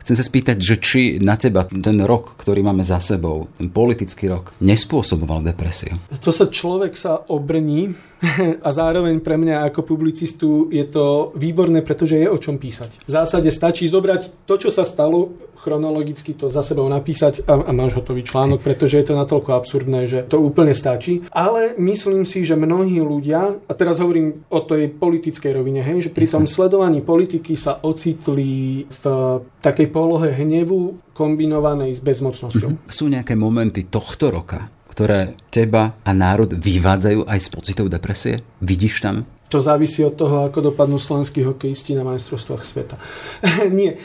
Chcem 0.05 0.21
sa 0.21 0.29
spýtať, 0.29 0.57
že 0.61 0.77
či 0.77 1.01
na 1.17 1.33
teba 1.33 1.65
ten 1.65 1.97
rok, 2.05 2.37
ktorý 2.37 2.61
máme 2.61 2.85
za 2.85 3.01
sebou, 3.01 3.49
ten 3.57 3.73
politický 3.73 4.29
rok, 4.29 4.53
nespôsoboval 4.61 5.41
depresiu? 5.41 5.97
To 6.21 6.29
sa 6.29 6.45
človek 6.45 6.93
sa 6.93 7.25
obrní 7.25 7.89
a 8.65 8.69
zároveň 8.69 9.17
pre 9.25 9.33
mňa 9.33 9.65
ako 9.65 9.81
publicistu 9.81 10.69
je 10.69 10.85
to 10.85 11.33
výborné, 11.33 11.81
pretože 11.81 12.21
je 12.21 12.29
o 12.29 12.37
čom 12.37 12.61
písať. 12.61 13.01
V 13.01 13.09
zásade 13.09 13.49
stačí 13.49 13.89
zobrať 13.89 14.45
to, 14.45 14.61
čo 14.61 14.69
sa 14.69 14.85
stalo, 14.85 15.33
chronologicky 15.65 16.37
to 16.37 16.45
za 16.45 16.61
sebou 16.61 16.85
napísať 16.85 17.41
a, 17.49 17.57
a 17.65 17.71
máš 17.73 17.97
hotový 17.97 18.21
článok, 18.21 18.61
pretože 18.61 19.01
je 19.01 19.09
to 19.09 19.17
natoľko 19.17 19.57
absurdné, 19.57 20.05
že 20.05 20.21
to 20.29 20.37
úplne 20.37 20.77
stačí. 20.77 21.25
Ale 21.33 21.73
myslím 21.81 22.21
si, 22.21 22.45
že 22.45 22.53
mnohí 22.53 23.01
ľudia, 23.01 23.57
a 23.65 23.71
teraz 23.73 23.97
hovorím 23.97 24.45
o 24.53 24.61
tej 24.61 24.93
politickej 24.93 25.57
rovine, 25.57 25.81
hej, 25.81 26.05
že 26.05 26.13
pri 26.13 26.29
tom 26.29 26.45
sledovaní 26.45 27.01
politiky 27.01 27.57
sa 27.57 27.81
ocitli 27.81 28.85
v 28.85 29.03
takej 29.65 29.89
polohe 29.89 30.29
hnevu 30.29 31.01
kombinovanej 31.17 31.97
s 31.97 32.01
bezmocnosťou. 32.05 32.69
Mm-hmm. 32.69 32.91
Sú 32.93 33.09
nejaké 33.09 33.33
momenty 33.33 33.89
tohto 33.89 34.29
roka, 34.29 34.69
ktoré 34.91 35.39
teba 35.49 35.97
a 36.05 36.11
národ 36.13 36.53
vyvádzajú 36.53 37.25
aj 37.25 37.39
z 37.41 37.47
pocitov 37.49 37.87
depresie? 37.89 38.45
Vidíš 38.61 39.01
tam? 39.01 39.25
To 39.49 39.63
závisí 39.63 40.03
od 40.03 40.19
toho, 40.19 40.45
ako 40.51 40.73
dopadnú 40.73 40.99
slovenskí 40.99 41.45
hokejisti 41.45 41.95
na 41.95 42.03
majstrovstvách 42.03 42.63
sveta. 42.65 42.95
Nie. 43.77 43.95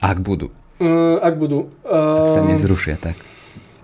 Ak 0.00 0.24
budú. 0.24 0.50
Uh, 0.82 1.22
ak 1.22 1.34
budú. 1.38 1.70
Uh, 1.86 2.26
ak 2.26 2.34
sa 2.34 2.42
nezrušia, 2.42 2.98
tak. 2.98 3.14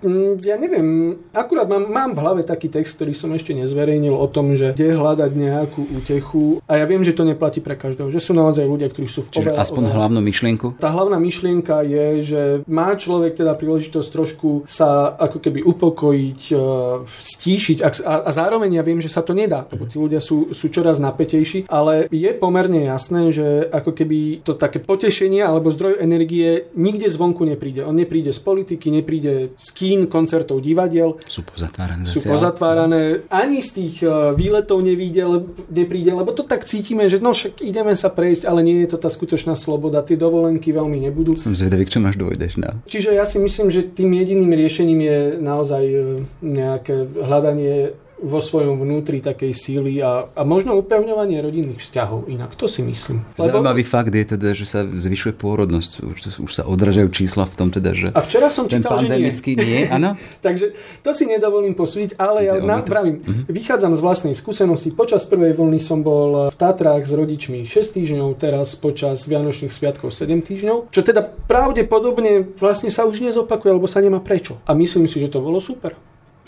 Mm, 0.01 0.41
ja 0.41 0.57
neviem, 0.57 1.19
akurát 1.37 1.69
mám, 1.69 1.85
mám 1.89 2.11
v 2.17 2.21
hlave 2.25 2.43
taký 2.43 2.73
text, 2.73 2.97
ktorý 2.97 3.13
som 3.13 3.31
ešte 3.37 3.53
nezverejnil 3.53 4.13
o 4.17 4.27
tom, 4.33 4.57
že 4.57 4.73
kde 4.73 4.97
hľadať 4.97 5.31
nejakú 5.37 5.83
útechu. 6.01 6.65
A 6.65 6.81
ja 6.81 6.85
viem, 6.89 7.05
že 7.05 7.13
to 7.13 7.29
neplatí 7.29 7.61
pre 7.61 7.77
každého, 7.77 8.09
že 8.09 8.21
sú 8.21 8.33
naozaj 8.33 8.65
ľudia, 8.65 8.89
ktorí 8.89 9.09
sú 9.09 9.29
v 9.29 9.37
Čiže 9.37 9.51
oveľa, 9.53 9.61
aspoň 9.61 9.83
oveľa. 9.85 9.97
hlavnú 10.01 10.21
myšlienku? 10.25 10.67
Tá 10.81 10.89
hlavná 10.93 11.19
myšlienka 11.21 11.85
je, 11.85 12.07
že 12.25 12.43
má 12.65 12.97
človek 12.97 13.37
teda 13.37 13.53
príležitosť 13.57 14.09
trošku 14.09 14.49
sa 14.65 15.13
ako 15.21 15.39
keby 15.43 15.61
upokojiť, 15.67 16.41
e, 16.53 16.65
stíšiť 17.07 17.79
a, 17.85 17.89
a 18.25 18.31
zároveň 18.33 18.81
ja 18.81 18.83
viem, 18.87 19.05
že 19.05 19.13
sa 19.13 19.21
to 19.21 19.37
nedá, 19.37 19.69
lebo 19.69 19.85
tí 19.85 20.01
ľudia 20.01 20.23
sú, 20.23 20.57
sú 20.57 20.73
čoraz 20.73 20.97
napätejší, 20.97 21.69
ale 21.69 22.09
je 22.09 22.31
pomerne 22.33 22.89
jasné, 22.89 23.35
že 23.35 23.69
ako 23.69 23.93
keby 23.93 24.47
to 24.47 24.57
také 24.57 24.81
potešenie 24.81 25.45
alebo 25.45 25.69
zdroj 25.69 26.01
energie 26.01 26.71
nikde 26.73 27.11
zvonku 27.13 27.45
nepríde. 27.45 27.85
On 27.85 27.93
nepríde 27.93 28.33
z 28.33 28.41
politiky, 28.41 28.89
nepríde 28.89 29.53
z 29.59 29.69
kým 29.75 29.90
kín, 29.91 30.07
koncertov, 30.07 30.63
divadiel. 30.63 31.19
Sú 31.27 31.43
pozatvárané. 31.43 32.07
Sú 32.07 32.23
pozatvárané. 32.23 33.27
Ani 33.27 33.59
z 33.59 33.71
tých 33.75 33.95
e, 34.07 34.31
výletov 34.39 34.87
nevíde, 34.87 35.27
nepríde, 35.67 36.15
lebo 36.15 36.31
to 36.31 36.47
tak 36.47 36.63
cítime, 36.63 37.11
že 37.11 37.19
no 37.19 37.35
však 37.35 37.59
ideme 37.67 37.99
sa 37.99 38.07
prejsť, 38.07 38.47
ale 38.47 38.63
nie 38.63 38.87
je 38.87 38.95
to 38.95 39.03
tá 39.03 39.11
skutočná 39.11 39.59
sloboda. 39.59 40.07
Tie 40.07 40.15
dovolenky 40.15 40.71
veľmi 40.71 41.11
nebudú. 41.11 41.35
Som 41.35 41.59
zvedavý, 41.59 41.91
čo 41.91 41.99
máš 41.99 42.23
dojdeš 42.23 42.63
na. 42.63 42.79
Čiže 42.87 43.19
ja 43.19 43.27
si 43.27 43.43
myslím, 43.43 43.75
že 43.75 43.83
tým 43.83 44.15
jediným 44.15 44.55
riešením 44.55 45.01
je 45.03 45.19
naozaj 45.43 45.83
e, 45.83 45.99
nejaké 46.39 47.11
hľadanie 47.19 47.99
vo 48.21 48.39
svojom 48.39 48.77
vnútri 48.85 49.25
takej 49.25 49.53
síly 49.57 50.05
a, 50.05 50.29
a 50.37 50.43
možno 50.45 50.77
upevňovanie 50.77 51.41
rodinných 51.41 51.81
vzťahov. 51.81 52.29
Inak 52.29 52.53
to 52.55 52.69
si 52.69 52.85
myslím. 52.85 53.25
Lebo... 53.41 53.59
Zaujímavý 53.59 53.85
fakt 53.85 54.13
je 54.13 54.25
teda, 54.37 54.53
že 54.53 54.69
sa 54.69 54.85
zvyšuje 54.85 55.33
pôrodnosť. 55.41 55.91
Už, 56.05 56.19
už 56.45 56.51
sa 56.53 56.69
odražajú 56.69 57.09
čísla 57.11 57.49
v 57.49 57.55
tom 57.57 57.69
teda, 57.73 57.97
že 57.97 58.13
a 58.13 58.21
včera 58.21 58.53
som 58.53 58.69
ten 58.69 58.85
čítal, 58.85 59.01
pandemický 59.01 59.57
že 59.57 59.61
nie. 59.65 59.69
nie 59.73 59.83
áno? 59.89 60.21
Takže 60.47 60.77
to 61.01 61.11
si 61.17 61.25
nedovolím 61.25 61.73
posúdiť, 61.73 62.21
ale 62.21 62.47
ja 62.47 62.55
na, 62.61 62.85
pravím, 62.85 63.25
uh-huh. 63.25 63.49
vychádzam 63.49 63.97
z 63.97 64.01
vlastnej 64.05 64.35
skúsenosti. 64.37 64.93
Počas 64.93 65.25
prvej 65.25 65.57
vlny 65.57 65.81
som 65.81 66.05
bol 66.05 66.53
v 66.53 66.57
Tatrách 66.57 67.09
s 67.09 67.13
rodičmi 67.17 67.65
6 67.65 67.97
týždňov, 67.97 68.29
teraz 68.37 68.77
počas 68.77 69.25
Vianočných 69.25 69.73
sviatkov 69.73 70.13
7 70.13 70.29
týždňov, 70.45 70.93
čo 70.93 71.01
teda 71.01 71.25
pravdepodobne 71.25 72.53
vlastne 72.61 72.93
sa 72.93 73.09
už 73.09 73.25
nezopakuje, 73.25 73.71
lebo 73.73 73.89
sa 73.89 74.05
nemá 74.05 74.21
prečo. 74.21 74.61
A 74.69 74.77
myslím 74.77 75.09
si, 75.09 75.17
že 75.23 75.33
to 75.33 75.41
bolo 75.41 75.63
super 75.63 75.97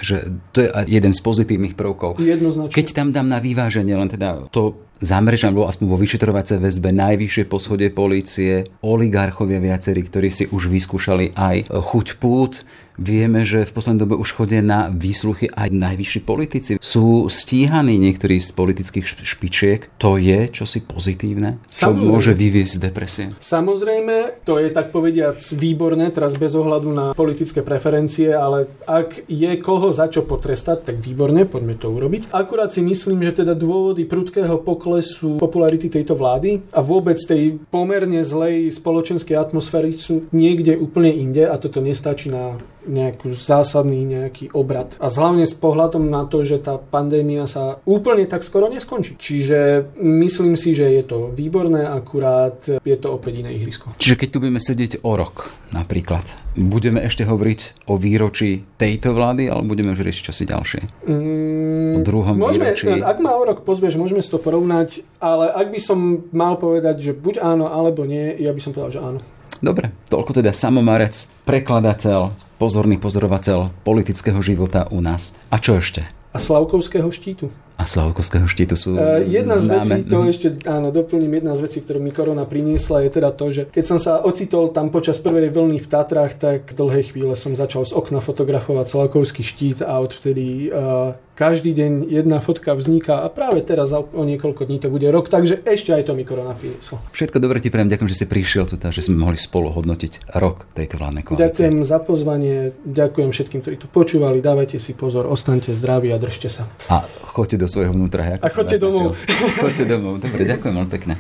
že 0.01 0.33
to 0.53 0.65
je 0.65 0.69
jeden 0.89 1.13
z 1.13 1.21
pozitívnych 1.21 1.75
prvkov. 1.75 2.19
Jednoznačne. 2.19 2.73
Keď 2.73 2.87
tam 2.93 3.09
dám 3.13 3.29
na 3.29 3.39
vyváženie 3.39 3.95
len 3.95 4.09
teda 4.11 4.49
to 4.51 4.79
zamrežané 5.03 5.53
bolo 5.53 5.67
aspoň 5.69 5.87
vo 5.91 5.99
vyšetrovacej 5.99 6.63
väzbe 6.63 6.95
najvyššie 6.95 7.45
poschodie 7.51 7.91
polície, 7.91 8.71
oligarchovia 8.87 9.59
viacerí, 9.59 10.07
ktorí 10.07 10.31
si 10.31 10.45
už 10.47 10.71
vyskúšali 10.71 11.35
aj 11.35 11.71
chuť 11.71 12.07
pút, 12.23 12.63
Vieme, 13.01 13.49
že 13.49 13.65
v 13.65 13.73
poslednej 13.73 14.05
dobe 14.05 14.21
už 14.21 14.37
chodia 14.37 14.61
na 14.61 14.93
výsluchy 14.93 15.49
aj 15.49 15.73
najvyšší 15.73 16.21
politici. 16.29 16.71
Sú 16.77 17.25
stíhaní 17.33 17.97
niektorí 17.97 18.37
z 18.37 18.53
politických 18.53 19.07
špičiek. 19.25 19.81
To 19.97 20.21
je 20.21 20.53
čosi 20.53 20.85
pozitívne, 20.85 21.57
čo 21.73 21.93
Samozrejme. 21.93 22.09
môže 22.13 22.33
vyviesť 22.37 22.75
depresie. 22.85 23.27
Samozrejme, 23.41 24.45
to 24.45 24.61
je 24.61 24.69
tak 24.69 24.93
povediac 24.93 25.41
výborné, 25.57 26.13
teraz 26.13 26.37
bez 26.37 26.53
ohľadu 26.53 26.89
na 26.93 27.07
politické 27.17 27.65
preferencie, 27.65 28.29
ale 28.29 28.69
ak 28.85 29.25
je 29.25 29.53
koho 29.61 29.89
za 29.89 30.13
čo 30.13 30.29
potrestať, 30.29 30.93
tak 30.93 30.97
výborne, 31.01 31.49
poďme 31.49 31.81
to 31.81 31.89
urobiť. 31.89 32.29
Akurát 32.33 32.73
si 32.75 32.85
myslím, 32.85 33.25
že 33.25 33.45
teda 33.45 33.57
dôvody 33.57 34.05
prudkého 34.05 34.61
poklesu 34.61 35.41
popularity 35.41 35.89
tejto 35.89 36.13
vlády 36.13 36.61
a 36.77 36.85
vôbec 36.85 37.17
tej 37.17 37.57
pomerne 37.73 38.21
zlej 38.21 38.69
spoločenskej 38.75 39.37
atmosféry 39.39 39.97
sú 39.97 40.29
niekde 40.33 40.77
úplne 40.77 41.13
inde 41.13 41.49
a 41.49 41.57
toto 41.57 41.81
nestačí 41.81 42.29
na 42.29 42.61
nejaký 42.87 43.33
zásadný 43.33 44.03
nejaký 44.05 44.51
obrad. 44.53 44.95
A 44.99 45.09
hlavne 45.09 45.47
s 45.47 45.55
pohľadom 45.55 46.09
na 46.11 46.27
to, 46.27 46.43
že 46.43 46.63
tá 46.63 46.79
pandémia 46.79 47.47
sa 47.47 47.79
úplne 47.87 48.27
tak 48.27 48.43
skoro 48.43 48.67
neskončí. 48.69 49.17
Čiže 49.19 49.93
myslím 50.03 50.59
si, 50.59 50.75
že 50.75 50.91
je 50.91 51.03
to 51.07 51.19
výborné, 51.31 51.87
akurát 51.87 52.59
je 52.67 52.97
to 52.99 53.09
opäť 53.15 53.47
iné 53.47 53.55
ihrisko. 53.55 53.95
Čiže 53.99 54.19
keď 54.19 54.29
tu 54.29 54.39
budeme 54.43 54.61
sedieť 54.63 54.93
o 55.07 55.13
rok 55.15 55.55
napríklad, 55.73 56.25
budeme 56.59 57.01
ešte 57.01 57.25
hovoriť 57.25 57.89
o 57.89 57.97
výročí 57.97 58.67
tejto 58.77 59.17
vlády, 59.17 59.49
alebo 59.49 59.73
budeme 59.73 59.97
už 59.97 60.05
riešiť 60.05 60.23
čosi 60.29 60.45
ďalšie? 60.45 60.81
Mm, 61.09 61.93
o 61.97 62.01
druhom 62.05 62.35
môžeme, 62.37 62.73
výročí? 62.73 63.01
Ak 63.01 63.19
ma 63.23 63.37
o 63.39 63.43
rok 63.43 63.65
pozvieš, 63.65 63.97
môžeme 63.97 64.21
si 64.21 64.29
to 64.29 64.43
porovnať, 64.43 65.07
ale 65.23 65.49
ak 65.49 65.73
by 65.73 65.81
som 65.81 66.29
mal 66.35 66.61
povedať, 66.61 67.01
že 67.01 67.13
buď 67.17 67.41
áno, 67.41 67.73
alebo 67.73 68.05
nie, 68.05 68.37
ja 68.37 68.53
by 68.53 68.61
som 68.61 68.77
povedal, 68.77 68.93
že 68.93 69.01
áno. 69.01 69.21
Dobre, 69.63 69.95
toľko 70.11 70.43
teda 70.43 70.51
samomarec, 70.51 71.31
prekladateľ, 71.47 72.35
pozorný 72.59 72.99
pozorovateľ 72.99 73.71
politického 73.87 74.43
života 74.43 74.91
u 74.91 74.99
nás. 74.99 75.39
A 75.55 75.63
čo 75.63 75.79
ešte? 75.79 76.03
A 76.35 76.43
Slavkovského 76.43 77.07
štítu. 77.15 77.47
A 77.77 77.85
Slavkovského 77.89 78.47
štítu 78.47 78.75
sú 78.77 78.95
uh, 78.95 79.23
Jedna 79.23 79.59
z 79.59 79.67
vecí, 79.67 79.97
to 80.07 80.25
ešte, 80.29 80.49
áno, 80.69 80.93
doplním, 80.93 81.43
jedna 81.43 81.57
z 81.57 81.61
vecí, 81.65 81.79
ktorú 81.81 81.99
mi 81.99 82.13
korona 82.15 82.45
priniesla, 82.45 83.05
je 83.07 83.11
teda 83.11 83.31
to, 83.33 83.47
že 83.51 83.63
keď 83.73 83.85
som 83.85 83.99
sa 83.99 84.21
ocitol 84.23 84.71
tam 84.71 84.93
počas 84.93 85.19
prvej 85.19 85.51
vlny 85.51 85.81
v 85.81 85.89
Tatrách, 85.89 86.37
tak 86.37 86.61
dlhej 86.73 87.15
chvíle 87.15 87.35
som 87.35 87.57
začal 87.57 87.89
z 87.89 87.93
okna 87.97 88.21
fotografovať 88.21 88.87
Slavkovský 88.89 89.43
štít 89.43 89.85
a 89.85 89.99
odvtedy 89.99 90.69
uh, 90.69 91.17
každý 91.33 91.73
deň 91.73 92.13
jedna 92.13 92.45
fotka 92.45 92.77
vzniká 92.77 93.25
a 93.25 93.27
práve 93.33 93.65
teraz 93.65 93.91
o 93.97 94.23
niekoľko 94.23 94.69
dní 94.69 94.79
to 94.79 94.93
bude 94.93 95.09
rok, 95.09 95.33
takže 95.33 95.65
ešte 95.65 95.97
aj 95.97 96.07
to 96.07 96.13
mi 96.13 96.29
korona 96.29 96.53
prinieslo. 96.53 97.01
Všetko 97.11 97.41
dobre 97.41 97.59
ti 97.59 97.73
prajem, 97.73 97.89
ďakujem, 97.89 98.11
že 98.13 98.19
si 98.23 98.27
prišiel 98.29 98.69
tu, 98.69 98.77
že 98.77 99.01
sme 99.01 99.17
mohli 99.17 99.41
spolu 99.41 99.73
hodnotiť 99.73 100.29
rok 100.37 100.69
tejto 100.77 101.01
vládnej 101.01 101.25
koalície. 101.25 101.43
Ďakujem 101.49 101.77
za 101.89 101.99
pozvanie, 102.05 102.57
ďakujem 102.85 103.31
všetkým, 103.33 103.61
ktorí 103.65 103.77
to 103.81 103.89
počúvali, 103.89 104.45
dávajte 104.45 104.77
si 104.77 104.93
pozor, 104.93 105.25
ostaňte 105.25 105.73
zdraví 105.73 106.13
a 106.13 106.21
držte 106.21 106.53
sa. 106.53 106.69
A 106.93 107.01
choďte 107.33 107.62
do 107.63 107.71
svojho 107.71 107.95
vnútra. 107.95 108.43
A 108.43 108.51
choďte 108.51 108.83
domov. 108.83 109.15
choďte 109.63 109.85
domov, 109.87 110.19
dobre, 110.19 110.43
ďakujem 110.43 110.75
veľmi 110.75 110.91
pekne. 110.91 111.15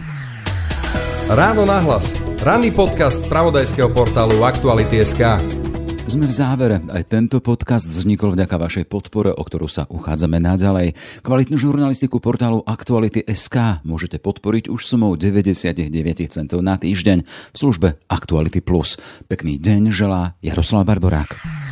Ráno 1.30 1.62
nahlas. 1.62 2.10
Ranný 2.42 2.74
podcast 2.74 3.22
z 3.22 3.30
pravodajského 3.30 3.86
portálu 3.94 4.42
Aktuality.sk. 4.42 5.38
Sme 6.02 6.26
v 6.26 6.34
závere. 6.34 6.82
Aj 6.90 7.06
tento 7.06 7.38
podcast 7.38 7.86
vznikol 7.86 8.34
vďaka 8.34 8.58
vašej 8.58 8.84
podpore, 8.90 9.30
o 9.30 9.38
ktorú 9.38 9.70
sa 9.70 9.86
uchádzame 9.86 10.42
naďalej. 10.42 10.98
Kvalitnú 11.22 11.56
žurnalistiku 11.56 12.18
portálu 12.18 12.60
Aktuality.sk 12.66 13.80
môžete 13.86 14.18
podporiť 14.18 14.66
už 14.66 14.82
sumou 14.82 15.14
99 15.14 15.78
centov 16.26 16.60
na 16.60 16.74
týždeň 16.74 17.22
v 17.24 17.56
službe 17.56 18.02
Aktuality 18.10 18.58
Plus. 18.60 18.98
Pekný 19.30 19.62
deň 19.62 19.94
želá 19.94 20.34
Jaroslav 20.42 20.84
Barborák. 20.84 21.71